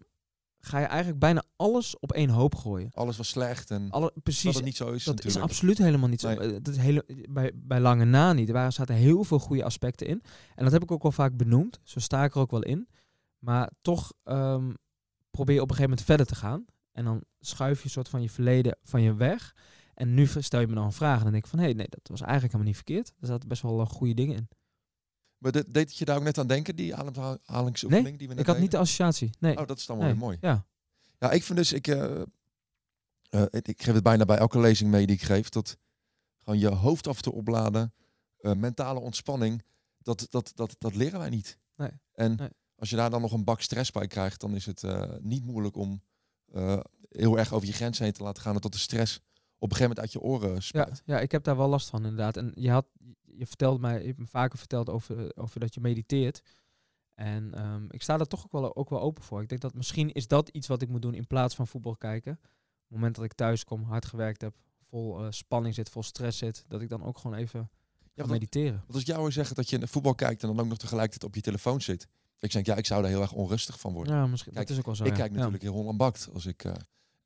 ga 0.59 0.79
je 0.79 0.85
eigenlijk 0.85 1.19
bijna 1.19 1.43
alles 1.55 1.99
op 1.99 2.11
één 2.11 2.29
hoop 2.29 2.55
gooien. 2.55 2.89
Alles 2.93 3.17
was 3.17 3.29
slecht 3.29 3.71
en 3.71 3.89
Alle, 3.89 4.11
dat 4.13 4.23
precies. 4.23 4.55
het 4.55 4.63
niet 4.63 4.75
zo 4.75 4.91
is 4.91 5.03
Dat 5.03 5.25
is 5.25 5.37
absoluut 5.37 5.77
helemaal 5.77 6.09
niet 6.09 6.21
zo. 6.21 6.27
Nee. 6.27 6.37
Eh, 6.37 6.57
Dat 6.61 6.73
is 6.73 6.77
hele, 6.77 7.05
bij, 7.29 7.51
bij 7.55 7.79
lange 7.79 8.05
na 8.05 8.33
niet. 8.33 8.49
Er 8.49 8.71
zaten 8.71 8.95
heel 8.95 9.23
veel 9.23 9.39
goede 9.39 9.63
aspecten 9.63 10.07
in. 10.07 10.21
En 10.55 10.63
dat 10.63 10.73
heb 10.73 10.83
ik 10.83 10.91
ook 10.91 11.01
wel 11.03 11.11
vaak 11.11 11.37
benoemd. 11.37 11.79
Zo 11.83 11.99
sta 11.99 12.23
ik 12.23 12.35
er 12.35 12.41
ook 12.41 12.51
wel 12.51 12.63
in. 12.63 12.87
Maar 13.39 13.71
toch 13.81 14.13
ehm, 14.23 14.73
probeer 15.31 15.55
je 15.55 15.61
op 15.61 15.69
een 15.69 15.75
gegeven 15.75 15.89
moment 15.89 16.05
verder 16.05 16.25
te 16.25 16.35
gaan. 16.35 16.65
En 16.91 17.05
dan 17.05 17.23
schuif 17.39 17.77
je 17.77 17.83
een 17.83 17.89
soort 17.89 18.09
van 18.09 18.21
je 18.21 18.29
verleden 18.29 18.77
van 18.83 19.01
je 19.01 19.13
weg. 19.13 19.55
En 19.93 20.13
nu 20.13 20.25
stel 20.27 20.59
je 20.59 20.67
me 20.67 20.73
dan 20.73 20.85
een 20.85 20.91
vraag. 20.91 21.17
En 21.17 21.23
dan 21.23 21.31
denk 21.31 21.43
ik 21.43 21.49
van, 21.49 21.59
hé, 21.59 21.65
hey, 21.65 21.73
nee, 21.73 21.87
dat 21.89 22.07
was 22.07 22.21
eigenlijk 22.21 22.51
helemaal 22.51 22.73
niet 22.73 22.83
verkeerd. 22.83 23.11
Er 23.19 23.27
zaten 23.27 23.47
best 23.49 23.61
wel 23.61 23.79
eh, 23.81 23.87
goede 23.87 24.13
dingen 24.13 24.35
in. 24.35 24.47
Maar 25.39 25.51
de- 25.51 25.71
deed 25.71 25.97
je 25.97 26.05
daar 26.05 26.17
ook 26.17 26.23
net 26.23 26.37
aan 26.37 26.47
denken, 26.47 26.75
die 26.75 26.95
ademhalingsoefening 26.95 28.17
die 28.17 28.27
we 28.27 28.33
net 28.33 28.41
Ik 28.43 28.49
had 28.49 28.59
niet 28.59 28.71
de 28.71 28.77
associatie. 28.77 29.29
Nee. 29.39 29.57
Oh, 29.57 29.67
dat 29.67 29.77
is 29.77 29.85
dan 29.85 29.97
wel 29.97 30.05
nee. 30.05 30.15
weer 30.15 30.23
mooi. 30.23 30.37
Ja. 30.41 30.65
Ja, 31.19 31.31
ik 31.31 31.43
vind 31.43 31.57
dus, 31.57 31.73
ik, 31.73 31.87
eh, 31.87 32.21
eh, 33.29 33.43
ik, 33.49 33.67
ik 33.67 33.81
geef 33.83 33.93
het 33.93 34.03
bijna 34.03 34.25
bij 34.25 34.37
elke 34.37 34.59
lezing 34.59 34.91
mee 34.91 35.05
die 35.05 35.15
ik 35.15 35.21
geef, 35.21 35.49
dat 35.49 35.77
gewoon 36.37 36.59
je 36.59 36.67
hoofd 36.67 37.07
af 37.07 37.21
te 37.21 37.31
opladen, 37.31 37.93
eh, 38.37 38.53
mentale 38.53 38.99
ontspanning, 38.99 39.63
dat, 39.97 40.27
dat, 40.29 40.51
dat, 40.55 40.75
dat 40.77 40.95
leren 40.95 41.19
wij 41.19 41.29
niet. 41.29 41.57
Nee, 41.75 41.91
En 42.11 42.35
nee. 42.35 42.49
als 42.75 42.89
je 42.89 42.95
daar 42.95 43.09
dan 43.09 43.21
nog 43.21 43.31
een 43.31 43.43
bak 43.43 43.61
stress 43.61 43.91
bij 43.91 44.07
krijgt, 44.07 44.41
dan 44.41 44.55
is 44.55 44.65
het 44.65 44.83
niet 45.21 45.43
moeilijk 45.43 45.75
om 45.75 46.01
heel 47.09 47.37
erg 47.37 47.53
over 47.53 47.67
je 47.67 47.73
grenzen 47.73 48.03
heen 48.03 48.13
te 48.13 48.23
laten 48.23 48.43
gaan 48.43 48.55
en 48.55 48.61
tot 48.61 48.73
de 48.73 48.79
stress 48.79 49.15
op 49.57 49.69
een 49.71 49.75
gegeven 49.77 49.95
moment 49.95 49.99
uit 49.99 50.11
je 50.11 50.21
oren 50.21 50.53
Ja, 50.53 50.59
spuit. 50.59 51.01
ja, 51.05 51.19
ik 51.19 51.31
heb 51.31 51.43
daar 51.43 51.57
wel 51.57 51.67
last 51.67 51.89
van 51.89 52.03
inderdaad. 52.03 52.37
En 52.37 52.51
je 52.55 52.71
had, 52.71 52.85
je 53.39 53.45
vertelde 53.47 53.79
mij, 53.79 53.99
je 53.99 54.05
hebt 54.07 54.19
me 54.19 54.27
vaker 54.27 54.57
verteld 54.57 54.89
over, 54.89 55.37
over 55.37 55.59
dat 55.59 55.73
je 55.73 55.79
mediteert. 55.81 56.41
En 57.15 57.53
ehm, 57.53 57.85
ik 57.89 58.01
sta 58.01 58.17
daar 58.17 58.27
toch 58.27 58.43
ook 58.45 58.51
wel, 58.51 58.75
ook 58.75 58.89
wel 58.89 59.01
open 59.01 59.23
voor. 59.23 59.41
Ik 59.41 59.49
denk 59.49 59.61
dat 59.61 59.73
misschien 59.73 60.11
is 60.11 60.27
dat 60.27 60.49
iets 60.49 60.67
wat 60.67 60.81
ik 60.81 60.89
moet 60.89 61.01
doen 61.01 61.13
in 61.13 61.27
plaats 61.27 61.55
van 61.55 61.67
voetbal 61.67 61.95
kijken. 61.95 62.31
Op 62.31 62.39
het 62.85 62.91
moment 62.97 63.15
dat 63.15 63.25
ik 63.25 63.33
thuis 63.33 63.63
kom, 63.63 63.83
hard 63.83 64.05
gewerkt 64.05 64.41
heb, 64.41 64.55
vol 64.81 65.19
eh, 65.19 65.27
spanning 65.29 65.75
zit, 65.75 65.89
vol 65.89 66.03
stress 66.03 66.37
zit, 66.37 66.65
dat 66.67 66.81
ik 66.81 66.89
dan 66.89 67.03
ook 67.03 67.17
gewoon 67.17 67.37
even 67.37 67.69
Ja, 68.13 68.23
ga 68.23 68.29
mediteren. 68.31 68.79
want 68.79 68.93
als 68.93 69.03
jou 69.03 69.19
hoor 69.19 69.31
zeggen 69.31 69.55
dat 69.55 69.69
je 69.69 69.77
naar 69.77 69.87
voetbal 69.87 70.15
kijkt 70.15 70.41
en 70.41 70.47
dan 70.47 70.59
ook 70.59 70.67
nog 70.67 70.77
tegelijkertijd 70.77 71.23
op 71.23 71.35
je 71.35 71.41
telefoon 71.41 71.81
zit. 71.81 72.07
Ik 72.39 72.51
denk, 72.51 72.65
ja, 72.65 72.75
ik 72.75 72.85
zou 72.85 73.01
daar 73.01 73.11
heel 73.11 73.21
erg 73.21 73.31
onrustig 73.33 73.79
van 73.79 73.93
worden. 73.93 74.13
Ja, 74.15 74.27
misschien. 74.27 74.53
Kijk, 74.53 74.67
dat 74.67 74.73
is 74.75 74.81
ook 74.81 74.87
wel 74.87 74.95
zo. 74.95 75.03
ik 75.03 75.09
ja. 75.09 75.15
kijk 75.17 75.29
Ja. 75.31 75.35
natuurlijk 75.35 75.63
heel 75.63 75.73
Holland 75.73 75.97
Bakt 75.97 76.29
als 76.33 76.45
ik... 76.45 76.63
eh, 76.63 76.73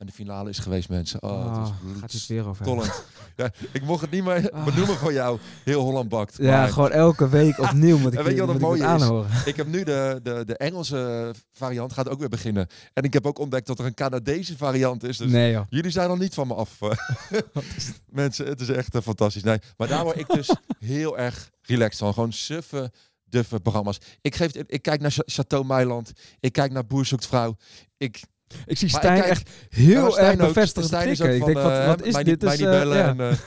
en 0.04 0.10
de 0.10 0.16
finale 0.16 0.50
is 0.50 0.58
geweest, 0.60 0.90
mensen. 0.90 1.24
Oh, 1.24 1.38
het 1.44 1.48
Ah, 1.58 1.62
is 1.64 1.70
gaat 1.70 1.80
bloeds- 2.00 2.14
het 2.14 2.26
weer 2.28 2.48
over. 2.48 2.66
Tollend. 2.66 3.04
ja, 3.36 3.52
ik 3.72 3.84
mocht 3.84 4.02
het 4.02 4.12
niet 4.12 4.24
meer 4.24 4.52
Ah. 4.52 4.64
benoemen 4.66 4.96
voor 4.98 5.14
jou. 5.14 5.40
Heel 5.64 5.82
Holland 5.82 6.10
bakt. 6.10 6.38
Ja, 6.38 6.52
Maar 6.60 6.70
gewoon 6.70 6.92
elke 6.92 7.30
week 7.30 7.60
opnieuw 7.60 7.98
moet 7.98 8.12
ik, 8.14 8.20
En 8.20 8.26
weet 8.26 8.34
je 8.34 8.40
wat 8.40 8.48
het 8.48 8.58
ik 8.58 8.64
mooie 8.64 9.24
is? 9.26 9.46
ik 9.46 9.56
heb 9.56 9.68
nu 9.68 9.84
de, 9.84 10.20
de, 10.24 10.44
de 10.46 10.58
Engelse 10.58 11.34
variant 11.52 11.94
gaat 11.94 12.10
ook 12.10 12.20
weer 12.20 12.30
beginnen. 12.30 12.68
En 12.94 13.04
ik 13.04 13.14
heb 13.14 13.26
ook 13.26 13.40
ontdekt 13.40 13.68
dat 13.68 13.80
er 13.80 13.86
een 13.86 13.94
Canadese 13.94 14.58
variant 14.58 15.04
is. 15.04 15.18
Dus 15.18 15.32
nee 15.32 15.52
joh. 15.52 15.66
jullie 15.70 15.92
zijn 15.92 16.10
nog 16.10 16.20
niet 16.20 16.34
van 16.34 16.48
me 16.48 16.54
af. 16.54 16.82
eh. 16.82 16.92
Mensen, 18.10 18.46
het 18.46 18.62
is 18.62 18.70
echt 18.70 18.96
eh, 18.96 19.02
fantastisch. 19.02 19.44
Nee, 19.44 19.58
maar 19.78 19.88
daar 19.88 20.04
word 20.04 20.20
ik 20.20 20.28
dus 20.28 20.50
heel 20.80 21.18
erg 21.18 21.50
relaxed 21.62 21.98
van. 22.00 22.14
Gewoon 22.14 22.34
suffe, 22.34 22.92
duffe 23.24 23.60
programma's. 23.60 23.98
Ik, 24.22 24.36
geef, 24.36 24.52
ik 24.54 24.82
kijk 24.82 25.02
naar 25.02 25.12
Cha- 25.12 25.24
Chateau 25.26 25.66
Meiland. 25.66 26.12
Ik 26.40 26.52
kijk 26.54 26.72
naar 26.72 26.86
Boer 26.86 27.06
zoekt 27.06 27.28
vrouw. 27.28 27.56
Ik, 27.98 28.22
Ik 28.66 28.78
zie 28.78 28.92
Maar 28.92 29.00
Stijn 29.00 29.20
kijk- 29.20 29.30
echt 29.32 29.50
heel 29.70 30.10
maar 30.10 30.18
erg 30.18 30.38
bevestigd 30.38 30.90
knikken. 30.90 31.36
Ik 31.36 31.46
denk, 31.46 31.58
wat, 31.58 31.72
eh, 31.72 31.88
wat 31.88 32.02
is 32.02 32.14
dit? 32.14 32.42
Mij 32.42 32.52
niet 32.52 32.66
eh, 32.66 32.70
bellen. 32.70 32.98
ja. 32.98 33.08
en, 33.08 33.20
eh, 33.20 33.38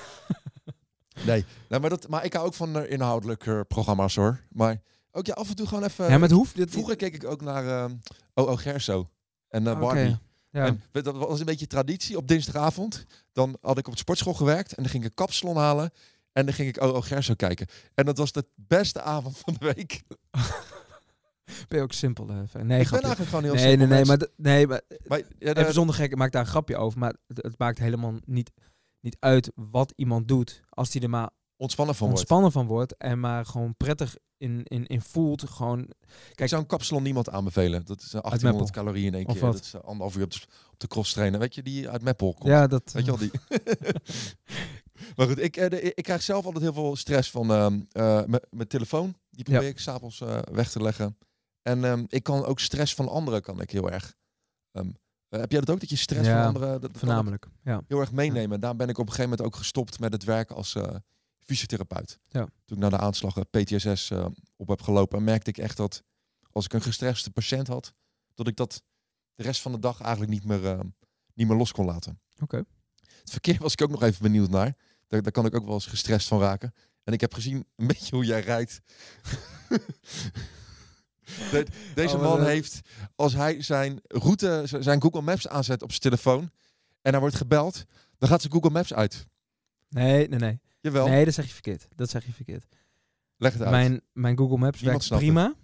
nee, 1.27 1.45
nee 1.69 1.81
maar, 1.81 1.90
dat, 1.90 2.09
maar 2.09 2.25
ik 2.25 2.33
hou 2.33 2.47
ook 2.47 2.55
van 2.55 2.79
eh, 2.79 2.90
inhoudelijke 2.90 3.64
programma's 3.69 4.14
hoor. 4.14 4.40
Maar 4.51 4.81
ook 5.12 5.27
ja, 5.27 5.33
af 5.35 5.49
en 5.49 5.57
toe 5.57 5.66
gewoon 5.66 5.85
even... 5.85 6.09
Ja, 6.09 6.19
met 6.19 6.31
hoeft 6.31 6.57
dit 6.57 6.71
Vroeger 6.71 6.97
keek 6.97 7.14
ik 7.14 7.25
ook 7.25 7.40
naar 7.40 7.66
ehm 7.66 7.95
O.O. 8.35 8.57
Gerso 8.57 9.09
en 9.49 9.66
eh, 9.66 9.79
Barbie. 9.79 10.16
Ja. 10.51 10.64
En 10.66 10.83
dat 10.92 11.16
was 11.16 11.38
een 11.40 11.47
beetje 11.47 11.66
traditie 11.66 12.16
op 12.16 12.29
dinsdagavond. 12.29 13.07
Dan 13.33 13.57
had 13.61 13.79
ik 13.79 13.87
op 13.87 13.92
de 13.92 13.99
sportschool 13.99 14.35
gewerkt 14.35 14.75
en 14.75 14.83
dan 14.83 14.90
ging 14.90 15.05
ik 15.05 15.09
een 15.09 15.14
kapsalon 15.14 15.57
halen. 15.57 15.90
En 16.33 16.45
dan 16.45 16.55
ging 16.55 16.69
ik 16.69 16.83
O.O. 16.83 17.01
Gerso 17.01 17.35
kijken. 17.35 17.66
En 17.95 18.05
dat 18.05 18.19
was 18.19 18.33
de 18.33 18.45
beste 18.55 19.03
avond 19.03 19.38
van 19.38 19.57
de 19.59 19.73
week. 19.75 20.03
Ben 21.68 21.78
je 21.78 21.82
ook 21.85 21.92
simpel? 21.92 22.28
eh, 22.28 22.35
nee, 22.62 22.80
ik 22.80 22.90
ben 22.90 23.00
eigenlijk 23.00 23.28
gewoon 23.28 23.44
heel 23.44 23.54
nee, 23.54 23.62
simpel 23.68 23.87
nee, 23.87 23.96
nee, 23.96 24.04
maar, 24.04 24.28
nee, 24.37 24.66
maar 24.66 24.80
Maar, 25.09 25.18
ja, 25.38 25.54
de- 25.54 25.61
even 25.61 25.72
zonder 25.74 25.94
gek, 25.94 26.11
ik 26.11 26.16
maak 26.16 26.32
daar 26.32 26.42
een 26.42 26.48
grapje 26.48 26.76
over, 26.76 26.98
maar 26.98 27.14
het, 27.26 27.42
het 27.42 27.59
maakt 27.59 27.78
helemaal 27.78 28.14
niet, 28.24 28.50
niet 29.00 29.16
uit 29.20 29.50
wat 29.54 29.92
iemand 29.96 30.28
doet, 30.28 30.62
als 30.68 30.92
hij 30.92 31.02
er 31.02 31.11
maar 31.11 31.30
ontspannen 31.56 31.94
van 31.94 32.06
wordt. 32.06 32.20
ontspannen 32.20 32.52
van 32.52 32.66
wordt 32.66 32.96
en 32.96 33.20
maar 33.20 33.46
gewoon 33.46 33.74
prettig 33.76 34.16
in, 34.38 34.61
in, 34.64 34.87
in 34.87 35.00
voelt, 35.00 35.48
gewoon, 35.50 35.90
Ik 36.35 36.48
zou 36.48 36.61
een 36.62 36.66
kapsalon 36.68 37.02
niemand 37.02 37.30
aanbevelen. 37.30 37.85
Dat 37.85 38.00
is 38.00 38.06
eh, 38.14 38.20
1800 38.20 38.70
calorieën 38.70 39.06
in 39.06 39.14
één 39.14 39.26
keer. 39.26 39.40
Dat 39.40 39.61
is 39.61 39.74
eh, 39.74 39.80
anderhalf 39.80 40.16
uur 40.16 40.22
op 40.24 40.30
de, 40.32 40.40
op 40.72 40.80
de 40.80 40.87
cross 40.87 41.12
trainen. 41.12 41.40
Weet 41.40 41.54
je, 41.54 41.62
die 41.62 41.88
uit 41.88 42.02
Meppel 42.02 42.35
komt. 42.35 42.48
ja, 42.48 42.66
dat, 42.66 42.92
Weet 42.92 43.04
je 43.04 43.11
wel, 43.11 43.18
die. 43.20 43.30
maar 45.16 45.26
goed, 45.26 45.42
ik, 45.42 45.56
eh, 45.56 45.70
de- 45.70 45.94
ik 45.94 46.02
krijg 46.04 46.22
zelf 46.22 46.44
altijd 46.44 46.62
heel 46.64 46.72
veel 46.72 46.96
stress 46.96 47.30
van 47.30 47.50
ehm, 47.52 47.80
eh, 47.92 48.22
mijn 48.50 48.68
telefoon. 48.68 49.14
Die 49.30 49.44
probeer 49.44 49.62
Ja. 49.62 49.68
ik 49.68 49.78
s'avonds 49.78 50.20
eh 50.20 50.38
weg 50.52 50.70
te 50.70 50.82
leggen. 50.82 51.16
En 51.66 51.85
ehm, 51.85 52.05
ik 52.09 52.22
kan 52.22 52.44
ook 52.44 52.61
stress 52.61 52.94
van 52.94 53.09
anderen 53.09 53.42
kan 53.42 53.61
ik 53.61 53.70
heel 53.70 53.90
erg. 53.90 54.14
ehm, 54.72 54.88
eh, 55.29 55.40
heb 55.40 55.50
jij 55.50 55.61
dat 55.61 55.70
ook, 55.70 55.81
dat 55.81 55.88
je 55.90 55.96
stress 55.96 56.26
Ja, 56.29 56.37
van 56.37 56.46
anderen 56.55 56.81
dat, 56.81 56.90
voornamelijk, 56.98 57.46
ja. 57.62 57.83
heel 57.88 58.00
erg 58.00 58.12
meenemen? 58.12 58.61
Daar 58.61 58.76
ben 58.76 58.88
ik 58.88 58.98
op 58.98 59.07
een 59.07 59.12
gegeven 59.12 59.31
moment 59.31 59.48
ook 59.48 59.57
gestopt 59.57 59.98
met 60.00 60.12
het 60.12 60.24
werken 60.24 60.57
als 60.57 60.74
eh, 60.74 60.94
fysiotherapeut. 61.40 62.18
Ja. 62.29 62.46
Toen 62.64 62.76
ik 62.76 62.83
na 62.83 62.88
de 62.88 62.98
aanslag 62.98 63.37
eh, 63.37 63.42
PTSS 63.50 64.11
op 64.57 64.68
heb 64.68 64.83
gelopen, 64.83 65.24
merkte 65.24 65.50
ik 65.50 65.59
echt 65.59 65.76
dat 65.76 66.02
als 66.50 66.64
ik 66.64 66.72
een 66.72 66.83
gestreste 66.83 67.31
patiënt 67.31 67.66
had, 67.66 67.92
dat 68.35 68.46
ik 68.46 68.57
dat 68.57 68.83
de 69.35 69.42
rest 69.42 69.61
van 69.61 69.72
de 69.72 69.79
dag 69.79 70.00
eigenlijk 70.00 70.33
niet 70.33 70.44
meer, 70.44 70.66
eh, 70.66 70.81
niet 71.35 71.48
meer 71.48 71.57
los 71.57 71.72
kon 71.72 71.87
laten. 71.87 72.20
Oké. 72.42 72.64
Het 73.20 73.31
verkeer 73.31 73.59
was 73.59 73.72
ik 73.72 73.83
ook 73.83 73.90
nog 73.90 74.02
even 74.02 74.22
benieuwd 74.22 74.50
naar. 74.50 74.76
Daar, 75.07 75.22
daar 75.22 75.33
kan 75.33 75.46
ik 75.46 75.55
ook 75.55 75.64
wel 75.64 75.74
eens 75.74 75.87
gestrest 75.87 76.29
van 76.29 76.40
raken. 76.40 76.72
En 77.05 77.12
ik 77.12 77.20
heb 77.20 77.35
gezien 77.35 77.66
een 77.76 77.87
beetje 77.92 78.14
hoe 78.14 78.24
jij 78.24 78.40
rijdt. 78.40 78.81
De- 81.51 81.67
deze 81.95 82.17
Oh, 82.17 82.23
man 82.23 82.45
heeft, 82.45 82.81
als 83.15 83.33
hij 83.35 83.62
zijn 83.62 84.01
route, 84.07 84.62
zijn 84.81 85.03
Google 85.03 85.21
Maps 85.21 85.49
aanzet 85.49 85.83
op 85.83 85.89
zijn 85.91 86.03
telefoon 86.03 86.51
en 87.03 87.11
hij 87.11 87.21
wordt 87.21 87.37
gebeld, 87.37 87.85
dan 88.19 88.29
gaat 88.29 88.41
zijn 88.41 88.53
Google 88.53 88.71
Maps 88.71 88.95
uit. 88.95 89.27
Nee, 89.89 90.29
nee, 90.29 90.39
nee. 90.39 90.61
Jawel, 90.81 91.07
Nee, 91.09 91.25
dat 91.25 91.35
zeg 91.35 91.47
je 91.47 91.53
verkeerd. 91.53 91.89
Dat 91.95 92.11
zeg 92.11 92.27
je 92.27 92.33
verkeerd. 92.33 92.65
leg 93.37 93.53
het 93.53 93.62
uit. 93.62 93.71
Mijn, 93.71 94.01
mijn 94.12 94.39
Google 94.39 94.59
Maps 94.59 94.81
Niemand 94.81 95.07
werkt 95.09 95.25
prima. 95.25 95.55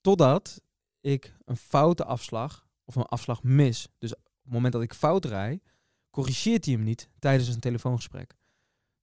Totdat 0.00 0.60
ik 1.00 1.34
een 1.44 1.56
foute 1.56 2.04
afslag 2.04 2.66
of 2.84 2.94
een 2.94 3.02
afslag 3.06 3.42
mis. 3.42 3.88
Dus 3.98 4.14
op 4.14 4.20
het 4.42 4.52
moment 4.52 4.72
dat 4.72 4.82
ik 4.82 4.94
fout 4.94 5.24
rij, 5.24 5.60
corrigeert 6.10 6.64
hij 6.64 6.74
hem 6.74 6.82
niet 6.82 7.08
tijdens 7.18 7.48
een 7.48 7.60
telefoongesprek. 7.60 8.34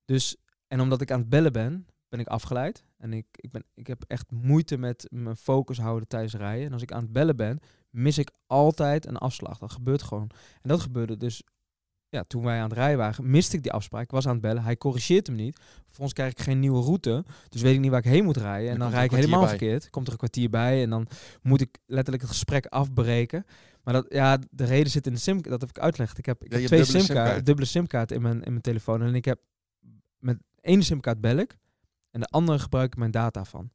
Dus, 0.06 0.36
en 0.68 0.80
omdat 0.82 1.02
ik 1.02 1.12
aan 1.12 1.20
het 1.20 1.30
bellen 1.30 1.52
ben, 1.52 1.88
ben 2.10 2.20
ik 2.20 2.28
afgeleid. 2.28 2.84
En 2.98 3.14
ik, 3.14 3.26
ik, 3.32 3.50
ben, 3.52 3.64
ik 3.74 3.88
heb 3.88 4.04
echt 4.08 4.32
moeite 4.32 4.78
met 4.78 5.08
mijn 5.12 5.36
focus 5.36 5.78
houden 5.78 6.08
tijdens 6.08 6.34
rijden. 6.34 6.66
En 6.66 6.74
als 6.74 6.82
ik 6.82 6.92
aan 6.92 7.02
het 7.04 7.12
bellen 7.12 7.36
ben, 7.36 7.60
mis 7.90 8.18
ik 8.18 8.32
altijd 8.48 9.06
een 9.06 9.18
afslag. 9.18 9.58
Dat 9.58 9.72
gebeurt 9.72 10.02
gewoon. 10.02 10.30
En 10.62 10.70
dat 10.70 10.80
gebeurde 10.82 11.18
dus 11.18 11.44
ja, 12.10 12.24
toen 12.24 12.44
wij 12.44 12.58
aan 12.58 12.70
het 12.70 12.78
rijden 12.78 12.98
waren, 12.98 13.30
miste 13.32 13.56
ik 13.56 13.64
die 13.64 13.72
afspraak. 13.72 14.04
Ik 14.04 14.12
was 14.12 14.26
aan 14.26 14.32
het 14.32 14.42
bellen. 14.42 14.64
Hij 14.64 14.78
corrigeert 14.78 15.28
hem 15.28 15.36
niet. 15.36 15.58
Vervolgens 15.86 16.14
krijg 16.14 16.32
ik 16.32 16.40
geen 16.40 16.60
nieuwe 16.60 16.84
route. 16.84 17.26
Dus 17.50 17.62
weet 17.62 17.74
ik 17.74 17.80
niet 17.80 17.90
waar 17.90 18.00
ik 18.06 18.12
heen 18.12 18.24
moet 18.24 18.38
rijden. 18.38 18.72
En 18.72 18.80
Dan 18.80 18.88
dan, 18.90 18.98
rijd 18.98 19.12
ik 19.12 19.18
helemaal 19.18 19.48
verkeerd. 19.48 19.90
Komt 19.90 20.06
er 20.06 20.12
een 20.12 20.18
kwartier 20.18 20.50
bij. 20.50 20.84
En 20.84 20.90
dan 20.90 21.08
moet 21.42 21.62
ik 21.62 21.78
letterlijk 21.86 22.24
het 22.24 22.32
gesprek 22.32 22.66
afbreken. 22.66 23.46
Maar 23.84 23.94
dat, 23.94 24.06
ja, 24.10 24.38
de 24.50 24.66
reden 24.66 24.92
zit 24.92 25.08
in 25.08 25.14
de 25.14 25.20
sim. 25.20 25.42
Dat 25.42 25.62
heb 25.62 25.70
ik 25.70 25.80
uitgelegd. 25.80 26.18
Ik 26.18 26.26
heb, 26.26 26.44
ik 26.44 26.52
Ja, 26.52 26.58
heb 26.58 26.66
twee 26.68 26.84
simkaarten, 26.84 27.16
simkaart. 27.16 27.46
dubbele 27.46 27.68
simkaart 27.68 28.12
in 28.12 28.22
mijn, 28.22 28.44
in 28.44 28.52
mijn 28.52 28.62
telefoon. 28.62 29.02
En 29.02 29.16
ik 29.16 29.26
heb 29.26 29.40
met 30.18 30.38
één 30.62 30.84
simkaart 30.84 31.22
bel 31.22 31.38
ik. 31.38 31.58
En 32.18 32.24
de 32.24 32.30
andere 32.30 32.60
gebruik 32.60 32.92
ik 32.92 32.98
mijn 32.98 33.12
data 33.12 33.46
van. 33.46 33.70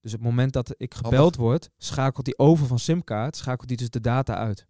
Dus 0.00 0.12
op 0.12 0.18
het 0.18 0.28
moment 0.28 0.52
dat 0.52 0.74
ik 0.76 0.94
gebeld 0.94 1.14
Handig. 1.14 1.36
word, 1.36 1.70
schakelt 1.78 2.26
hij 2.26 2.46
over 2.46 2.66
van 2.66 2.78
simkaart. 2.78 3.36
Schakelt 3.36 3.68
hij 3.68 3.76
dus 3.76 3.90
de 3.90 4.00
data 4.00 4.36
uit. 4.36 4.66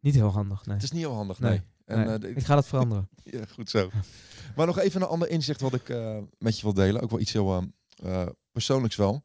Niet 0.00 0.14
heel 0.14 0.28
handig, 0.28 0.66
nee. 0.66 0.74
Het 0.74 0.84
is 0.84 0.90
niet 0.90 1.02
heel 1.02 1.14
handig, 1.14 1.38
nee. 1.38 1.50
Nee, 1.50 1.62
En, 1.84 2.06
Nee, 2.06 2.30
eh, 2.30 2.36
ik 2.36 2.44
ga 2.44 2.54
dat 2.54 2.66
veranderen. 2.66 3.08
Ja, 3.22 3.44
goed 3.52 3.70
zo. 3.70 3.90
Maar 4.56 4.66
nog 4.66 4.78
even 4.78 5.02
een 5.02 5.08
ander 5.08 5.28
inzicht 5.28 5.60
wat 5.60 5.74
ik 5.74 5.88
eh, 5.88 6.18
met 6.38 6.56
je 6.56 6.62
wil 6.62 6.74
delen. 6.74 7.02
Ook 7.02 7.10
wel 7.10 7.20
iets 7.20 7.32
heel 7.32 7.64
eh, 8.02 8.26
persoonlijks 8.52 8.96
wel. 8.96 9.24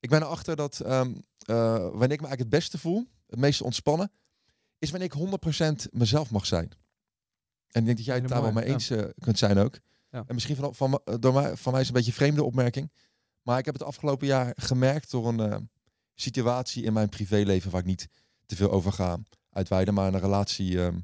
Ik 0.00 0.10
ben 0.10 0.22
erachter 0.22 0.56
dat 0.56 0.80
ehm, 0.80 1.12
eh, 1.46 1.76
wanneer 1.78 1.92
ik 1.92 2.20
me 2.20 2.26
eigenlijk 2.26 2.38
het 2.38 2.48
beste 2.48 2.78
voel, 2.78 3.06
het 3.26 3.38
meeste 3.38 3.64
ontspannen, 3.64 4.12
is 4.78 4.90
wanneer 4.90 5.08
ik 5.12 5.40
100% 5.88 5.90
mezelf 5.90 6.30
mag 6.30 6.46
zijn. 6.46 6.70
En 7.70 7.80
ik 7.80 7.84
denk 7.84 7.96
dat 7.96 8.06
jij 8.06 8.16
het 8.16 8.28
daar 8.28 8.42
wel 8.42 8.52
mee 8.52 8.64
eens 8.64 8.92
kunt 9.18 9.38
zijn 9.38 9.58
ook. 9.58 9.78
Ja. 10.10 10.24
En 10.26 10.34
misschien 10.34 10.56
van, 10.56 10.74
van, 10.74 11.00
door 11.20 11.32
mij, 11.32 11.56
van 11.56 11.72
mij 11.72 11.80
is 11.80 11.86
een 11.86 11.94
beetje 11.94 12.10
een 12.10 12.16
vreemde 12.16 12.44
opmerking. 12.44 12.92
Maar 13.42 13.58
ik 13.58 13.64
heb 13.64 13.74
het 13.74 13.82
afgelopen 13.82 14.26
jaar 14.26 14.52
gemerkt 14.56 15.10
door 15.10 15.28
een 15.28 15.40
eh, 15.40 15.56
situatie 16.14 16.84
in 16.84 16.92
mijn 16.92 17.08
privéleven 17.08 17.70
waar 17.70 17.80
ik 17.80 17.86
niet 17.86 18.08
te 18.46 18.56
veel 18.56 18.70
over 18.70 18.92
ga 18.92 19.18
uitweiden. 19.50 19.94
Maar 19.94 20.14
een 20.14 20.20
relatie 20.20 20.82
ehm, 20.82 21.00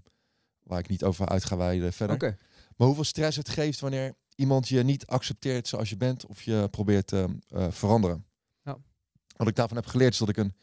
waar 0.62 0.78
ik 0.78 0.88
niet 0.88 1.04
over 1.04 1.28
uit 1.28 1.44
ga 1.44 1.56
wijden 1.56 1.92
verder. 1.92 2.16
Oké. 2.16 2.36
Maar 2.76 2.86
hoeveel 2.86 3.04
stress 3.04 3.36
het 3.36 3.48
geeft 3.48 3.80
wanneer 3.80 4.14
iemand 4.34 4.68
je 4.68 4.82
niet 4.82 5.06
accepteert 5.06 5.68
zoals 5.68 5.88
je 5.88 5.96
bent 5.96 6.26
of 6.26 6.42
je 6.42 6.68
probeert 6.70 7.06
te 7.06 7.38
eh, 7.48 7.70
veranderen. 7.70 8.26
Ja. 8.62 8.78
Wat 9.36 9.48
ik 9.48 9.54
daarvan 9.54 9.76
heb 9.76 9.86
geleerd 9.86 10.12
is 10.12 10.18
dat 10.18 10.28
ik 10.28 10.36
een 10.36 10.54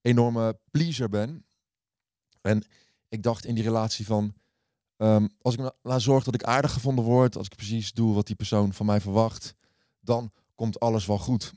enorme 0.00 0.58
pleaser 0.70 1.08
ben. 1.08 1.44
En 2.40 2.64
ik 3.08 3.22
dacht 3.22 3.44
in 3.44 3.54
die 3.54 3.64
relatie 3.64 4.06
van, 4.06 4.34
ehm, 5.00 5.26
als 5.40 5.54
ik 5.54 5.60
me 5.60 5.74
laat 5.82 6.02
zorgen 6.02 6.32
dat 6.32 6.40
ik 6.40 6.46
aardig 6.46 6.72
gevonden 6.72 7.04
word, 7.04 7.36
als 7.36 7.46
ik 7.46 7.56
precies 7.56 7.92
doe 7.92 8.14
wat 8.14 8.26
die 8.26 8.36
persoon 8.36 8.72
van 8.72 8.86
mij 8.86 9.00
verwacht, 9.00 9.54
dan 10.00 10.32
komt 10.54 10.80
alles 10.80 11.06
wel 11.06 11.18
goed. 11.18 11.52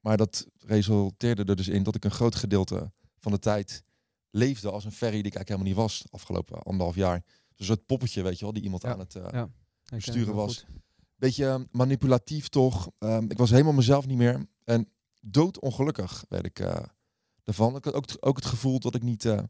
Maar 0.00 0.16
dat 0.16 0.46
resulteerde 0.58 1.44
er 1.44 1.56
dus 1.56 1.68
in 1.68 1.82
dat 1.82 1.94
ik 1.94 2.04
een 2.04 2.10
groot 2.10 2.34
gedeelte 2.34 2.92
van 3.18 3.32
de 3.32 3.38
tijd 3.38 3.82
leefde 4.30 4.70
als 4.70 4.84
een 4.84 4.92
ferry 4.92 5.22
die 5.22 5.26
ik 5.26 5.34
eigenlijk 5.34 5.48
helemaal 5.48 5.84
niet 5.84 5.90
was 5.90 6.02
de 6.02 6.08
afgelopen 6.10 6.62
anderhalf 6.62 6.94
jaar. 6.94 7.22
Dus 7.24 7.58
een 7.58 7.64
soort 7.74 7.86
poppetje, 7.86 8.22
weet 8.22 8.38
je 8.38 8.44
wel, 8.44 8.52
die 8.54 8.62
iemand 8.62 8.82
Ja, 8.82 8.92
aan 8.92 8.98
het 8.98 9.14
eh, 9.14 9.28
ja. 9.30 9.48
Heel 9.84 10.34
was. 10.34 10.56
goed. 10.56 10.66
beetje 11.16 11.46
eh, 11.46 11.60
manipulatief 11.70 12.48
toch. 12.48 12.90
Ehm, 12.98 13.24
ik 13.28 13.38
was 13.38 13.50
helemaal 13.50 13.72
mezelf 13.72 14.06
niet 14.06 14.16
meer. 14.16 14.46
En 14.64 14.88
doodongelukkig 15.20 16.24
werd 16.28 16.46
ik 16.46 16.58
eh 16.58 16.82
ervan. 17.44 17.76
Ik 17.76 17.84
had 17.84 17.94
ook, 17.94 18.04
ook 18.20 18.36
het 18.36 18.46
gevoel 18.46 18.78
dat 18.80 18.94
ik 18.94 19.02
niet 19.02 19.24
eh, 19.24 19.42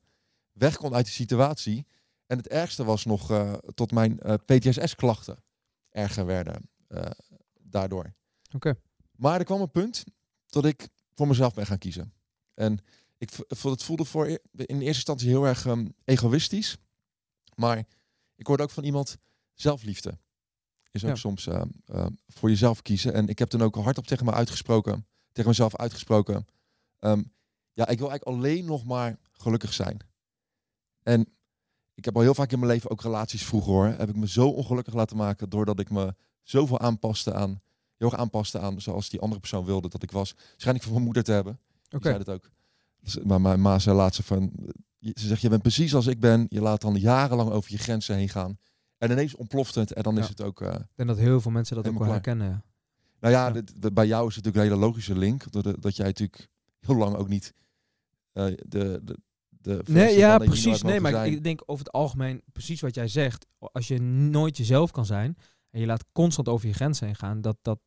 weg 0.53 0.77
kon 0.77 0.95
uit 0.95 1.05
die 1.05 1.15
situatie. 1.15 1.87
En 2.27 2.37
het 2.37 2.49
ergste 2.49 2.85
was 2.85 3.05
nog 3.05 3.31
eh, 3.31 3.53
tot 3.53 3.91
mijn 3.93 4.21
eh, 4.21 4.35
PTSS-klachten 4.45 5.43
erger 5.91 6.27
werden 6.27 6.71
eh, 6.89 7.11
daardoor. 7.61 8.15
Oké. 8.55 8.75
Maar 9.17 9.39
er 9.39 9.45
kwam 9.45 9.61
een 9.61 9.71
punt 9.71 10.05
dat 10.47 10.65
ik 10.65 10.89
voor 11.15 11.27
mezelf 11.27 11.55
ben 11.55 11.67
gaan 11.67 11.79
kiezen. 11.79 12.13
En 12.55 12.79
ik 13.19 13.31
het 13.49 13.83
voelde 13.83 14.05
voor 14.05 14.27
e- 14.27 14.39
in 14.53 14.67
eerste 14.67 14.85
instantie 14.87 15.29
heel 15.29 15.45
erg 15.47 15.67
ehm, 15.67 15.89
egoïstisch. 16.05 16.77
Maar 17.55 17.85
ik 18.35 18.47
hoorde 18.47 18.63
ook 18.63 18.71
van 18.71 18.85
iemand 18.85 19.17
zelfliefde. 19.55 20.19
Is 20.91 21.03
ook 21.05 21.11
Ja. 21.11 21.17
soms 21.17 21.47
ehm, 21.47 21.69
ehm, 21.85 22.11
voor 22.27 22.49
jezelf 22.49 22.83
kiezen. 22.83 23.13
En 23.15 23.29
ik 23.29 23.39
heb 23.39 23.49
toen 23.49 23.63
ook 23.63 23.75
hardop 23.75 24.07
tegen 24.07 24.25
me 24.25 24.33
uitgesproken. 24.33 25.07
Tegen 25.33 25.51
mezelf 25.51 25.77
uitgesproken. 25.77 26.47
ja, 27.73 27.89
ik 27.89 27.99
wil 27.99 28.09
eigenlijk 28.11 28.23
alleen 28.23 28.65
nog 28.65 28.85
maar 28.85 29.19
gelukkig 29.33 29.73
zijn. 29.73 29.99
En 31.03 31.36
ik 31.97 32.05
heb 32.05 32.17
al 32.17 32.23
heel 32.23 32.35
vaak 32.35 32.53
in 32.53 32.59
mijn 32.59 32.71
leven 32.71 32.91
ook 32.91 33.03
relaties 33.03 33.45
vroeger 33.45 33.73
hoor. 33.73 33.87
Heb 33.87 34.09
ik 34.09 34.17
me 34.17 34.29
zo 34.29 34.49
ongelukkig 34.49 34.95
laten 34.95 35.17
maken 35.17 35.49
doordat 35.49 35.81
ik 35.81 35.91
me 35.91 36.15
zoveel 36.43 36.81
aanpaste 36.81 37.35
aan 37.35 37.61
heel 37.97 38.11
erg 38.11 38.21
aanpaste 38.21 38.59
aan 38.59 38.81
zoals 38.81 39.09
die 39.09 39.21
andere 39.21 39.41
persoon 39.41 39.65
wilde 39.65 39.89
dat 39.89 40.03
ik 40.03 40.11
was. 40.11 40.35
Waarschijnlijk 40.51 40.83
van 40.85 40.93
mijn 40.93 41.05
moeder 41.05 41.23
te 41.25 41.33
hebben. 41.33 41.59
Oké. 41.91 42.09
zei 42.09 42.25
dat 42.25 42.35
ook. 42.35 42.51
Dus, 43.01 43.19
maar 43.19 43.41
mijn 43.41 43.61
ma 43.61 43.79
zei 43.79 43.97
laatst 43.97 44.25
van, 44.25 44.53
ze 45.01 45.27
zegt, 45.27 45.41
je 45.41 45.49
bent 45.49 45.63
precies 45.63 45.95
als 45.95 46.07
ik 46.07 46.21
ben. 46.21 46.47
Je 46.49 46.61
laat 46.61 46.81
dan 46.81 46.95
jarenlang 46.97 47.51
over 47.51 47.71
je 47.73 47.79
grenzen 47.79 48.17
heen 48.17 48.29
gaan. 48.29 48.59
En 48.99 49.11
ineens 49.11 49.35
ontploft 49.35 49.75
het 49.75 49.93
en 49.93 50.03
dan 50.03 50.19
is 50.19 50.29
het 50.29 50.43
ook... 50.43 50.61
eh, 50.61 50.75
Ik 50.75 50.87
denk 50.95 51.09
dat 51.09 51.19
heel 51.19 51.41
veel 51.41 51.51
mensen 51.51 51.77
dat 51.77 51.85
ook 51.87 51.93
wel 51.93 52.01
klaar. 52.03 52.13
herkennen. 52.13 52.65
Nou 53.21 53.35
ja, 53.35 53.47
Ja. 53.47 53.53
dit- 53.53 53.83
dit- 53.83 53.95
bij 53.95 54.07
jou 54.07 54.29
is 54.29 54.35
het 54.35 54.45
natuurlijk 54.45 54.73
een 54.73 54.79
hele 54.79 54.87
logische 54.89 55.19
link. 55.19 55.53
doordat- 55.53 55.83
Dat 55.83 55.97
jij 55.97 56.07
natuurlijk 56.07 56.49
heel 56.81 56.97
lang 56.97 57.15
ook 57.17 57.29
niet 57.29 57.53
eh, 58.33 58.45
de, 58.47 59.01
de, 59.05 59.19
de 59.67 59.83
Nee, 59.93 60.17
ja, 60.19 60.39
precies. 60.39 60.83
Nee, 60.83 61.01
maar 61.01 61.11
ik, 61.11 61.17
zijn. 61.17 61.33
ik 61.33 61.43
denk 61.45 61.63
over 61.67 61.85
het 61.85 61.95
algemeen 61.95 62.43
precies 62.53 62.81
wat 62.81 62.95
jij 62.95 63.09
zegt. 63.09 63.47
Als 63.59 63.89
je 63.89 64.01
nooit 64.01 64.57
jezelf 64.57 64.91
kan 64.91 65.07
zijn 65.07 65.37
en 65.71 65.81
je 65.81 65.87
laat 65.87 66.13
constant 66.13 66.49
over 66.49 66.67
je 66.69 66.75
grenzen 66.75 67.07
heen 67.07 67.17
gaan, 67.17 67.41
dat, 67.41 67.57
dat, 67.63 67.79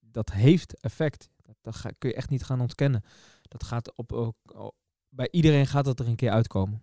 dat 0.00 0.30
heeft 0.32 0.80
effect. 0.80 1.28
Dat, 1.42 1.56
dat 1.60 1.74
ga, 1.76 1.90
kun 1.98 2.08
je 2.08 2.14
echt 2.16 2.30
niet 2.30 2.44
gaan 2.44 2.60
ontkennen. 2.60 3.02
Dat 3.42 3.64
gaat 3.64 3.96
op, 3.96 4.12
op- 4.12 4.74
bij 5.08 5.28
iedereen 5.30 5.66
gaat 5.66 5.84
dat 5.84 6.00
er 6.00 6.06
een 6.08 6.16
keer 6.16 6.30
uitkomen. 6.30 6.82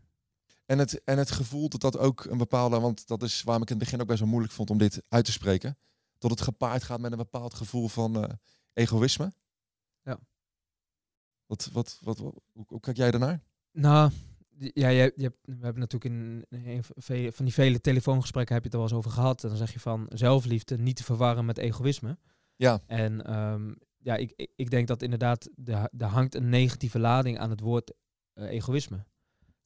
En 0.65 0.79
het, 0.79 1.03
en 1.03 1.17
het 1.17 1.31
gevoel 1.31 1.69
dat 1.69 1.81
dat 1.81 1.97
ook 1.97 2.25
een 2.25 2.37
bepaalde, 2.37 2.79
want 2.79 3.07
dat 3.07 3.23
is 3.23 3.43
waarom 3.43 3.63
ik 3.63 3.69
in 3.69 3.75
het 3.75 3.83
begin 3.83 4.01
ook 4.01 4.07
best 4.07 4.19
wel 4.19 4.29
moeilijk 4.29 4.53
vond 4.53 4.69
om 4.69 4.77
dit 4.77 5.01
uit 5.09 5.25
te 5.25 5.31
spreken, 5.31 5.77
dat 6.17 6.31
het 6.31 6.41
gepaard 6.41 6.83
gaat 6.83 6.99
met 6.99 7.11
een 7.11 7.17
bepaald 7.17 7.53
gevoel 7.53 7.87
van 7.87 8.23
eh, 8.23 8.33
egoïsme. 8.73 9.33
Ja. 10.03 10.19
Wat, 11.45 11.69
wat, 11.73 11.99
wat, 12.01 12.17
wat- 12.17 12.41
hoe, 12.53 12.65
hoe 12.67 12.79
kijk 12.79 12.97
jij 12.97 13.11
daarnaar? 13.11 13.41
Nou, 13.71 14.11
ja, 14.59 14.87
je, 14.87 15.13
je 15.15 15.23
hebt, 15.23 15.37
we 15.41 15.63
hebben 15.63 15.79
natuurlijk 15.79 16.13
in, 16.13 16.45
een 16.49 17.33
van 17.33 17.45
die 17.45 17.53
vele 17.53 17.81
telefoongesprekken 17.81 18.55
heb 18.55 18.63
je 18.63 18.69
het 18.69 18.77
er 18.79 18.83
wel 18.83 18.97
eens 18.97 19.05
over 19.05 19.19
gehad. 19.19 19.43
En 19.43 19.49
dan 19.49 19.57
zeg 19.57 19.73
je 19.73 19.79
van 19.79 20.05
zelfliefde 20.09 20.77
niet 20.77 20.95
te 20.95 21.03
verwarren 21.03 21.45
met 21.45 21.57
egoïsme. 21.57 22.17
Ja, 22.55 22.81
En 22.85 23.25
ehm, 23.25 23.73
ja, 23.97 24.15
ik, 24.15 24.49
ik, 24.55 24.69
denk 24.69 24.87
dat 24.87 25.01
inderdaad, 25.01 25.49
er 25.97 26.05
hangt 26.05 26.35
een 26.35 26.49
negatieve 26.49 26.99
lading 26.99 27.39
aan 27.39 27.49
het 27.49 27.59
woord 27.59 27.93
eh, 28.33 28.49
egoïsme. 28.49 29.05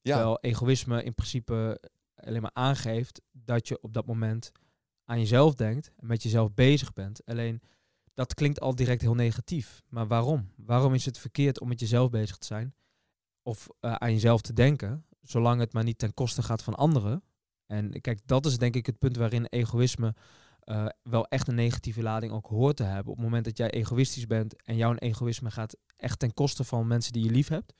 ja. 0.00 0.14
Terwijl 0.14 0.38
egoïsme 0.40 1.02
in 1.02 1.14
principe 1.14 1.80
alleen 2.14 2.42
maar 2.42 2.50
aangeeft 2.54 3.20
dat 3.32 3.68
je 3.68 3.78
op 3.80 3.92
dat 3.92 4.06
moment 4.06 4.52
aan 5.04 5.18
jezelf 5.18 5.54
denkt 5.54 5.92
en 5.96 6.06
met 6.06 6.22
jezelf 6.22 6.54
bezig 6.54 6.92
bent. 6.92 7.24
Alleen 7.24 7.62
dat 8.14 8.34
klinkt 8.34 8.60
al 8.60 8.74
direct 8.74 9.00
heel 9.00 9.14
negatief. 9.14 9.82
Maar 9.88 10.06
waarom? 10.06 10.50
Waarom 10.56 10.94
is 10.94 11.04
het 11.04 11.18
verkeerd 11.18 11.60
om 11.60 11.68
met 11.68 11.80
jezelf 11.80 12.10
bezig 12.10 12.36
te 12.36 12.46
zijn? 12.46 12.74
Of 13.46 13.68
eh, 13.80 13.94
aan 13.94 14.12
jezelf 14.12 14.40
te 14.40 14.52
denken, 14.52 15.06
zolang 15.22 15.60
het 15.60 15.72
maar 15.72 15.84
niet 15.84 15.98
ten 15.98 16.14
koste 16.14 16.42
gaat 16.42 16.62
van 16.62 16.74
anderen. 16.74 17.22
En 17.66 18.00
kijk, 18.00 18.20
dat 18.26 18.46
is 18.46 18.58
denk 18.58 18.74
ik 18.74 18.86
het 18.86 18.98
punt 18.98 19.16
waarin 19.16 19.44
egoïsme 19.46 20.14
eh, 20.60 20.86
wel 21.02 21.26
echt 21.26 21.48
een 21.48 21.54
negatieve 21.54 22.02
lading 22.02 22.32
ook 22.32 22.46
hoort 22.46 22.76
te 22.76 22.82
hebben. 22.82 23.12
Op 23.12 23.16
het 23.16 23.24
moment 23.24 23.44
dat 23.44 23.56
jij 23.56 23.70
egoïstisch 23.70 24.26
bent 24.26 24.62
en 24.62 24.76
jouw 24.76 24.94
egoïsme 24.94 25.50
gaat 25.50 25.76
echt 25.96 26.18
ten 26.18 26.34
koste 26.34 26.64
van 26.64 26.86
mensen 26.86 27.12
die 27.12 27.24
je 27.24 27.30
lief 27.30 27.48
hebt, 27.48 27.72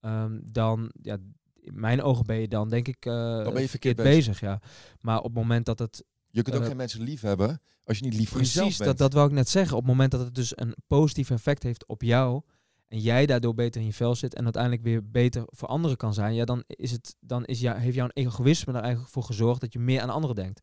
ehm, 0.00 0.38
dan, 0.42 0.90
ja, 1.02 1.16
in 1.54 1.80
mijn 1.80 2.02
ogen 2.02 2.26
ben 2.26 2.36
je 2.36 2.48
dan 2.48 2.68
denk 2.68 2.88
ik 2.88 3.06
eh, 3.06 3.52
ben 3.52 3.60
je 3.60 3.68
verkeerd 3.68 3.96
bezig. 3.96 4.40
Ja. 4.40 4.60
Maar 5.00 5.18
op 5.18 5.24
het 5.24 5.34
moment 5.34 5.66
dat 5.66 5.78
het 5.78 6.04
je 6.26 6.42
kunt 6.42 6.56
ook 6.56 6.64
geen 6.64 6.76
mensen 6.76 7.02
lief 7.02 7.20
hebben 7.20 7.60
als 7.84 7.98
je 7.98 8.04
niet 8.04 8.14
lief 8.14 8.28
voor 8.28 8.36
Precies, 8.36 8.54
jezelf 8.54 8.76
bent. 8.76 8.88
dat, 8.88 8.98
dat 8.98 9.12
wou 9.12 9.28
ik 9.28 9.34
net 9.34 9.48
zeggen. 9.48 9.76
Op 9.76 9.82
het 9.82 9.90
moment 9.90 10.10
dat 10.10 10.20
het 10.20 10.34
dus 10.34 10.58
een 10.58 10.76
positief 10.86 11.30
effect 11.30 11.62
heeft 11.62 11.86
op 11.86 12.02
jou 12.02 12.42
en 12.88 12.98
jij 13.00 13.26
daardoor 13.26 13.54
beter 13.54 13.80
in 13.80 13.86
je 13.86 13.92
vel 13.92 14.14
zit 14.14 14.34
en 14.34 14.44
uiteindelijk 14.44 14.82
weer 14.82 15.10
beter 15.10 15.42
voor 15.46 15.68
anderen 15.68 15.96
kan 15.96 16.14
zijn, 16.14 16.34
ja, 16.34 16.44
dan, 16.44 16.62
is 16.66 16.90
het, 16.90 17.16
dan 17.20 17.44
is 17.44 17.60
jou, 17.60 17.78
heeft 17.78 17.94
jouw 17.94 18.08
egoïsme 18.12 18.72
er 18.72 18.80
eigenlijk 18.80 19.12
voor 19.12 19.22
gezorgd 19.22 19.60
dat 19.60 19.72
je 19.72 19.78
meer 19.78 20.00
aan 20.00 20.10
anderen 20.10 20.36
denkt. 20.36 20.62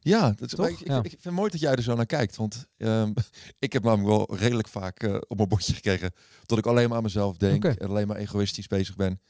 Ja, 0.00 0.30
dat 0.36 0.52
is, 0.52 0.58
ik, 0.58 0.80
ik, 0.80 0.86
Ja. 0.86 0.96
ik 1.02 1.10
vind 1.10 1.24
het 1.24 1.32
mooi 1.32 1.50
dat 1.50 1.60
jij 1.60 1.72
er 1.74 1.82
zo 1.82 1.94
naar 1.94 2.06
kijkt. 2.06 2.36
Want 2.36 2.66
ehm, 2.76 3.12
ik 3.58 3.72
heb 3.72 3.82
namelijk 3.82 4.08
wel 4.08 4.36
redelijk 4.38 4.68
vaak 4.68 5.02
eh, 5.02 5.14
op 5.28 5.36
mijn 5.36 5.48
bordje 5.48 5.74
gekregen 5.74 6.12
dat 6.46 6.58
ik 6.58 6.66
alleen 6.66 6.88
maar 6.88 6.96
aan 6.96 7.02
mezelf 7.02 7.36
denk 7.36 7.64
en 7.64 7.88
alleen 7.88 8.06
maar 8.06 8.16
egoïstisch 8.16 8.66
bezig 8.66 8.96
ben. 8.96 9.20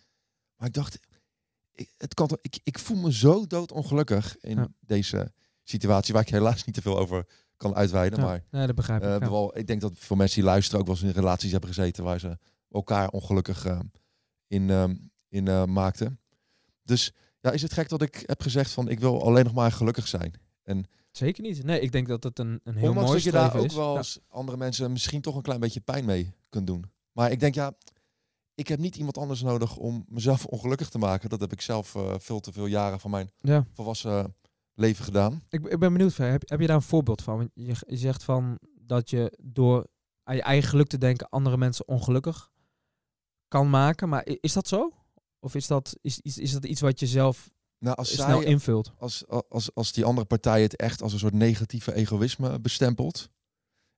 Maar 0.56 0.68
ik 0.68 0.74
dacht, 0.74 0.98
ik, 1.72 1.92
het 1.96 2.14
kan 2.14 2.26
toch, 2.26 2.38
ik, 2.42 2.58
ik 2.64 2.78
voel 2.78 2.96
me 2.96 3.12
zo 3.12 3.46
doodongelukkig 3.46 4.36
in 4.40 4.56
Ja. 4.56 4.68
deze 4.80 5.32
situatie 5.62 6.14
waar 6.14 6.22
ik 6.22 6.28
helaas 6.28 6.64
niet 6.64 6.74
te 6.74 6.82
veel 6.82 6.98
over 6.98 7.26
kan 7.56 7.74
uitweiden. 7.74 8.18
Ja, 8.18 8.24
Maar 8.24 8.44
nee, 8.50 8.66
dat 8.66 8.74
begrijp 8.76 9.02
ik. 9.02 9.08
ja. 9.08 9.30
wel, 9.30 9.58
ik 9.58 9.66
denk 9.66 9.80
dat 9.80 9.92
veel 9.98 10.16
mensen 10.16 10.36
die 10.40 10.50
luisteren 10.50 10.80
ook 10.80 10.86
wel 10.86 10.94
eens 10.96 11.04
in 11.04 11.10
relaties 11.10 11.50
hebben 11.50 11.68
gezeten 11.68 12.04
waar 12.04 12.20
ze 12.20 12.38
elkaar 12.70 13.08
ongelukkig 13.10 13.64
eh, 13.64 13.78
in, 14.46 14.70
ehm, 14.70 14.94
in 15.28 15.48
eh, 15.48 15.64
maakten. 15.64 16.20
Dus 16.82 17.12
ja, 17.40 17.50
is 17.50 17.62
het 17.62 17.72
gek 17.72 17.88
dat 17.88 18.02
ik 18.02 18.22
heb 18.26 18.42
gezegd 18.42 18.70
van 18.70 18.88
ik 18.88 19.00
wil 19.00 19.22
alleen 19.24 19.44
nog 19.44 19.54
maar 19.54 19.72
gelukkig 19.72 20.08
zijn. 20.08 20.32
Zeker 21.10 21.42
niet. 21.42 21.64
Nee, 21.64 21.80
ik 21.80 21.92
denk 21.92 22.08
dat 22.08 22.22
het 22.22 22.38
een, 22.38 22.60
een 22.64 22.76
heel 22.76 22.92
mooi 22.94 23.06
dat 23.12 23.22
je 23.22 23.30
daar 23.30 23.40
streven 23.48 23.60
ook 23.64 23.70
is. 23.70 23.74
wel 23.76 23.90
Ja. 23.92 23.96
als 23.98 24.18
andere 24.28 24.56
mensen 24.58 24.92
misschien 24.92 25.20
toch 25.20 25.36
een 25.36 25.42
klein 25.42 25.60
beetje 25.60 25.80
pijn 25.80 26.04
mee 26.04 26.32
kunt 26.48 26.66
doen. 26.66 26.84
Maar 27.12 27.30
ik 27.30 27.40
denk 27.40 27.54
ja, 27.54 27.72
ik 28.54 28.68
heb 28.68 28.78
niet 28.78 28.96
iemand 28.96 29.18
anders 29.18 29.42
nodig 29.42 29.76
om 29.76 30.04
mezelf 30.08 30.44
ongelukkig 30.54 30.88
te 30.88 30.98
maken. 30.98 31.28
Dat 31.28 31.40
heb 31.40 31.52
ik 31.52 31.60
zelf 31.60 31.94
veel 32.18 32.40
te 32.40 32.52
veel 32.52 32.66
jaren 32.66 33.00
van 33.00 33.10
mijn 33.10 33.30
Ja. 33.40 33.66
volwassen 33.72 34.34
leven 34.76 35.04
gedaan. 35.04 35.42
Ik, 35.48 35.66
ik 35.66 35.78
ben 35.78 35.92
benieuwd, 35.92 36.16
heb, 36.16 36.48
heb 36.48 36.60
je 36.60 36.66
daar 36.66 36.76
een 36.76 36.82
voorbeeld 36.82 37.22
van? 37.22 37.36
Want 37.36 37.50
je, 37.54 37.74
je 37.86 37.96
zegt 37.96 38.24
van 38.24 38.58
dat 38.80 39.10
je 39.10 39.38
door 39.42 39.86
aan 40.22 40.34
je 40.36 40.42
eigen 40.42 40.68
geluk 40.68 40.86
te 40.86 40.98
denken 40.98 41.28
andere 41.28 41.56
mensen 41.56 41.88
ongelukkig 41.88 42.50
kan 43.48 43.70
maken. 43.70 44.08
Maar 44.08 44.26
is 44.40 44.52
dat 44.52 44.68
zo? 44.68 44.92
Of 45.38 45.54
is 45.54 45.66
dat, 45.66 45.96
is, 46.00 46.20
is, 46.20 46.38
is 46.38 46.52
dat 46.52 46.64
iets 46.64 46.80
wat 46.80 47.00
je 47.00 47.06
zelf 47.06 47.50
Nou, 47.78 47.96
als, 47.96 48.12
snel 48.14 48.40
zij, 48.40 48.50
invult? 48.50 48.92
als, 48.98 49.24
als, 49.48 49.74
als 49.74 49.92
die 49.92 50.04
andere 50.04 50.26
partij 50.26 50.62
het 50.62 50.76
echt 50.76 51.02
als 51.02 51.12
een 51.12 51.18
soort 51.18 51.34
negatieve 51.34 51.94
egoïsme 51.94 52.60
bestempelt. 52.60 53.30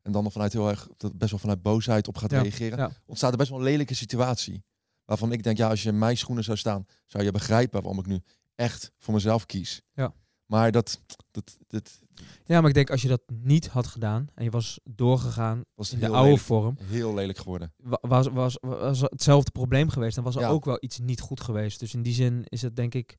En 0.03 0.13
dan 0.13 0.23
nog 0.23 0.33
vanuit 0.33 0.53
heel 0.53 0.69
erg, 0.69 0.89
dat 0.97 1.19
best 1.19 1.31
wel 1.31 1.41
vanuit 1.41 1.63
boosheid 1.63 2.09
op 2.09 2.17
gaat 2.17 2.31
Ja, 2.31 2.41
reageren. 2.43 2.79
ja. 2.79 2.91
Ontstaat 3.07 3.31
er 3.33 3.37
best 3.39 3.51
wel 3.51 3.59
een 3.59 3.65
lelijke 3.65 3.95
situatie. 3.95 4.65
Waarvan 5.05 5.33
ik 5.33 5.43
denk, 5.43 5.57
ja, 5.57 5.69
als 5.69 5.83
je 5.83 5.89
in 5.89 5.99
mijn 5.99 6.17
schoenen 6.17 6.45
zou 6.45 6.57
staan, 6.57 6.87
zou 7.07 7.25
je 7.25 7.31
begrijpen 7.31 7.83
waarom 7.83 8.01
ik 8.01 8.07
nu 8.07 8.21
echt 8.55 8.93
voor 8.99 9.15
mezelf 9.15 9.47
kies. 9.47 9.83
Ja. 9.93 10.13
Maar 10.49 10.73
dat, 10.73 11.01
dat, 11.31 11.57
dat 11.67 12.01
Ja, 12.45 12.61
maar 12.61 12.69
ik 12.69 12.75
denk 12.75 12.91
als 12.91 13.03
je 13.03 13.09
dat 13.09 13.23
niet 13.43 13.67
had 13.67 13.87
gedaan 13.87 14.29
en 14.35 14.45
je 14.45 14.51
was 14.51 14.81
doorgegaan 14.85 15.65
was 15.75 15.93
in 15.93 15.99
de 15.99 16.07
oude 16.09 16.23
lelijk, 16.23 16.43
vorm, 16.43 16.77
heel 16.83 17.15
lelijk 17.15 17.39
geworden. 17.39 17.73
wa- 17.77 17.99
was, 18.01 18.27
was, 18.27 18.57
was 18.61 19.01
hetzelfde 19.01 19.51
probleem 19.51 19.89
geweest. 19.89 20.15
Dan 20.15 20.25
was 20.25 20.35
er 20.35 20.41
Ja. 20.41 20.49
ook 20.49 20.65
wel 20.65 20.77
iets 20.81 20.99
niet 20.99 21.21
goed 21.21 21.41
geweest. 21.41 21.81
Dus 21.81 21.95
in 21.95 22.03
die 22.03 22.15
zin 22.15 22.45
is 22.49 22.63
het 22.63 22.77
denk 22.77 22.95
ik... 22.95 23.17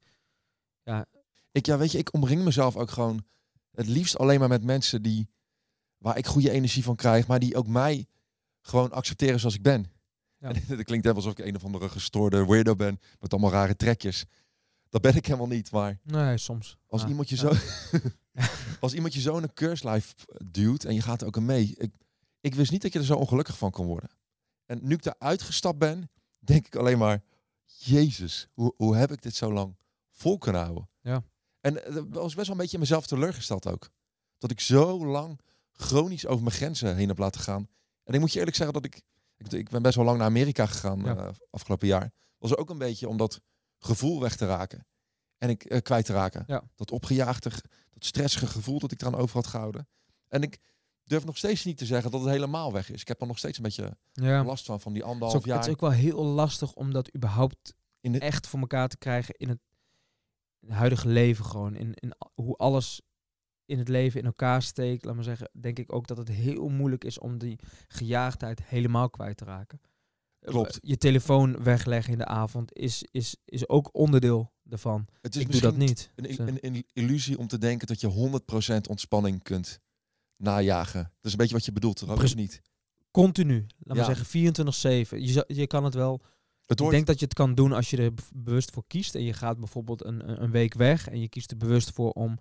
Ik, 1.51 1.65
ja, 1.65 1.77
weet 1.77 1.91
je, 1.91 1.97
ik 1.97 2.13
omring 2.13 2.43
mezelf 2.43 2.75
ook 2.75 2.91
gewoon 2.91 3.23
het 3.71 3.87
liefst 3.87 4.17
alleen 4.17 4.39
maar 4.39 4.47
met 4.47 4.63
mensen 4.63 5.01
die, 5.01 5.29
waar 5.97 6.17
ik 6.17 6.25
goede 6.25 6.51
energie 6.51 6.83
van 6.83 6.95
krijg, 6.95 7.27
maar 7.27 7.39
die 7.39 7.55
ook 7.55 7.67
mij 7.67 8.05
gewoon 8.61 8.91
accepteren 8.91 9.39
zoals 9.39 9.55
ik 9.55 9.61
ben. 9.61 9.91
Ja. 10.37 10.47
En 10.53 10.63
dat 10.77 10.83
klinkt 10.83 11.07
alsof 11.07 11.31
ik 11.31 11.45
een 11.45 11.55
of 11.55 11.63
andere 11.63 11.89
gestoorde 11.89 12.45
weirdo 12.45 12.75
ben 12.75 12.99
met 13.19 13.31
allemaal 13.31 13.51
rare 13.51 13.75
trekjes. 13.75 14.25
Dat 14.89 15.01
ben 15.01 15.15
ik 15.15 15.25
helemaal 15.25 15.47
niet, 15.47 15.71
maar 15.71 15.99
Nee, 16.03 16.37
soms. 16.37 16.77
als 16.87 17.05
iemand 17.05 17.29
je 17.29 17.35
ja. 17.35 17.41
zo, 17.41 17.51
als 18.79 18.93
iemand 18.93 19.13
je 19.13 19.19
zo 19.21 19.37
in 19.37 19.43
een 19.43 19.53
keurslijf 19.53 20.15
duwt 20.45 20.83
en 20.83 20.93
je 20.93 21.01
gaat 21.01 21.21
er 21.21 21.27
ook 21.27 21.37
aan 21.37 21.45
mee, 21.45 21.75
ik, 21.77 21.91
ik 22.41 22.55
wist 22.55 22.71
niet 22.71 22.81
dat 22.81 22.93
je 22.93 22.99
er 22.99 23.05
zo 23.05 23.15
ongelukkig 23.15 23.57
van 23.57 23.71
kon 23.71 23.85
worden. 23.85 24.09
En 24.65 24.79
nu 24.81 24.95
ik 24.95 25.05
eruit 25.05 25.41
gestapt 25.41 25.77
ben, 25.77 26.11
denk 26.39 26.65
ik 26.65 26.75
alleen 26.75 26.97
maar, 26.97 27.23
Jezus, 27.65 28.47
hoe, 28.53 28.73
hoe 28.77 28.95
heb 28.95 29.11
ik 29.11 29.21
dit 29.21 29.35
zo 29.35 29.53
lang 29.53 29.77
vol 30.11 30.37
kunnen 30.37 30.61
houden? 30.61 30.89
Ja. 31.01 31.23
En 31.61 31.85
eh, 31.85 31.93
dat 31.93 32.05
was 32.09 32.35
best 32.35 32.47
wel 32.47 32.55
een 32.55 32.61
beetje 32.61 32.73
in 32.73 32.79
mezelf 32.79 33.07
teleurgesteld 33.07 33.67
ook. 33.67 33.89
Dat 34.37 34.51
ik 34.51 34.59
zo 34.59 35.05
lang 35.05 35.39
chronisch 35.71 36.25
over 36.27 36.43
mijn 36.43 36.55
grenzen 36.55 36.95
heen 36.95 37.07
heb 37.07 37.17
laten 37.17 37.41
gaan. 37.41 37.67
En 38.03 38.13
ik 38.13 38.19
moet 38.19 38.31
je 38.33 38.37
eerlijk 38.39 38.55
zeggen 38.57 38.73
dat 38.81 38.85
ik, 38.85 39.01
ik, 39.37 39.51
ik 39.51 39.69
ben 39.69 39.81
best 39.81 39.95
wel 39.95 40.05
lang 40.05 40.17
naar 40.17 40.27
Amerika 40.27 40.65
gegaan 40.65 40.99
Ja. 40.99 41.15
eh, 41.15 41.29
afgelopen 41.51 41.87
jaar. 41.87 42.11
Was 42.37 42.55
ook 42.55 42.69
een 42.69 42.77
beetje 42.77 43.07
om 43.07 43.17
dat 43.17 43.41
gevoel 43.79 44.19
weg 44.19 44.35
te 44.35 44.45
raken. 44.45 44.85
En 45.37 45.49
ik 45.49 45.63
eh, 45.63 45.81
kwijt 45.81 46.05
te 46.05 46.13
raken. 46.13 46.43
Ja. 46.47 46.63
Dat 46.75 46.91
opgejaagde, 46.91 47.51
ge- 47.51 47.63
dat 47.93 48.05
stressige 48.05 48.47
gevoel 48.47 48.79
dat 48.79 48.91
ik 48.91 49.01
eraan 49.01 49.15
over 49.15 49.35
had 49.35 49.47
gehouden. 49.47 49.87
En 50.27 50.41
ik 50.41 50.59
durf 51.03 51.25
nog 51.25 51.37
steeds 51.37 51.63
niet 51.65 51.77
te 51.77 51.85
zeggen 51.85 52.11
dat 52.11 52.21
het 52.21 52.29
helemaal 52.29 52.73
weg 52.73 52.91
is. 52.91 53.01
Ik 53.01 53.07
heb 53.07 53.21
er 53.21 53.27
nog 53.27 53.37
steeds 53.37 53.57
een 53.57 53.63
beetje 53.63 53.97
Ja. 54.11 54.43
last 54.43 54.65
van, 54.65 54.79
van 54.81 54.93
die 54.93 55.01
Het 55.01 55.11
anderhalf 55.11 55.35
ook, 55.39 55.45
het 55.45 55.55
jaar. 55.55 55.65
is 55.67 55.73
ook 55.73 55.79
wel 55.81 55.91
heel 55.91 56.23
lastig 56.23 56.73
om 56.73 56.93
dat 56.93 57.15
überhaupt 57.15 57.73
In 58.01 58.11
de- 58.11 58.19
echt 58.19 58.47
voor 58.47 58.59
elkaar 58.59 58.87
te 58.87 58.97
krijgen 58.97 59.35
in 59.35 59.49
het, 59.49 59.59
in 60.59 60.67
het 60.67 60.77
huidige 60.77 61.07
leven 61.07 61.45
gewoon. 61.45 61.75
In, 61.75 61.93
in 61.93 62.13
hoe 62.33 62.55
alles 62.55 63.01
in 63.65 63.77
het 63.77 63.87
leven 63.87 64.19
in 64.19 64.25
elkaar 64.25 64.61
steekt. 64.61 65.05
Laat 65.05 65.15
maar 65.15 65.23
zeggen, 65.23 65.49
denk 65.59 65.79
ik 65.79 65.93
ook 65.93 66.07
dat 66.07 66.17
het 66.17 66.27
heel 66.27 66.67
moeilijk 66.69 67.03
is 67.03 67.19
om 67.19 67.37
die 67.37 67.59
gejaagdheid 67.87 68.63
helemaal 68.63 69.09
kwijt 69.09 69.37
te 69.37 69.45
raken. 69.45 69.81
Eh, 70.39 70.49
Klopt. 70.49 70.77
Je 70.81 70.97
telefoon 70.97 71.63
wegleggen 71.63 72.11
in 72.13 72.17
de 72.19 72.25
avond 72.25 72.73
is, 72.77 73.03
is, 73.11 73.35
is 73.45 73.69
ook 73.69 73.89
onderdeel 73.91 74.51
daarvan. 74.63 75.07
het 75.21 75.35
is 75.35 75.41
ik 75.41 75.51
doe 75.51 75.61
dat 75.61 75.75
niet. 75.77 76.11
Een, 76.15 76.23
Dus, 76.23 76.37
een, 76.37 76.57
een 76.61 76.85
illusie 76.93 77.37
om 77.37 77.47
te 77.47 77.57
denken 77.57 77.87
dat 77.87 78.01
je 78.01 78.39
100% 78.83 78.89
ontspanning 78.89 79.43
kunt 79.43 79.79
najagen. 80.37 81.03
Dat 81.03 81.11
is 81.25 81.31
een 81.31 81.37
beetje 81.37 81.55
wat 81.55 81.65
je 81.65 81.71
bedoelt, 81.71 81.97
toch? 81.97 82.23
Of 82.23 82.35
niet? 82.35 82.61
Continu, 83.11 83.65
laat 83.79 83.97
Ja. 83.97 84.05
maar 84.05 84.15
zeggen 84.15 84.25
24-7. 84.25 85.17
Je, 85.21 85.43
je 85.47 85.67
kan 85.67 85.83
het 85.83 85.93
wel 85.93 86.21
Het 86.65 86.79
Ik 86.79 86.89
denk 86.89 87.07
dat 87.07 87.19
je 87.19 87.25
het 87.25 87.33
kan 87.33 87.55
doen 87.55 87.71
als 87.71 87.89
je 87.89 87.97
er 87.97 88.13
be- 88.13 88.21
bewust 88.33 88.71
voor 88.71 88.83
kiest. 88.87 89.15
En 89.15 89.23
je 89.23 89.33
gaat 89.33 89.57
bijvoorbeeld 89.59 90.05
een, 90.05 90.29
een- 90.29 90.43
een 90.43 90.51
week 90.51 90.73
weg. 90.73 91.07
En 91.07 91.19
je 91.19 91.29
kiest 91.29 91.51
er 91.51 91.57
bewust 91.57 91.91
voor 91.91 92.11
om, 92.11 92.39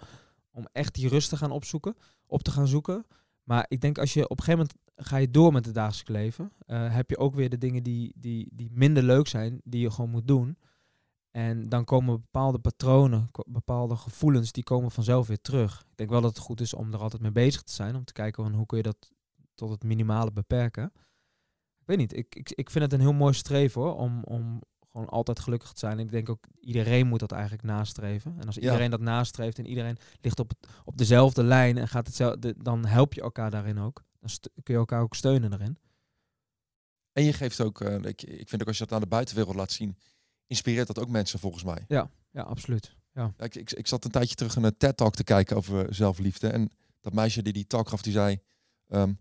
om 0.51 0.67
echt 0.73 0.95
die 0.95 1.09
rust 1.09 1.29
te 1.29 1.37
gaan 1.37 1.51
opzoeken. 1.51 1.97
Op 2.27 2.43
te 2.43 2.51
gaan 2.51 2.69
zoeken. 2.69 3.07
Maar 3.49 3.65
ik 3.69 3.81
denk 3.81 3.99
als 3.99 4.13
je 4.13 4.29
op 4.29 4.39
een 4.39 4.45
gegeven 4.45 4.67
moment 4.67 5.07
ga 5.09 5.17
je 5.17 5.31
door 5.31 5.53
met 5.53 5.65
het 5.65 5.75
dagelijks 5.75 6.11
leven. 6.11 6.53
eh, 6.67 6.95
heb 6.95 7.11
je 7.11 7.19
ook 7.19 7.35
weer 7.35 7.49
de 7.51 7.59
dingen 7.59 7.83
die, 7.83 8.13
die, 8.17 8.49
die 8.53 8.71
minder 8.73 9.03
leuk 9.03 9.27
zijn. 9.27 9.61
Die 9.65 9.81
je 9.81 9.91
gewoon 9.91 10.11
moet 10.11 10.29
doen. 10.29 10.59
En 11.31 11.69
dan 11.69 11.85
komen 11.85 12.21
bepaalde 12.21 12.59
patronen, 12.59 13.31
bepaalde 13.47 13.97
gevoelens, 13.97 14.53
die 14.53 14.63
komen 14.63 14.91
vanzelf 14.91 15.27
weer 15.27 15.41
terug. 15.41 15.81
Ik 15.81 15.97
denk 15.97 16.11
wel 16.11 16.21
dat 16.21 16.37
het 16.37 16.45
goed 16.45 16.61
is 16.61 16.75
om 16.75 16.93
er 16.93 17.01
altijd 17.01 17.23
mee 17.23 17.33
bezig 17.33 17.63
te 17.63 17.73
zijn. 17.73 17.97
Om 17.97 18.05
te 18.05 18.13
kijken 18.13 18.45
van 18.45 18.55
hoe 18.55 18.67
kun 18.67 18.77
je 18.77 18.83
dat 18.83 19.11
tot 19.55 19.71
het 19.71 19.83
minimale 19.83 20.33
beperken. 20.33 20.93
Ik 21.79 21.87
weet 21.87 21.99
niet, 21.99 22.17
ik, 22.17 22.35
ik, 22.35 22.51
ik 22.51 22.71
vind 22.71 22.85
het 22.85 22.93
een 22.93 23.01
heel 23.01 23.13
mooi 23.13 23.35
streven 23.35 23.83
hoor. 23.83 23.97
Om, 23.97 24.25
om 24.25 24.63
gewoon 24.99 25.13
altijd 25.13 25.39
gelukkig 25.41 25.73
te 25.73 25.79
zijn. 25.79 25.99
Ik 25.99 26.11
denk 26.11 26.29
ook 26.29 26.45
iedereen 26.61 27.07
moet 27.07 27.21
dat 27.21 27.33
eigenlijk 27.33 27.63
nastreven. 27.63 28.37
En 28.41 28.47
als 28.47 28.55
Ja. 28.55 28.61
iedereen 28.61 28.91
dat 28.91 29.01
nastreeft 29.01 29.59
en 29.59 29.67
iedereen 29.67 29.97
ligt 30.21 30.39
op, 30.41 30.49
het, 30.49 30.71
op 30.85 30.99
dezelfde 30.99 31.43
lijn 31.45 31.79
en 31.79 31.89
gaat 31.89 32.07
hetzelfde, 32.07 32.55
dan 32.59 32.87
help 32.87 33.13
je 33.15 33.21
elkaar 33.21 33.51
daarin 33.51 33.79
ook. 33.79 34.05
Dan 34.21 34.31
kun 34.63 34.75
je 34.75 34.81
elkaar 34.81 35.03
ook 35.03 35.15
steunen 35.15 35.51
daarin. 35.51 35.79
en 37.13 37.25
je 37.25 37.33
geeft 37.33 37.61
ook, 37.61 37.81
eh, 37.81 37.95
ik, 37.95 38.23
ik 38.23 38.49
vind 38.49 38.61
ook 38.63 38.69
als 38.69 38.79
je 38.79 38.85
dat 38.85 38.93
aan 38.93 39.01
de 39.01 39.07
buitenwereld 39.07 39.55
laat 39.57 39.73
zien, 39.73 39.99
inspireert 40.47 40.87
dat 40.87 40.99
ook 40.99 41.09
mensen 41.09 41.39
volgens 41.39 41.65
mij. 41.65 41.85
Ja, 41.89 42.11
absoluut. 42.43 42.97
Ja. 43.13 43.33
Ja, 43.37 43.45
Ik, 43.45 43.55
ik, 43.55 43.73
ik 43.73 43.87
zat 43.87 44.05
een 44.05 44.11
tijdje 44.11 44.35
terug 44.35 44.57
een 44.57 44.77
TED-talk 44.77 45.15
te 45.15 45.25
kijken 45.25 45.57
over 45.57 45.95
zelfliefde. 45.95 46.49
En 46.49 46.71
dat 47.01 47.13
meisje 47.13 47.43
die 47.43 47.53
die 47.53 47.67
talk 47.67 47.89
gaf, 47.89 48.03
die 48.03 48.13
zei... 48.13 48.41
ehm, 48.89 49.13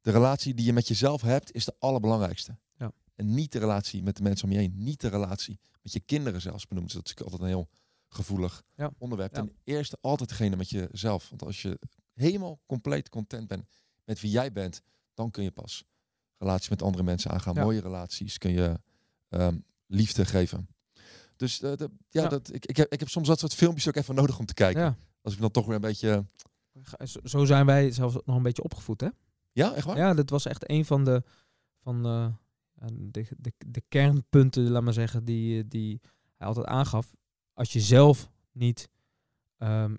de 0.00 0.10
relatie 0.10 0.54
die 0.54 0.64
je 0.66 0.72
met 0.72 0.88
jezelf 0.88 1.22
hebt, 1.22 1.52
is 1.52 1.64
de 1.64 1.74
allerbelangrijkste. 1.78 2.56
En 3.16 3.34
niet 3.34 3.52
de 3.52 3.58
relatie 3.58 4.02
met 4.02 4.16
de 4.16 4.22
mensen 4.22 4.46
om 4.46 4.52
je 4.52 4.58
heen. 4.58 4.72
Niet 4.76 5.00
de 5.00 5.08
relatie 5.08 5.58
met 5.82 5.92
je 5.92 6.00
kinderen 6.00 6.40
zelfs 6.40 6.66
benoemd. 6.66 6.90
ze. 6.90 6.96
Dat 6.96 7.06
is 7.08 7.22
altijd 7.22 7.40
een 7.40 7.46
heel 7.46 7.68
gevoelig 8.08 8.62
Ja. 8.74 8.90
onderwerp. 8.98 9.34
Ja. 9.34 9.40
Ten 9.42 9.52
eerste 9.64 9.98
altijd 10.00 10.28
degene 10.28 10.56
met 10.56 10.70
jezelf. 10.70 11.28
Want 11.28 11.42
als 11.44 11.62
je 11.62 11.78
helemaal 12.14 12.60
compleet 12.66 13.08
content 13.08 13.48
bent 13.48 13.64
met 14.04 14.20
wie 14.20 14.30
jij 14.30 14.52
bent, 14.52 14.82
dan 15.14 15.30
kun 15.30 15.42
je 15.42 15.50
pas 15.50 15.84
relaties 16.38 16.68
met 16.68 16.82
andere 16.82 17.02
mensen 17.04 17.30
aangaan. 17.30 17.54
Ja. 17.54 17.62
Mooie 17.62 17.80
relaties 17.80 18.38
kun 18.38 18.50
je 18.52 18.80
ehm, 19.28 19.58
liefde 19.86 20.24
geven. 20.24 20.68
Dus 21.36 21.62
eh, 21.62 21.76
de- 21.76 21.90
ja. 22.08 22.28
Dat, 22.28 22.52
ik, 22.54 22.66
ik, 22.66 22.76
heb, 22.76 22.92
ik 22.92 22.98
heb 23.00 23.08
soms 23.08 23.28
dat 23.28 23.38
soort 23.38 23.54
filmpjes 23.54 23.88
ook 23.88 23.96
even 23.96 24.14
nodig 24.14 24.38
om 24.38 24.46
te 24.46 24.54
kijken. 24.54 24.98
Als 25.22 25.34
ik 25.34 25.40
dan 25.40 25.50
toch 25.50 25.66
weer 25.66 25.74
een 25.74 25.80
beetje... 25.80 26.24
Zo 27.24 27.44
zijn 27.44 27.66
wij 27.66 27.90
zelfs 27.90 28.16
nog 28.24 28.36
een 28.36 28.42
beetje 28.42 28.62
opgevoed, 28.62 29.00
hè? 29.00 29.08
Ja, 29.52 29.74
echt 29.74 29.86
waar? 29.86 29.96
Ja, 29.96 30.14
dat 30.14 30.30
was 30.30 30.46
echt 30.46 30.70
een 30.70 30.84
van 30.84 31.04
de, 31.04 31.22
van 31.82 32.02
de, 32.02 32.32
de, 32.92 33.26
de, 33.38 33.52
de 33.66 33.82
kernpunten, 33.88 34.70
laat 34.70 34.82
maar 34.82 34.92
zeggen, 34.92 35.24
die, 35.24 35.68
die 35.68 36.00
hij 36.36 36.46
altijd 36.46 36.66
aangaf. 36.66 37.16
Als 37.52 37.72
je 37.72 37.80
zelf 37.80 38.30
niet, 38.52 38.88
ehm, 39.56 39.96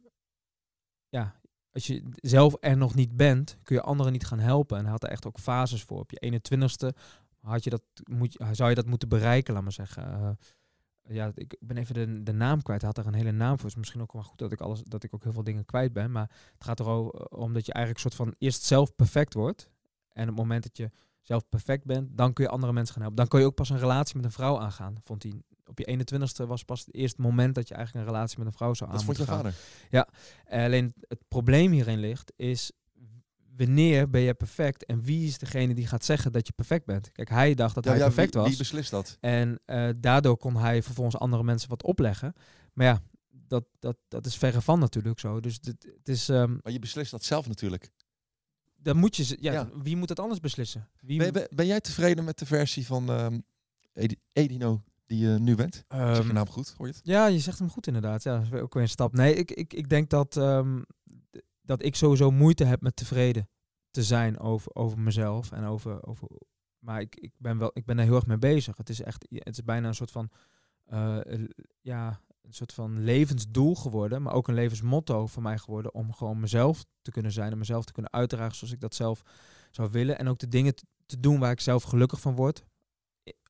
ja, 1.09 1.39
als 1.71 1.87
je 1.87 2.03
zelf 2.15 2.55
er 2.59 2.77
nog 2.77 2.95
niet 2.95 3.17
bent, 3.17 3.57
kun 3.63 3.75
je 3.75 3.81
anderen 3.81 4.11
niet 4.11 4.25
gaan 4.25 4.39
helpen. 4.39 4.77
En 4.77 4.83
hij 4.83 4.91
had 4.91 5.03
er 5.03 5.09
echt 5.09 5.25
ook 5.25 5.39
fases 5.39 5.83
voor. 5.83 5.99
Op 5.99 6.11
je 6.11 6.19
21ste 6.19 6.97
had 7.39 7.63
je 7.63 7.69
dat, 7.69 7.81
moet, 8.03 8.37
zou 8.51 8.69
je 8.69 8.75
dat 8.75 8.85
moeten 8.85 9.09
bereiken, 9.09 9.53
laat 9.53 9.63
maar 9.63 9.71
zeggen. 9.71 10.03
Eh, 10.03 10.29
ja, 11.15 11.31
ik 11.35 11.57
ben 11.59 11.77
even 11.77 11.93
de, 11.93 12.23
de 12.23 12.31
naam 12.31 12.61
kwijt. 12.61 12.81
Hij 12.81 12.89
had 12.95 13.05
er 13.05 13.11
een 13.11 13.19
hele 13.19 13.31
naam 13.31 13.55
voor. 13.55 13.65
Het 13.65 13.67
is 13.67 13.75
misschien 13.75 14.01
ook 14.01 14.13
wel 14.13 14.23
goed 14.23 14.37
dat 14.37 14.51
ik 14.51 14.61
alles, 14.61 14.83
dat 14.83 15.03
ik 15.03 15.13
ook 15.13 15.23
heel 15.23 15.33
veel 15.33 15.43
dingen 15.43 15.65
kwijt 15.65 15.93
ben. 15.93 16.11
Maar 16.11 16.31
het 16.53 16.63
gaat 16.63 16.79
erom 16.79 17.53
dat 17.53 17.65
je 17.65 17.73
eigenlijk 17.73 18.03
soort 18.03 18.15
van 18.15 18.35
eerst 18.37 18.63
zelf 18.63 18.95
perfect 18.95 19.33
wordt. 19.33 19.69
En 20.09 20.21
op 20.21 20.27
het 20.27 20.37
moment 20.37 20.63
dat 20.63 20.77
je 20.77 20.89
zelf 21.27 21.49
perfect 21.49 21.85
bent, 21.85 22.17
dan 22.17 22.33
kun 22.33 22.43
je 22.43 22.49
andere 22.49 22.73
mensen 22.73 22.93
gaan 22.93 23.01
helpen. 23.01 23.19
Dan 23.19 23.27
kun 23.27 23.39
je 23.39 23.45
ook 23.45 23.55
pas 23.55 23.69
een 23.69 23.79
relatie 23.79 24.15
met 24.15 24.25
een 24.25 24.31
vrouw 24.31 24.59
aangaan, 24.59 24.95
vond 25.03 25.23
hij 25.23 25.41
op 25.65 25.79
je 25.79 25.97
21ste 25.97 26.47
was 26.47 26.63
pas 26.63 26.79
het 26.85 26.93
eerste 26.95 27.21
moment 27.21 27.55
dat 27.55 27.67
je 27.67 27.73
eigenlijk 27.73 28.05
een 28.07 28.13
relatie 28.13 28.37
met 28.37 28.47
een 28.47 28.53
vrouw 28.53 28.73
zou 28.73 28.89
aan 28.89 28.95
Dat 28.95 29.05
vond 29.05 29.17
je 29.17 29.23
gaan. 29.25 29.37
vader. 29.37 29.55
Eh, 30.45 30.63
Alleen 30.63 30.93
het 31.07 31.19
probleem 31.27 31.71
hierin 31.71 31.99
ligt, 31.99 32.33
is 32.35 32.71
wanneer 33.55 34.09
ben 34.09 34.21
je 34.21 34.33
perfect 34.33 34.85
en 34.85 35.01
wie 35.01 35.27
is 35.27 35.37
degene 35.37 35.73
die 35.73 35.87
gaat 35.87 36.05
zeggen 36.05 36.31
dat 36.31 36.47
je 36.47 36.53
perfect 36.53 36.85
bent? 36.85 37.11
Kijk, 37.11 37.29
hij 37.29 37.53
dacht 37.53 37.75
dat 37.75 37.83
Ja, 37.83 37.89
hij 37.89 37.99
ja, 37.99 38.05
perfect 38.05 38.33
wie, 38.33 38.41
was. 38.41 38.49
wie 38.49 38.59
beslist 38.59 38.91
dat? 38.91 39.17
En 39.19 39.59
eh, 39.65 39.89
daardoor 39.97 40.37
kon 40.37 40.55
hij 40.57 40.83
vervolgens 40.83 41.17
andere 41.17 41.43
mensen 41.43 41.69
wat 41.69 41.83
opleggen. 41.83 42.33
Maar 42.73 42.85
ja, 42.85 43.01
dat, 43.29 43.63
dat, 43.79 43.97
dat 44.07 44.25
is 44.25 44.35
verre 44.37 44.61
van 44.61 44.79
natuurlijk 44.79 45.19
zo. 45.19 45.39
Dus 45.39 45.59
dit, 45.59 45.87
het 45.97 46.07
is, 46.09 46.29
ehm 46.29 46.57
Maar 46.63 46.71
je 46.73 46.79
beslist 46.79 47.11
dat 47.11 47.23
zelf 47.23 47.47
natuurlijk. 47.47 47.91
Dan 48.77 48.97
moet 48.97 49.15
je, 49.15 49.23
ze- 49.23 49.37
ja, 49.39 49.51
Ja. 49.51 49.69
wie 49.81 49.95
moet 49.95 50.09
het 50.09 50.19
anders 50.19 50.39
beslissen? 50.39 50.89
Wie, 51.01 51.17
Ben, 51.19 51.33
ben, 51.33 51.47
ben 51.55 51.65
jij 51.65 51.79
tevreden 51.81 52.23
met 52.23 52.39
de 52.39 52.45
versie 52.45 52.85
van 52.85 53.09
ehm, 53.09 53.39
Edi- 53.93 54.19
Edino 54.33 54.83
die 55.05 55.19
je 55.19 55.39
nu 55.39 55.55
bent? 55.55 55.83
zeg 55.89 56.27
je 56.27 56.33
naam 56.33 56.47
goed, 56.49 56.73
hoor 56.77 56.87
je 56.87 56.93
het? 56.93 57.01
Ja, 57.03 57.25
je 57.27 57.39
zegt 57.39 57.59
hem 57.59 57.69
goed 57.69 57.87
inderdaad. 57.87 58.23
Ja, 58.23 58.37
dat 58.37 58.53
is 58.53 58.59
ook 58.61 58.73
weer 58.73 58.83
een 58.83 58.89
stap. 58.89 59.13
Nee, 59.13 59.35
ik, 59.35 59.51
ik, 59.51 59.73
ik 59.73 59.89
denk 59.89 60.09
dat, 60.09 60.37
ehm, 60.37 60.81
dat 61.61 61.83
ik 61.83 61.95
sowieso 61.95 62.31
moeite 62.31 62.63
heb 62.63 62.81
met 62.81 62.95
tevreden 62.95 63.49
te 63.91 64.03
zijn 64.03 64.39
over, 64.39 64.75
over 64.75 64.99
mezelf. 64.99 65.51
En 65.51 65.63
over, 65.63 66.05
over, 66.07 66.27
maar 66.79 67.01
ik, 67.01 67.15
ik, 67.15 67.31
ben 67.37 67.57
wel, 67.57 67.71
ik 67.73 67.85
ben 67.85 67.97
er 67.97 68.03
heel 68.05 68.15
erg 68.15 68.25
mee 68.25 68.37
bezig. 68.37 68.77
Het 68.77 68.89
is 68.89 69.01
echt 69.01 69.25
het 69.29 69.57
is 69.57 69.63
bijna 69.63 69.87
een 69.87 69.95
soort 69.95 70.11
van, 70.11 70.29
eh, 70.85 71.17
ja, 71.81 72.21
een 72.47 72.53
soort 72.53 72.73
van 72.73 73.03
levensdoel 73.03 73.75
geworden. 73.75 74.21
Maar 74.21 74.33
ook 74.33 74.47
een 74.47 74.53
levensmotto 74.53 75.27
voor 75.27 75.43
mij 75.43 75.57
geworden. 75.57 75.93
Om 75.93 76.13
gewoon 76.13 76.39
mezelf 76.39 76.85
te 77.01 77.11
kunnen 77.11 77.31
zijn. 77.31 77.51
En 77.51 77.57
mezelf 77.57 77.85
te 77.85 77.91
kunnen 77.91 78.13
uitdragen 78.13 78.55
zoals 78.55 78.73
ik 78.73 78.79
dat 78.79 78.95
zelf 78.95 79.21
zou 79.71 79.89
willen. 79.91 80.17
En 80.17 80.27
ook 80.27 80.39
de 80.39 80.47
dingen 80.47 80.73
te 81.05 81.19
doen 81.19 81.39
waar 81.39 81.51
ik 81.51 81.59
zelf 81.59 81.83
gelukkig 81.83 82.19
van 82.19 82.35
word 82.35 82.65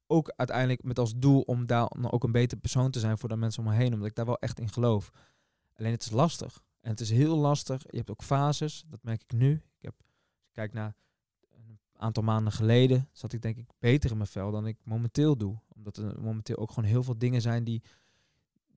ook 0.07 0.33
uiteindelijk 0.35 0.83
met 0.83 0.99
als 0.99 1.13
doel 1.15 1.41
om 1.41 1.65
daar 1.65 1.89
ook 2.01 2.23
een 2.23 2.31
beter 2.31 2.57
persoon 2.57 2.91
te 2.91 2.99
zijn 2.99 3.17
voor 3.17 3.29
de 3.29 3.35
mensen 3.35 3.63
om 3.63 3.69
me 3.69 3.75
heen. 3.75 3.93
Omdat 3.93 4.07
ik 4.07 4.15
daar 4.15 4.25
wel 4.25 4.39
echt 4.39 4.59
in 4.59 4.69
geloof. 4.69 5.11
Alleen 5.75 5.91
het 5.91 6.03
is 6.03 6.11
lastig. 6.11 6.61
En 6.81 6.89
het 6.89 6.99
is 6.99 7.09
heel 7.09 7.37
lastig. 7.37 7.83
Je 7.89 7.97
hebt 7.97 8.09
ook 8.09 8.23
fases. 8.23 8.83
Dat 8.87 9.03
merk 9.03 9.21
ik 9.21 9.31
nu. 9.31 9.51
Ik 9.51 9.61
heb, 9.81 9.93
als 10.37 10.45
ik 10.47 10.53
kijk 10.53 10.73
naar 10.73 10.95
een 11.49 11.79
aantal 11.93 12.23
maanden 12.23 12.53
geleden, 12.53 13.09
zat 13.11 13.33
ik 13.33 13.41
denk 13.41 13.57
ik 13.57 13.69
beter 13.79 14.11
in 14.11 14.17
mijn 14.17 14.29
vel 14.29 14.51
dan 14.51 14.67
ik 14.67 14.77
momenteel 14.83 15.37
doe. 15.37 15.59
Omdat 15.75 15.97
er 15.97 16.21
momenteel 16.21 16.57
ook 16.57 16.69
gewoon 16.69 16.89
heel 16.89 17.03
veel 17.03 17.17
dingen 17.17 17.41
zijn 17.41 17.63
die, 17.63 17.83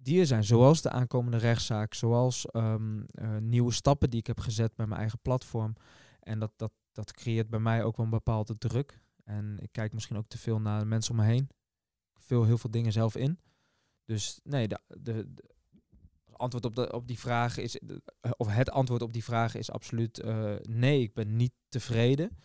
die 0.02 0.20
er 0.20 0.26
zijn. 0.26 0.44
Zoals 0.44 0.82
de 0.82 0.90
aankomende 0.90 1.36
rechtszaak. 1.36 1.94
Zoals 1.94 2.46
ehm, 2.46 3.02
eh, 3.10 3.36
nieuwe 3.36 3.72
stappen 3.72 4.10
die 4.10 4.20
ik 4.20 4.26
heb 4.26 4.40
gezet 4.40 4.74
bij 4.76 4.86
mijn 4.86 5.00
eigen 5.00 5.18
platform. 5.22 5.74
En 6.20 6.38
dat, 6.38 6.52
dat, 6.56 6.72
dat 6.92 7.12
creëert 7.12 7.50
bij 7.50 7.60
mij 7.60 7.84
ook 7.84 7.96
wel 7.96 8.04
een 8.04 8.12
bepaalde 8.12 8.58
druk. 8.58 9.00
En 9.24 9.58
ik 9.60 9.72
kijk 9.72 9.92
misschien 9.92 10.16
ook 10.16 10.28
te 10.28 10.38
veel 10.38 10.60
naar 10.60 10.80
de 10.80 10.86
mensen 10.86 11.10
om 11.12 11.20
me 11.20 11.26
heen. 11.26 11.48
Ik 12.14 12.20
vul 12.20 12.44
heel 12.44 12.58
veel 12.58 12.70
dingen 12.70 12.92
zelf 12.92 13.16
in. 13.16 13.38
Dus 14.04 14.40
nee, 14.44 14.68
de, 14.68 14.80
de, 14.86 15.28
antwoord 16.32 16.64
op, 16.64 16.74
de, 16.74 16.92
op 16.92 17.06
die 17.08 17.18
vraag 17.18 17.56
is, 17.56 17.80
de- 17.82 18.02
of 18.36 18.48
het 18.48 18.70
antwoord 18.70 19.02
op 19.02 19.12
die 19.12 19.24
vraag 19.24 19.54
is 19.54 19.70
absoluut 19.70 20.18
eh, 20.20 20.54
nee. 20.62 21.02
Ik 21.02 21.14
ben 21.14 21.36
niet 21.36 21.52
tevreden, 21.68 22.38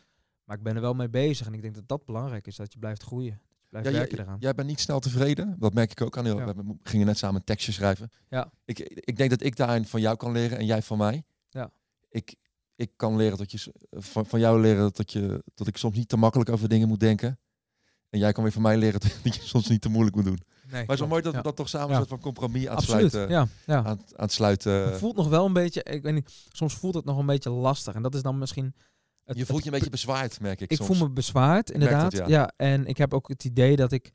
maar 0.44 0.58
ik 0.58 0.64
ben 0.64 0.76
er 0.76 0.82
wel 0.82 0.94
mee 0.94 1.10
bezig. 1.10 1.48
En 1.48 1.54
ik 1.54 1.62
denk 1.62 1.76
dat 1.76 1.88
dat 1.88 2.06
belangrijk 2.06 2.48
is, 2.48 2.56
dat 2.56 2.74
je 2.74 2.80
blijft 2.80 3.04
groeien. 3.04 3.42
Ja, 3.84 3.92
werken 3.92 4.16
jij, 4.16 4.26
eraan. 4.26 4.38
jij 4.40 4.54
bent 4.56 4.68
niet 4.68 4.80
snel 4.80 5.00
tevreden. 5.00 5.56
Dat 5.60 5.74
merk 5.74 5.92
ik 5.92 6.02
ook 6.02 6.18
aan. 6.18 6.26
heel- 6.26 6.38
Ja. 6.40 6.46
We 6.54 6.76
gingen 6.84 7.06
net 7.06 7.18
samen 7.18 7.36
een 7.36 7.44
tekstje 7.44 7.72
schrijven. 7.72 8.10
Ja. 8.30 8.52
Ik, 8.66 8.80
ik 8.80 9.18
denk 9.18 9.30
dat 9.30 9.44
ik 9.44 9.56
daarin 9.56 9.86
van 9.86 10.02
jou 10.02 10.16
kan 10.18 10.32
leren 10.32 10.58
en 10.58 10.66
jij 10.66 10.82
van 10.82 10.98
mij. 10.98 11.24
Ja. 11.50 11.72
Ik, 12.10 12.36
ik 12.76 12.92
kan 12.96 13.16
leren 13.16 13.38
dat 13.38 13.52
je 13.52 13.72
van, 13.92 14.26
van 14.26 14.40
jou 14.40 14.62
leren 14.62 14.90
dat, 14.94 15.12
je, 15.12 15.44
dat 15.54 15.68
ik 15.68 15.78
soms 15.78 15.96
niet 15.96 16.10
te 16.10 16.18
makkelijk 16.18 16.50
over 16.50 16.70
dingen 16.70 16.88
moet 16.88 17.00
denken. 17.00 17.40
En 18.10 18.20
jij 18.20 18.32
kan 18.32 18.44
weer 18.44 18.52
van 18.52 18.62
mij 18.62 18.78
leren 18.78 19.00
dat 19.24 19.36
je 19.36 19.42
soms 19.42 19.68
niet 19.68 19.82
te 19.82 19.90
moeilijk 19.90 20.16
moet 20.16 20.26
doen. 20.26 20.40
Nee, 20.72 20.86
Maar 20.86 20.98
zo 20.98 21.08
mooi 21.08 21.22
dat 21.22 21.32
Ja. 21.32 21.38
we 21.38 21.44
dat 21.44 21.56
toch 21.56 21.70
samen 21.70 21.90
een 21.90 21.96
soort 21.96 22.10
van 22.10 22.20
compromis 22.20 22.68
aan 22.68 22.76
het 22.76 22.84
Absoluut, 22.84 23.12
sluiten. 23.12 23.36
ja. 23.36 23.48
ja. 23.66 23.78
Aan, 23.84 23.98
het- 23.98 24.16
aan 24.18 24.24
het 24.26 24.32
sluiten. 24.32 24.72
Het 24.72 24.98
voelt 24.98 25.16
nog 25.16 25.28
wel 25.28 25.46
een 25.46 25.54
beetje, 25.54 25.84
ik 25.84 26.02
weet 26.04 26.14
niet, 26.14 26.32
soms 26.52 26.74
voelt 26.74 26.94
het 26.96 27.06
nog 27.06 27.18
een 27.18 27.26
beetje 27.26 27.50
lastig. 27.50 27.94
En 27.94 28.02
dat 28.02 28.16
is 28.16 28.22
dan 28.22 28.38
misschien... 28.38 28.74
Het, 29.26 29.38
je 29.38 29.46
voelt 29.46 29.60
je 29.64 29.66
een 29.66 29.74
beetje 29.76 29.90
bezwaard, 29.90 30.40
merk 30.40 30.62
ik, 30.62 30.72
ik 30.72 30.78
soms. 30.78 30.90
voel 30.98 31.08
me 31.08 31.14
bezwaard, 31.14 31.72
inderdaad. 31.72 32.12
ja. 32.12 32.28
ja. 32.28 32.52
en 32.56 32.86
ik 32.86 32.98
heb 32.98 33.14
ook 33.14 33.28
het 33.28 33.44
idee 33.44 33.76
dat 33.76 33.92
ik 33.92 34.12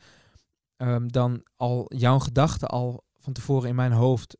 ehm, 0.77 1.07
dan 1.09 1.47
al 1.57 1.95
jouw 1.97 2.19
gedachten 2.19 2.69
al 2.69 3.05
van 3.19 3.33
tevoren 3.33 3.69
in 3.69 3.75
mijn 3.75 3.93
hoofd 3.93 4.37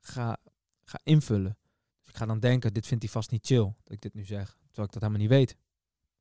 ga, 0.00 0.36
ga 0.84 1.00
invullen. 1.02 1.58
Dus 2.00 2.08
ik 2.12 2.16
ga 2.16 2.26
dan 2.26 2.40
denken, 2.40 2.72
dit 2.72 2.86
vindt 2.86 3.02
hij 3.02 3.12
vast 3.12 3.30
niet 3.30 3.46
chill, 3.46 3.62
dat 3.82 3.92
ik 3.92 4.00
dit 4.00 4.14
nu 4.14 4.24
zeg. 4.24 4.46
Terwijl 4.66 4.86
ik 4.86 4.92
dat 4.92 5.02
helemaal 5.02 5.20
niet 5.20 5.28
weet. 5.28 5.56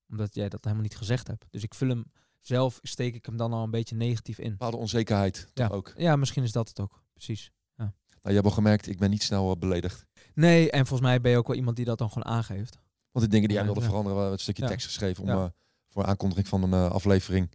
Omdat 0.09 0.35
jij 0.35 0.49
dat 0.49 0.63
helemaal 0.63 0.83
niet 0.83 0.97
gezegd 0.97 1.27
hebt. 1.27 1.45
Dus 1.49 1.63
ik 1.63 1.73
vul 1.73 1.89
hem 1.89 2.03
zelf, 2.41 2.79
steek 2.81 3.15
ik 3.15 3.25
hem 3.25 3.37
dan 3.37 3.53
al 3.53 3.63
een 3.63 3.71
beetje 3.71 3.95
negatief 3.95 4.37
in. 4.37 4.45
Een 4.45 4.51
bepaalde 4.51 4.77
onzekerheid 4.77 5.47
Ja. 5.53 5.67
ook. 5.67 5.93
Ja, 5.97 6.15
misschien 6.15 6.43
is 6.43 6.51
dat 6.51 6.67
het 6.67 6.79
ook. 6.79 7.03
Precies. 7.13 7.51
Nou, 7.75 8.35
je 8.35 8.41
hebt 8.41 8.51
al 8.53 8.61
gemerkt, 8.61 8.87
ik 8.87 8.99
ben 8.99 9.09
niet 9.09 9.23
snel 9.23 9.51
eh, 9.51 9.59
beledigd. 9.59 10.05
Nee, 10.33 10.71
en 10.71 10.85
volgens 10.85 11.09
mij 11.09 11.21
ben 11.21 11.31
je 11.31 11.37
ook 11.37 11.47
wel 11.47 11.55
iemand 11.55 11.75
die 11.75 11.85
dat 11.85 11.97
dan 11.97 12.07
gewoon 12.11 12.25
aangeeft. 12.33 12.79
Want 13.13 13.25
de 13.25 13.31
dingen 13.31 13.47
die 13.47 13.57
jij 13.57 13.65
wilde 13.65 13.81
veranderen, 13.81 14.13
we 14.13 14.19
hebben 14.21 14.33
een 14.37 14.43
stukje 14.43 14.65
tekst 14.67 14.85
geschreven 14.85 15.23
om, 15.23 15.29
eh, 15.29 15.45
voor 15.89 16.05
aankondiging 16.05 16.47
van 16.47 16.63
een 16.63 16.73
eh, 16.73 16.91
aflevering. 16.91 17.51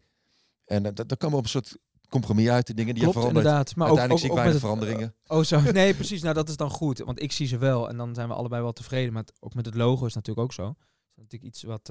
En 0.65 0.83
daar 0.83 0.95
komen 1.17 1.31
we 1.31 1.37
op 1.37 1.43
een 1.43 1.49
soort 1.49 1.77
compromis 2.09 2.49
uit, 2.49 2.67
de 2.67 2.75
dingen 2.75 2.95
die 2.95 3.03
Klopt, 3.03 3.17
je 3.17 3.21
verandert. 3.23 3.47
inderdaad. 3.47 3.77
Maar 3.77 3.87
Uiteindelijk 3.89 4.25
ook, 4.25 4.31
zie 4.31 4.37
ik 4.39 4.45
weinig 4.45 4.61
veranderingen. 4.61 5.15
Oh 5.27 5.43
zo, 5.45 5.61
nee 5.73 5.95
precies. 5.95 6.23
Nou 6.23 6.35
dat 6.35 6.49
is 6.49 6.57
dan 6.57 6.71
goed, 6.71 6.99
want 6.99 7.23
ik 7.23 7.33
zie 7.33 7.47
ze 7.47 7.59
wel 7.59 7.89
en 7.89 7.97
dan 7.97 8.15
zijn 8.15 8.29
we 8.29 8.35
allebei 8.35 8.63
wel 8.63 8.73
tevreden. 8.73 9.13
Maar 9.13 9.23
het- 9.23 9.37
ook 9.41 9.55
met 9.55 9.67
het 9.67 9.75
logo 9.75 10.07
is 10.07 10.15
natuurlijk 10.15 10.47
ook 10.47 10.53
zo. 10.53 10.63
Dat 10.65 10.77
is 11.15 11.23
natuurlijk 11.23 11.55
iets 11.55 11.63
wat... 11.63 11.91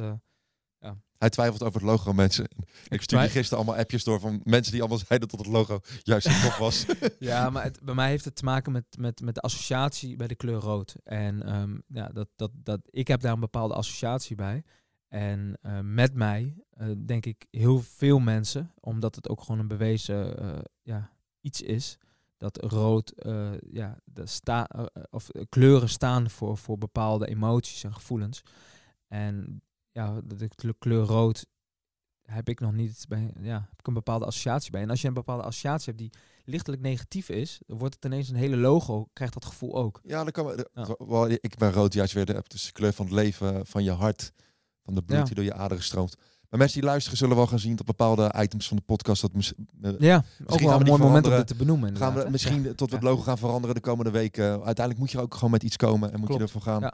eh, 0.79 0.91
Hij 1.17 1.29
twijfelt 1.29 1.63
over 1.63 1.79
het 1.79 1.89
logo, 1.89 2.13
mensen. 2.13 2.47
Ik 2.87 3.01
stuurde 3.01 3.29
gisteren 3.29 3.57
allemaal 3.57 3.81
appjes 3.81 4.03
door 4.03 4.19
van 4.19 4.41
mensen 4.43 4.71
die 4.71 4.81
allemaal 4.81 5.01
zeiden 5.07 5.29
dat 5.29 5.39
het 5.39 5.47
logo 5.47 5.79
juist 6.03 6.25
tof 6.25 6.57
was. 6.67 6.85
ja, 7.19 7.49
maar 7.49 7.63
het, 7.63 7.79
bij 7.81 7.95
mij 7.95 8.09
heeft 8.09 8.25
het 8.25 8.35
te 8.35 8.43
maken 8.43 8.71
met, 8.71 8.85
met, 8.97 9.21
met 9.21 9.35
de 9.35 9.41
associatie 9.41 10.15
bij 10.15 10.27
de 10.27 10.35
kleur 10.35 10.59
rood. 10.59 10.95
En 11.03 11.43
ehm, 11.43 11.77
ja, 11.87 12.07
dat, 12.07 12.27
dat, 12.35 12.51
dat, 12.53 12.79
ik 12.89 13.07
heb 13.07 13.21
daar 13.21 13.33
een 13.33 13.39
bepaalde 13.39 13.73
associatie 13.73 14.35
bij. 14.35 14.63
En 15.07 15.57
eh, 15.61 15.79
met 15.79 16.13
mij 16.13 16.55
eh, 16.69 16.87
denk 17.05 17.25
ik 17.25 17.45
heel 17.51 17.79
veel 17.79 18.19
mensen, 18.19 18.71
omdat 18.79 19.15
het 19.15 19.29
ook 19.29 19.41
gewoon 19.41 19.59
een 19.59 19.67
bewezen 19.67 20.39
eh, 20.39 20.59
ja, 20.81 21.11
iets 21.41 21.61
is, 21.61 21.97
dat 22.37 22.63
rood, 22.63 23.13
ja, 23.69 23.99
de 24.03 24.25
sta, 24.25 24.69
of 25.09 25.29
kleuren 25.49 25.89
staan 25.89 26.29
voor, 26.29 26.57
voor 26.57 26.77
bepaalde 26.77 27.27
emoties 27.27 27.83
en 27.83 27.93
gevoelens. 27.93 28.41
En 29.07 29.61
ja, 29.97 30.21
de 30.25 30.47
kle- 30.55 30.73
kleur 30.79 31.03
rood 31.05 31.45
heb 32.21 32.49
ik 32.49 32.59
nog 32.59 32.73
niet 32.73 33.05
bij, 33.07 33.33
ja, 33.41 33.59
heb 33.69 33.79
ik 33.79 33.87
een 33.87 33.93
bepaalde 33.93 34.25
associatie 34.25 34.71
bij. 34.71 34.81
En 34.81 34.89
als 34.89 35.01
je 35.01 35.07
een 35.07 35.13
bepaalde 35.13 35.43
associatie 35.43 35.85
hebt 35.85 35.97
die 35.97 36.11
lichtelijk 36.45 36.81
negatief 36.81 37.29
is, 37.29 37.59
dan 37.65 37.77
wordt 37.77 37.95
het 37.95 38.05
ineens 38.05 38.29
een 38.29 38.35
hele 38.35 38.57
logo, 38.57 39.07
krijgt 39.13 39.33
dat 39.33 39.45
gevoel 39.45 39.75
ook. 39.75 39.99
ja, 40.03 40.23
dan 40.23 40.31
kan 40.31 40.45
we, 40.45 40.69
Ja. 40.73 40.95
wel, 40.97 41.29
ik 41.29 41.55
ben 41.57 41.71
rood 41.71 41.93
juist 41.93 42.13
weer 42.13 42.25
de, 42.25 42.43
is 42.47 42.65
de 42.65 42.71
kleur 42.71 42.93
van 42.93 43.05
het 43.05 43.13
leven, 43.13 43.65
van 43.65 43.83
je 43.83 43.91
hart, 43.91 44.31
van 44.83 44.95
de 44.95 45.01
bloed 45.01 45.17
Ja. 45.19 45.23
die 45.25 45.35
door 45.35 45.43
je 45.43 45.53
aderen 45.53 45.83
stroomt. 45.83 46.15
Maar 46.49 46.59
mensen 46.59 46.79
die 46.79 46.89
luisteren 46.89 47.17
zullen 47.17 47.35
wel 47.35 47.47
gaan 47.47 47.59
zien 47.59 47.75
dat 47.75 47.85
bepaalde 47.85 48.33
items 48.37 48.67
van 48.67 48.77
de 48.77 48.83
podcast 48.83 49.21
dat 49.21 49.33
mis- 49.33 49.53
eh, 49.81 49.91
Ja, 49.99 50.23
ook 50.45 50.59
wel 50.59 50.69
we 50.69 50.75
een 50.79 50.85
mooi 50.85 51.01
moment 51.01 51.25
om 51.27 51.31
dit 51.31 51.47
te 51.47 51.55
benoemen. 51.55 51.97
gaan 51.97 52.13
we 52.13 52.19
hè? 52.19 52.29
misschien 52.29 52.63
Ja. 52.63 52.73
tot 52.73 52.89
we 52.89 52.95
het 52.95 53.03
logo 53.03 53.21
gaan 53.21 53.37
veranderen 53.37 53.75
de 53.75 53.81
komende 53.81 54.11
weken. 54.11 54.45
Uiteindelijk 54.49 54.97
moet 54.99 55.11
je 55.11 55.19
ook 55.21 55.33
gewoon 55.33 55.51
met 55.51 55.63
iets 55.63 55.75
komen 55.75 56.13
en 56.13 56.19
moet 56.19 56.33
je 56.33 56.39
ervoor 56.39 56.61
gaan. 56.61 56.91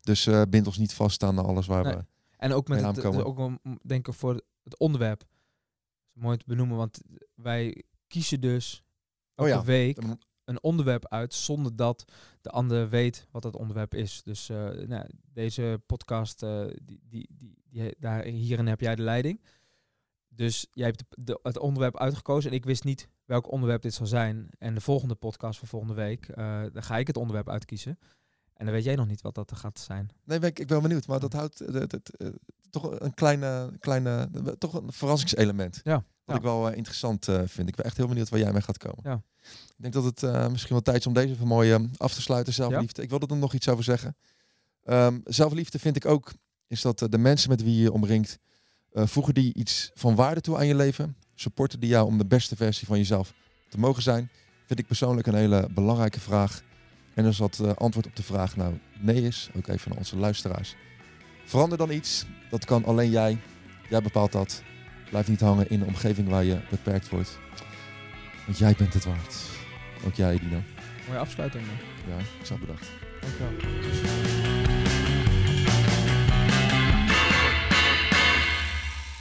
Dus 0.00 0.26
eh 0.26 0.42
bind 0.48 0.66
ons 0.66 0.78
niet 0.78 0.92
vast 0.94 1.22
aan 1.22 1.38
alles 1.38 1.66
waar 1.66 1.84
Nee. 1.84 1.94
we... 1.94 2.04
En 2.40 2.52
ook 2.52 2.68
met 2.68 2.78
Mee 2.80 2.86
het, 2.86 2.96
aankomen. 2.96 3.24
ook 3.26 3.36
wel, 3.36 3.48
m- 3.62 3.76
denk 3.86 4.08
ik 4.08 4.14
voor 4.14 4.34
het 4.64 4.78
onderwerp. 4.78 5.24
Mooi 6.12 6.36
te 6.36 6.44
benoemen, 6.46 6.76
want 6.76 7.00
wij 7.34 7.82
kiezen 8.06 8.40
dus 8.40 8.82
Oh 9.34 9.46
elke 9.48 9.60
ja. 9.60 9.64
week 9.64 9.98
een 10.44 10.62
onderwerp 10.62 11.08
uit 11.08 11.34
zonder 11.34 11.76
dat 11.76 12.04
de 12.40 12.50
ander 12.50 12.88
weet 12.88 13.26
wat 13.30 13.42
dat 13.42 13.56
onderwerp 13.56 13.94
is. 13.94 14.22
Dus 14.22 14.48
eh, 14.48 14.68
nou, 14.70 15.06
deze 15.32 15.82
podcast, 15.86 16.42
eh, 16.42 16.64
die, 16.82 17.00
die, 17.08 17.26
die, 17.36 17.58
die, 17.68 17.94
daar, 17.98 18.24
hierin 18.24 18.66
heb 18.66 18.80
jij 18.80 18.94
de 18.94 19.02
leiding. 19.02 19.40
Dus 20.28 20.66
jij 20.72 20.86
hebt 20.86 20.98
de, 21.08 21.22
de- 21.24 21.40
het 21.42 21.58
onderwerp 21.58 21.96
uitgekozen 21.98 22.50
en 22.50 22.56
ik 22.56 22.64
wist 22.64 22.84
niet 22.84 23.08
welk 23.24 23.50
onderwerp 23.50 23.82
dit 23.82 23.94
zou 23.94 24.08
zijn. 24.08 24.48
En 24.58 24.74
de 24.74 24.80
volgende 24.80 25.14
podcast 25.14 25.58
van 25.58 25.68
volgende 25.68 25.94
week, 25.94 26.28
eh 26.28 26.62
dan 26.72 26.82
ga 26.82 26.96
ik 26.98 27.06
het 27.06 27.16
onderwerp 27.16 27.48
uitkiezen. 27.48 27.98
En 28.60 28.66
dan 28.66 28.74
weet 28.74 28.84
jij 28.84 28.94
nog 28.94 29.06
niet 29.06 29.22
wat 29.22 29.34
dat 29.34 29.52
gaat 29.54 29.78
zijn. 29.78 30.10
Nee, 30.24 30.38
ben 30.38 30.48
ik, 30.48 30.58
ik 30.58 30.66
ben 30.66 30.82
benieuwd. 30.82 31.06
Maar 31.06 31.20
dat 31.20 31.32
houdt 31.32 31.60
eh, 31.60 31.72
dat- 31.72 31.90
dat, 31.90 32.08
eh, 32.18 32.28
toch 32.70 33.00
een 33.00 33.14
kleine, 33.14 33.70
kleine 33.78 34.28
eh, 34.34 34.42
toch 34.58 34.74
een 34.74 34.92
verrassingselement. 34.92 35.80
Ja, 35.84 35.94
Wat 35.94 36.04
ja. 36.24 36.34
ik 36.34 36.42
wel 36.42 36.70
interessant 36.72 37.24
vind. 37.44 37.68
Ik 37.68 37.74
ben 37.74 37.84
echt 37.84 37.96
heel 37.96 38.06
benieuwd 38.08 38.28
waar 38.28 38.40
jij 38.40 38.52
mee 38.52 38.62
gaat 38.62 38.78
komen. 38.78 39.00
Ja. 39.02 39.22
Ik 39.76 39.76
denk 39.76 39.92
dat 39.92 40.04
het 40.04 40.50
misschien 40.50 40.72
wel 40.72 40.82
tijd 40.82 40.96
is 40.98 41.06
om 41.06 41.12
deze 41.12 41.32
even 41.32 41.46
mooi 41.46 41.72
eh, 41.72 41.80
af 41.96 42.14
te 42.14 42.20
sluiten. 42.22 42.52
Zelfliefde. 42.52 43.02
Ik 43.02 43.10
wilde 43.10 43.26
er 43.26 43.36
nog 43.36 43.54
iets 43.54 43.68
over 43.68 43.84
zeggen. 43.84 44.16
Ehm, 44.84 45.18
zelfliefde 45.24 45.78
vind 45.78 45.96
ik 45.96 46.06
ook, 46.06 46.32
is 46.66 46.80
dat 46.82 46.98
de 47.08 47.18
mensen 47.18 47.50
met 47.50 47.62
wie 47.62 47.82
je 47.82 47.92
omringt, 47.92 48.38
voegen 48.92 49.34
die 49.34 49.54
iets 49.54 49.90
van 49.94 50.14
waarde 50.14 50.40
toe 50.40 50.56
aan 50.56 50.66
je 50.66 50.74
leven. 50.74 51.16
Supporten 51.34 51.80
die 51.80 51.88
jou 51.88 52.06
om 52.06 52.18
de 52.18 52.26
beste 52.26 52.56
versie 52.56 52.86
van 52.86 52.96
jezelf 52.98 53.32
te 53.68 53.78
mogen 53.78 54.02
zijn. 54.02 54.30
Vind 54.66 54.78
ik 54.78 54.86
persoonlijk 54.86 55.26
een 55.26 55.34
hele 55.34 55.68
belangrijke 55.74 56.20
vraag. 56.20 56.62
En 57.20 57.26
als 57.26 57.36
dat 57.36 57.58
eh, 57.58 57.72
antwoord 57.74 58.06
op 58.06 58.16
de 58.16 58.22
vraag 58.22 58.56
nou 58.56 58.78
nee 58.98 59.22
is, 59.22 59.50
ook 59.56 59.66
even 59.66 59.90
aan 59.90 59.98
onze 59.98 60.16
luisteraars. 60.16 60.74
Verander 61.44 61.78
dan 61.78 61.90
iets. 61.90 62.26
Dat 62.50 62.64
kan 62.64 62.84
alleen 62.84 63.10
jij. 63.10 63.38
Jij 63.88 64.02
bepaalt 64.02 64.32
dat. 64.32 64.62
Blijf 65.10 65.28
niet 65.28 65.40
hangen 65.40 65.70
in 65.70 65.80
een 65.80 65.86
omgeving 65.86 66.28
waar 66.28 66.44
je 66.44 66.60
beperkt 66.70 67.08
wordt. 67.08 67.38
Want 68.46 68.58
jij 68.58 68.74
bent 68.78 68.94
het 68.94 69.04
waard. 69.04 69.36
Ook 70.06 70.14
jij, 70.14 70.38
Dino. 70.38 70.60
Mooie 71.06 71.18
afsluiting. 71.18 71.66
man. 71.66 71.76
Ja, 72.16 72.18
ik 72.40 72.46
zou 72.46 72.60
bedacht. 72.60 72.88
Dankjewel. 73.20 73.52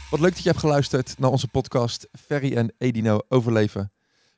Wat 0.10 0.20
leuk 0.20 0.34
dat 0.34 0.44
je 0.44 0.50
hebt 0.50 0.62
geluisterd 0.62 1.20
naar 1.20 1.32
onze 1.32 1.48
podcast 1.48 2.08
Ferry 2.12 2.56
en 2.56 2.74
Edino 2.78 3.20
overleven. 3.28 3.92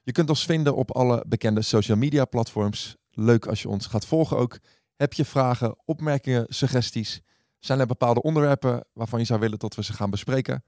Je 0.03 0.11
kunt 0.11 0.29
ons 0.29 0.45
vinden 0.45 0.75
op 0.75 0.91
alle 0.91 1.23
bekende 1.27 1.61
social 1.61 1.97
media 1.97 2.25
platforms. 2.25 2.99
Leuk 3.21 3.45
als 3.45 3.61
je 3.61 3.69
ons 3.69 3.85
gaat 3.85 4.05
volgen 4.05 4.37
ook. 4.37 4.57
Heb 4.95 5.13
je 5.13 5.25
vragen, 5.25 5.75
opmerkingen, 5.85 6.45
suggesties? 6.49 7.21
Zijn 7.59 7.79
er 7.79 7.87
bepaalde 7.87 8.21
onderwerpen 8.21 8.85
waarvan 8.93 9.19
je 9.19 9.25
zou 9.25 9.39
willen 9.39 9.59
dat 9.59 9.75
we 9.75 9.83
ze 9.83 9.93
gaan 9.93 10.09
bespreken? 10.09 10.63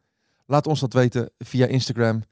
Laat 0.45 0.67
ons 0.67 0.79
dat 0.79 0.93
weten 0.93 1.31
via 1.37 1.65
Instagram, 1.65 2.23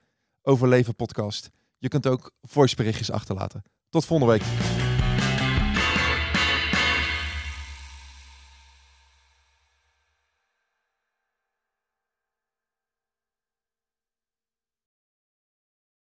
Overleven 0.41 0.95
Podcast. 0.95 1.49
Je 1.77 1.87
kunt 1.87 2.07
ook 2.07 2.31
voiceberichtjes 2.41 3.11
achterlaten. 3.11 3.63
Tot 3.89 4.05
volgende 4.05 4.33
week. 4.33 4.80